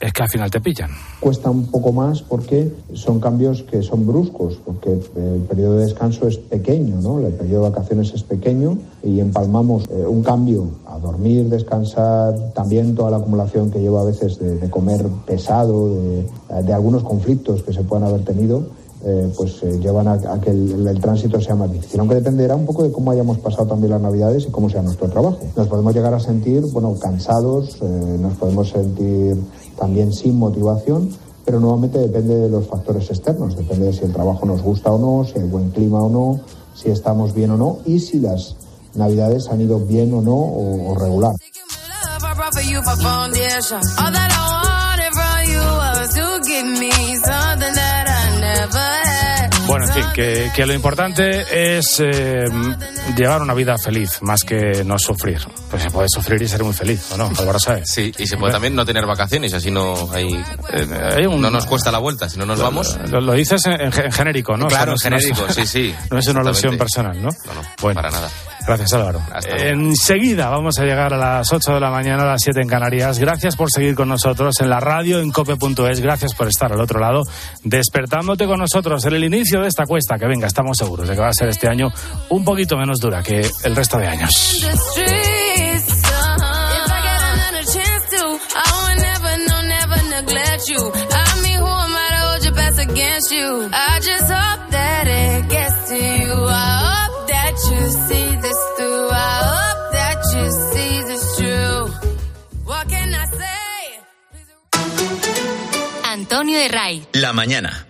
es 0.00 0.12
que 0.12 0.22
al 0.22 0.28
final 0.28 0.50
te 0.50 0.60
pillan. 0.60 0.90
Cuesta 1.20 1.50
un 1.50 1.66
poco 1.66 1.92
más 1.92 2.22
porque 2.22 2.72
son 2.94 3.20
cambios 3.20 3.62
que 3.62 3.82
son 3.82 4.06
bruscos, 4.06 4.58
porque 4.64 4.92
el 4.92 5.40
periodo 5.48 5.76
de 5.78 5.86
descanso 5.86 6.28
es 6.28 6.36
pequeño, 6.36 7.00
¿no? 7.00 7.18
El 7.20 7.32
periodo 7.32 7.64
de 7.64 7.70
vacaciones 7.70 8.12
es 8.14 8.22
pequeño 8.22 8.78
y 9.02 9.20
empalmamos 9.20 9.84
eh, 9.90 10.04
un 10.06 10.22
cambio 10.22 10.66
a 10.86 10.98
dormir, 10.98 11.48
descansar, 11.48 12.52
también 12.54 12.94
toda 12.94 13.10
la 13.10 13.16
acumulación 13.18 13.70
que 13.70 13.80
lleva 13.80 14.02
a 14.02 14.04
veces 14.04 14.38
de, 14.38 14.56
de 14.56 14.70
comer 14.70 15.06
pesado, 15.26 15.88
de, 15.94 16.26
de 16.62 16.72
algunos 16.72 17.02
conflictos 17.02 17.62
que 17.62 17.72
se 17.72 17.82
puedan 17.82 18.08
haber 18.08 18.24
tenido. 18.24 18.62
eh, 19.04 19.30
pues 19.36 19.62
eh, 19.62 19.78
llevan 19.78 20.08
a, 20.08 20.14
a 20.14 20.40
que 20.40 20.50
el, 20.50 20.86
el 20.86 21.00
tránsito 21.00 21.40
sea 21.40 21.54
más 21.54 21.70
difícil. 21.70 22.00
Aunque 22.00 22.16
dependerá 22.16 22.56
un 22.56 22.66
poco 22.66 22.82
de 22.82 22.90
cómo 22.90 23.10
hayamos 23.10 23.38
pasado 23.38 23.66
también 23.66 23.92
las 23.92 24.00
navidades 24.00 24.46
y 24.48 24.50
cómo 24.50 24.68
sea 24.68 24.82
nuestro 24.82 25.08
trabajo. 25.08 25.38
Nos 25.56 25.68
podemos 25.68 25.94
llegar 25.94 26.12
a 26.14 26.18
sentir, 26.20 26.62
bueno, 26.72 26.94
cansados, 26.98 27.76
eh, 27.82 28.18
nos 28.20 28.34
podemos 28.34 28.70
sentir 28.70 29.36
también 29.78 30.12
sin 30.12 30.38
motivación, 30.38 31.10
pero 31.44 31.60
nuevamente 31.60 31.98
depende 31.98 32.34
de 32.34 32.48
los 32.48 32.66
factores 32.66 33.08
externos, 33.10 33.56
depende 33.56 33.86
de 33.86 33.92
si 33.92 34.04
el 34.04 34.12
trabajo 34.12 34.44
nos 34.46 34.62
gusta 34.62 34.90
o 34.90 34.98
no, 34.98 35.24
si 35.24 35.38
hay 35.38 35.46
buen 35.46 35.70
clima 35.70 36.02
o 36.02 36.10
no, 36.10 36.40
si 36.74 36.90
estamos 36.90 37.32
bien 37.34 37.52
o 37.52 37.56
no 37.56 37.78
y 37.86 38.00
si 38.00 38.18
las 38.18 38.56
navidades 38.94 39.48
han 39.48 39.60
ido 39.60 39.78
bien 39.78 40.12
o 40.12 40.20
no 40.20 40.34
o, 40.34 40.94
regular. 40.98 41.32
Bueno, 49.66 49.86
en 49.86 49.92
fin, 49.92 50.04
que, 50.14 50.50
que 50.54 50.66
lo 50.66 50.74
importante 50.74 51.76
es 51.76 52.00
eh, 52.00 52.44
llevar 53.14 53.42
una 53.42 53.54
vida 53.54 53.76
feliz, 53.78 54.18
más 54.22 54.42
que 54.42 54.82
no 54.84 54.98
sufrir. 54.98 55.38
Pues 55.70 55.82
se 55.82 55.90
puede 55.90 56.08
sufrir 56.08 56.40
y 56.42 56.48
ser 56.48 56.64
muy 56.64 56.72
feliz, 56.74 57.10
¿o 57.12 57.16
no? 57.16 57.30
Álvaro 57.38 57.58
Sáez. 57.58 57.84
Sí, 57.88 58.12
y 58.18 58.26
se 58.26 58.36
puede 58.36 58.52
también 58.52 58.74
no 58.74 58.84
tener 58.84 59.06
vacaciones, 59.06 59.52
así 59.54 59.70
no 59.70 60.10
hay, 60.12 60.42
hay 61.14 61.26
un- 61.26 61.40
no 61.40 61.50
nos 61.50 61.66
cuesta 61.66 61.92
la 61.92 61.98
vuelta, 61.98 62.28
si 62.28 62.38
no 62.38 62.46
nos 62.46 62.60
vamos. 62.60 62.98
Lo, 63.10 63.20
lo 63.20 63.32
dices 63.34 63.64
en, 63.66 63.80
en 63.80 63.92
ge- 63.92 64.06
en 64.06 64.12
genérico, 64.12 64.56
¿no? 64.56 64.66
Claro, 64.68 64.94
O 64.94 64.98
sea, 64.98 65.10
no 65.10 65.16
en 65.16 65.22
no 65.22 65.26
genérico, 65.28 65.46
es- 65.48 65.54
sí, 65.54 65.66
sí. 65.66 65.94
No 66.10 66.18
es 66.18 66.26
una 66.28 66.40
alusión 66.40 66.76
personal, 66.78 67.20
¿no? 67.22 67.28
bueno, 67.80 68.00
para 68.00 68.10
nada. 68.10 68.28
Gracias, 68.66 68.92
Álvaro. 68.94 69.22
Enseguida 69.58 70.48
vamos 70.48 70.78
a 70.78 70.84
llegar 70.84 71.14
a 71.14 71.16
las 71.16 71.52
8 71.52 71.74
de 71.74 71.80
la 71.80 71.90
mañana, 71.90 72.24
a 72.24 72.26
las 72.26 72.42
7 72.42 72.60
en 72.60 72.68
Canarias. 72.68 73.18
Gracias 73.18 73.56
por 73.56 73.70
seguir 73.70 73.94
con 73.94 74.08
nosotros 74.08 74.60
en 74.60 74.70
la 74.70 74.80
radio, 74.80 75.20
en 75.20 75.30
cope.es. 75.30 76.00
Gracias 76.00 76.34
por 76.34 76.48
estar 76.48 76.72
al 76.72 76.80
otro 76.80 76.98
lado, 76.98 77.22
despertándote 77.62 78.46
con 78.46 78.58
nosotros 78.58 79.04
en 79.04 79.14
el 79.14 79.24
inicio 79.24 79.60
de 79.60 79.68
esta 79.68 79.86
cuesta. 79.86 80.18
Que 80.18 80.26
venga, 80.26 80.46
estamos 80.46 80.76
seguros 80.76 81.08
de 81.08 81.14
que 81.14 81.20
va 81.20 81.28
a 81.28 81.32
ser 81.32 81.48
este 81.48 81.68
año 81.68 81.92
un 82.30 82.44
poquito 82.44 82.76
menos 82.76 82.98
dura 82.98 83.22
que 83.22 83.48
el 83.64 83.76
resto 83.76 83.98
de 83.98 84.06
años. 84.06 84.30
The 84.60 84.76
streets, 84.76 86.02
uh-huh. 86.10 86.46
Antonio 106.28 106.58
de 106.58 106.66
Ray. 106.66 107.06
La 107.12 107.32
mañana. 107.32 107.86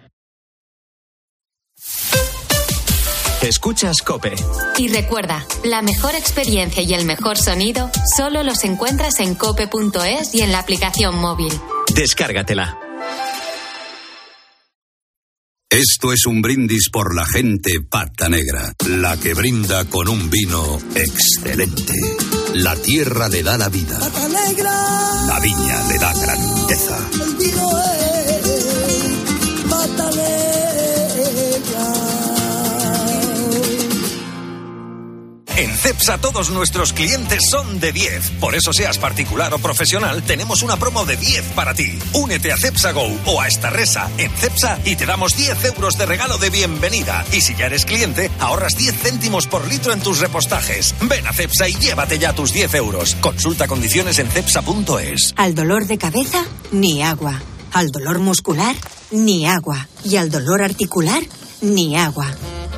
Escuchas 3.41 4.03
Cope. 4.05 4.35
Y 4.77 4.89
recuerda, 4.89 5.47
la 5.65 5.81
mejor 5.81 6.15
experiencia 6.15 6.83
y 6.83 6.93
el 6.93 7.07
mejor 7.07 7.39
sonido 7.39 7.91
solo 8.15 8.43
los 8.43 8.63
encuentras 8.65 9.21
en 9.21 9.37
cope.es 9.37 10.35
y 10.35 10.43
en 10.43 10.53
la 10.53 10.59
aplicación 10.59 11.17
móvil. 11.19 11.51
Descárgatela. 11.95 12.79
Esto 15.71 16.13
es 16.13 16.27
un 16.27 16.43
brindis 16.43 16.91
por 16.91 17.15
la 17.15 17.25
gente 17.25 17.81
pata 17.91 18.29
negra, 18.29 18.73
la 18.89 19.17
que 19.17 19.35
brinda 19.35 19.87
con 19.87 20.09
un 20.09 20.29
vino 20.29 20.79
excelente. 20.95 21.95
La 22.55 22.77
tierra 22.77 23.29
le 23.29 23.43
da 23.43 23.59
la 23.59 23.69
vida, 23.69 23.99
Pata 23.99 24.29
negra, 24.29 24.73
la 25.27 25.41
viña 25.41 25.89
le 25.89 25.99
da 25.99 26.13
grandeza. 26.15 26.99
En 35.57 35.75
CEPSA 35.75 36.19
todos 36.19 36.51
nuestros 36.51 36.93
clientes 36.93 37.41
son 37.51 37.81
de 37.81 37.91
10. 37.91 38.33
Por 38.41 38.55
eso 38.55 38.75
seas 38.75 38.99
particular 38.99 39.55
o 39.55 39.59
profesional, 39.59 40.23
tenemos 40.23 40.63
una 40.63 40.77
promo 40.77 41.07
de 41.07 41.17
10 41.17 41.53
para 41.55 41.73
ti. 41.73 41.99
Únete 42.13 42.53
a 42.53 42.59
CEPSA 42.59 42.93
Go 42.93 43.09
o 43.25 43.41
a 43.41 43.49
esta 43.49 43.71
resa 43.71 44.11
en 44.19 44.31
CEPSA 44.33 44.81
y 44.85 44.97
te 44.97 45.07
damos 45.07 45.35
10 45.35 45.65
euros 45.65 45.97
de 45.97 46.05
regalo 46.05 46.37
de 46.37 46.51
bienvenida. 46.51 47.25
Y 47.33 47.41
si 47.41 47.55
ya 47.55 47.67
eres 47.67 47.87
cliente, 47.87 48.31
ahorras 48.39 48.77
10 48.77 48.97
céntimos 48.97 49.47
por 49.47 49.67
litro 49.67 49.95
en 49.95 50.01
tus 50.01 50.21
repostajes. 50.21 50.95
Ven 51.01 51.27
a 51.27 51.33
CEPSA 51.33 51.71
y 51.71 51.75
llévate 51.77 52.19
ya 52.19 52.35
tus 52.35 52.53
10 52.53 52.75
euros. 52.75 53.17
Consulta 53.23 53.67
condiciones 53.67 54.19
en 54.19 54.29
CEPSA.es. 54.29 55.33
Al 55.39 55.55
dolor 55.55 55.87
de 55.87 55.97
cabeza, 55.97 56.45
ni 56.71 57.03
agua. 57.03 57.41
Al 57.73 57.91
dolor 57.93 58.19
muscular, 58.19 58.77
ni 59.11 59.47
agua. 59.47 59.89
Y 60.05 60.17
al 60.17 60.31
dolor 60.31 60.61
articular, 60.63 61.23
ni 61.63 61.97
agua. 61.97 62.27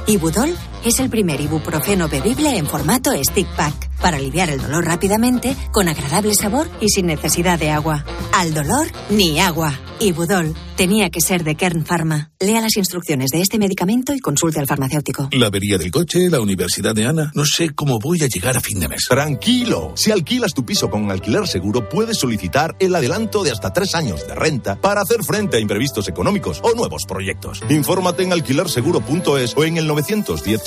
Ibudol 0.07 0.57
es 0.85 1.01
el 1.01 1.11
primer 1.11 1.41
ibuprofeno 1.41 2.09
bebible 2.09 2.57
en 2.57 2.67
formato 2.67 3.13
stick 3.23 3.49
pack 3.57 3.89
para 4.01 4.17
aliviar 4.17 4.51
el 4.51 4.61
dolor 4.61 4.85
rápidamente, 4.85 5.57
con 5.73 5.89
agradable 5.89 6.35
sabor 6.35 6.69
y 6.81 6.89
sin 6.89 7.07
necesidad 7.07 7.59
de 7.59 7.71
agua. 7.71 8.05
Al 8.33 8.55
dolor, 8.55 8.87
ni 9.11 9.41
agua. 9.41 9.79
Ibudol 10.01 10.55
tenía 10.77 11.11
que 11.11 11.21
ser 11.21 11.43
de 11.43 11.57
Kern 11.57 11.85
Pharma. 11.85 12.31
Lea 12.39 12.61
las 12.61 12.77
instrucciones 12.77 13.31
de 13.31 13.41
este 13.41 13.59
medicamento 13.59 14.15
y 14.15 14.21
consulte 14.21 14.61
al 14.61 14.69
farmacéutico. 14.69 15.29
La 15.33 15.49
avería 15.49 15.77
del 15.77 15.91
coche, 15.91 16.31
la 16.31 16.41
universidad 16.41 16.95
de 16.95 17.05
Ana. 17.05 17.33
No 17.35 17.45
sé 17.45 17.71
cómo 17.71 17.99
voy 17.99 18.23
a 18.23 18.29
llegar 18.29 18.57
a 18.57 18.61
fin 18.61 18.79
de 18.79 18.87
mes. 18.87 19.07
Tranquilo, 19.09 19.93
si 19.97 20.13
alquilas 20.13 20.55
tu 20.55 20.65
piso 20.65 20.89
con 20.89 21.11
alquiler 21.11 21.49
seguro, 21.49 21.89
puedes 21.89 22.19
solicitar 22.19 22.77
el 22.79 22.95
adelanto 22.95 23.43
de 23.43 23.51
hasta 23.51 23.73
tres 23.73 23.97
años 23.97 24.25
de 24.29 24.37
renta 24.37 24.81
para 24.81 25.01
hacer 25.01 25.25
frente 25.25 25.57
a 25.57 25.61
imprevistos 25.61 26.09
económicos 26.09 26.61
o 26.63 26.73
nuevos 26.77 27.05
proyectos. 27.05 27.61
Infórmate 27.69 28.23
en 28.23 28.33
alquilerseguro.es 28.33 29.57
o 29.57 29.65
en 29.65 29.79
el 29.79 29.87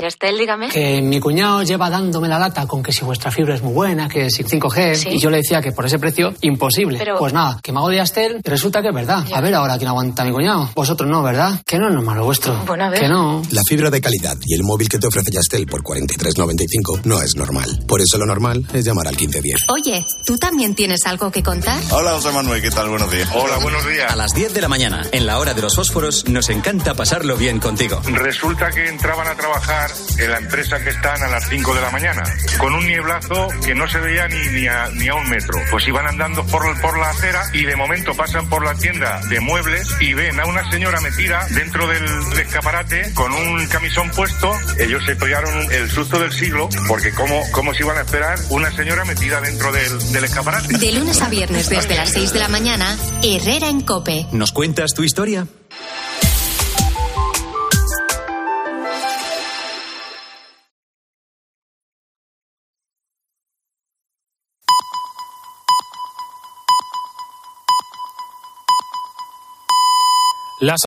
Yastel, 0.00 0.36
dígame. 0.38 0.68
Que 0.68 1.00
mi 1.00 1.20
cuñado 1.20 1.62
lleva 1.62 1.88
dándome 1.88 2.28
la 2.28 2.38
lata 2.38 2.66
con 2.66 2.82
que 2.82 2.92
si 2.92 3.04
vuestra 3.04 3.30
fibra 3.30 3.54
es 3.54 3.62
muy 3.62 3.72
buena, 3.72 4.08
que 4.08 4.30
si 4.30 4.44
5G, 4.44 4.94
Sí. 4.94 5.08
y 5.12 5.18
yo 5.18 5.30
le 5.30 5.38
decía 5.38 5.62
que 5.62 5.72
por 5.72 5.86
ese 5.86 5.98
precio, 5.98 6.34
imposible. 6.42 6.98
Pero- 6.98 7.18
Pues 7.18 7.32
nada, 7.32 7.58
que 7.62 7.72
me 7.72 7.78
hago 7.78 7.88
de 7.88 7.96
Yastel 7.96 8.40
y 8.44 8.48
resulta 8.48 8.82
que 8.82 8.88
es 8.88 8.94
verdad. 8.94 9.24
A 9.32 9.40
ver 9.40 9.54
ahora 9.54 9.76
quién 9.78 9.88
aguanta 9.88 10.22
a 10.22 10.26
mi 10.26 10.32
cuñado. 10.32 10.70
Vosotros 10.74 11.08
no, 11.08 11.22
¿verdad? 11.22 11.60
Que 11.66 11.78
no 11.78 11.88
es 11.88 11.94
normal 11.94 12.18
lo 12.18 12.24
vuestro. 12.24 12.54
Bueno, 12.66 12.84
a 12.84 12.90
ver. 12.90 13.00
Que 13.00 13.08
no. 13.08 13.42
La 13.50 13.62
fibra 13.66 13.90
de 13.90 14.00
calidad 14.00 14.36
y 14.44 14.54
el 14.54 14.62
móvil 14.64 14.88
que 14.88 14.98
te 14.98 15.06
ofrece 15.06 15.30
Yastel 15.32 15.66
por 15.66 15.82
43.95 15.82 17.00
no 17.04 17.20
es 17.22 17.34
normal. 17.36 17.82
Por 17.88 18.00
eso 18.00 18.18
lo 18.18 18.26
normal 18.26 18.66
es 18.74 18.84
llamar 18.84 19.08
al 19.08 19.16
1510. 19.16 19.56
Oye, 19.68 20.04
¿tú 20.26 20.36
también 20.38 20.74
tienes 20.74 21.06
algo 21.06 21.30
que 21.30 21.42
contar? 21.42 21.80
Hola, 21.90 22.12
José 22.12 22.32
Manuel, 22.32 22.60
¿qué 22.60 22.70
tal? 22.70 22.88
Buenos 22.90 23.10
días. 23.10 23.28
Hola, 23.34 23.58
buenos 23.58 23.86
días. 23.88 24.12
A 24.12 24.16
las 24.16 24.32
10 24.32 24.52
de 24.52 24.60
la 24.60 24.68
mañana, 24.68 25.02
en 25.12 25.24
la 25.26 25.38
hora 25.38 25.54
de 25.54 25.62
los 25.62 25.74
fósforos, 25.74 26.28
nos 26.28 26.50
encanta 26.50 26.94
pasarlo 26.94 27.36
bien 27.36 27.58
contigo. 27.60 28.00
Resulta 28.04 28.70
que 28.70 28.88
entraban 28.88 29.26
a 29.26 29.34
trabajar 29.86 30.18
en 30.18 30.30
la 30.30 30.38
empresa 30.38 30.82
que 30.82 30.90
están 30.90 31.22
a 31.22 31.28
las 31.28 31.48
5 31.48 31.74
de 31.74 31.80
la 31.80 31.90
mañana, 31.90 32.22
con 32.58 32.74
un 32.74 32.86
nieblazo 32.86 33.48
que 33.64 33.74
no 33.74 33.88
se 33.88 33.98
veía 33.98 34.28
ni, 34.28 34.48
ni, 34.48 34.66
a, 34.66 34.88
ni 34.88 35.08
a 35.08 35.14
un 35.14 35.28
metro. 35.28 35.58
Pues 35.70 35.86
iban 35.88 36.06
andando 36.06 36.44
por, 36.46 36.80
por 36.80 36.98
la 36.98 37.10
acera 37.10 37.42
y 37.52 37.64
de 37.64 37.76
momento 37.76 38.14
pasan 38.14 38.48
por 38.48 38.64
la 38.64 38.74
tienda 38.74 39.20
de 39.28 39.40
muebles 39.40 39.88
y 40.00 40.14
ven 40.14 40.38
a 40.40 40.46
una 40.46 40.68
señora 40.70 41.00
metida 41.00 41.46
dentro 41.50 41.86
del, 41.86 42.04
del 42.30 42.40
escaparate 42.40 43.12
con 43.14 43.32
un 43.32 43.66
camisón 43.66 44.10
puesto. 44.10 44.52
Ellos 44.78 45.04
se 45.04 45.16
pegaron 45.16 45.72
el 45.72 45.90
susto 45.90 46.18
del 46.18 46.32
siglo 46.32 46.68
porque 46.88 47.12
cómo, 47.12 47.42
cómo 47.52 47.74
se 47.74 47.82
iban 47.82 47.98
a 47.98 48.02
esperar 48.02 48.38
una 48.50 48.70
señora 48.74 49.04
metida 49.04 49.40
dentro 49.40 49.72
del, 49.72 50.12
del 50.12 50.24
escaparate. 50.24 50.78
De 50.78 50.92
lunes 50.92 51.20
a 51.22 51.28
viernes 51.28 51.68
desde 51.68 51.96
las 51.96 52.10
6 52.10 52.32
de 52.32 52.38
la 52.38 52.48
mañana, 52.48 52.96
Herrera 53.22 53.68
en 53.68 53.80
Cope. 53.82 54.26
¿Nos 54.32 54.52
cuentas 54.52 54.94
tu 54.94 55.02
historia? 55.02 55.46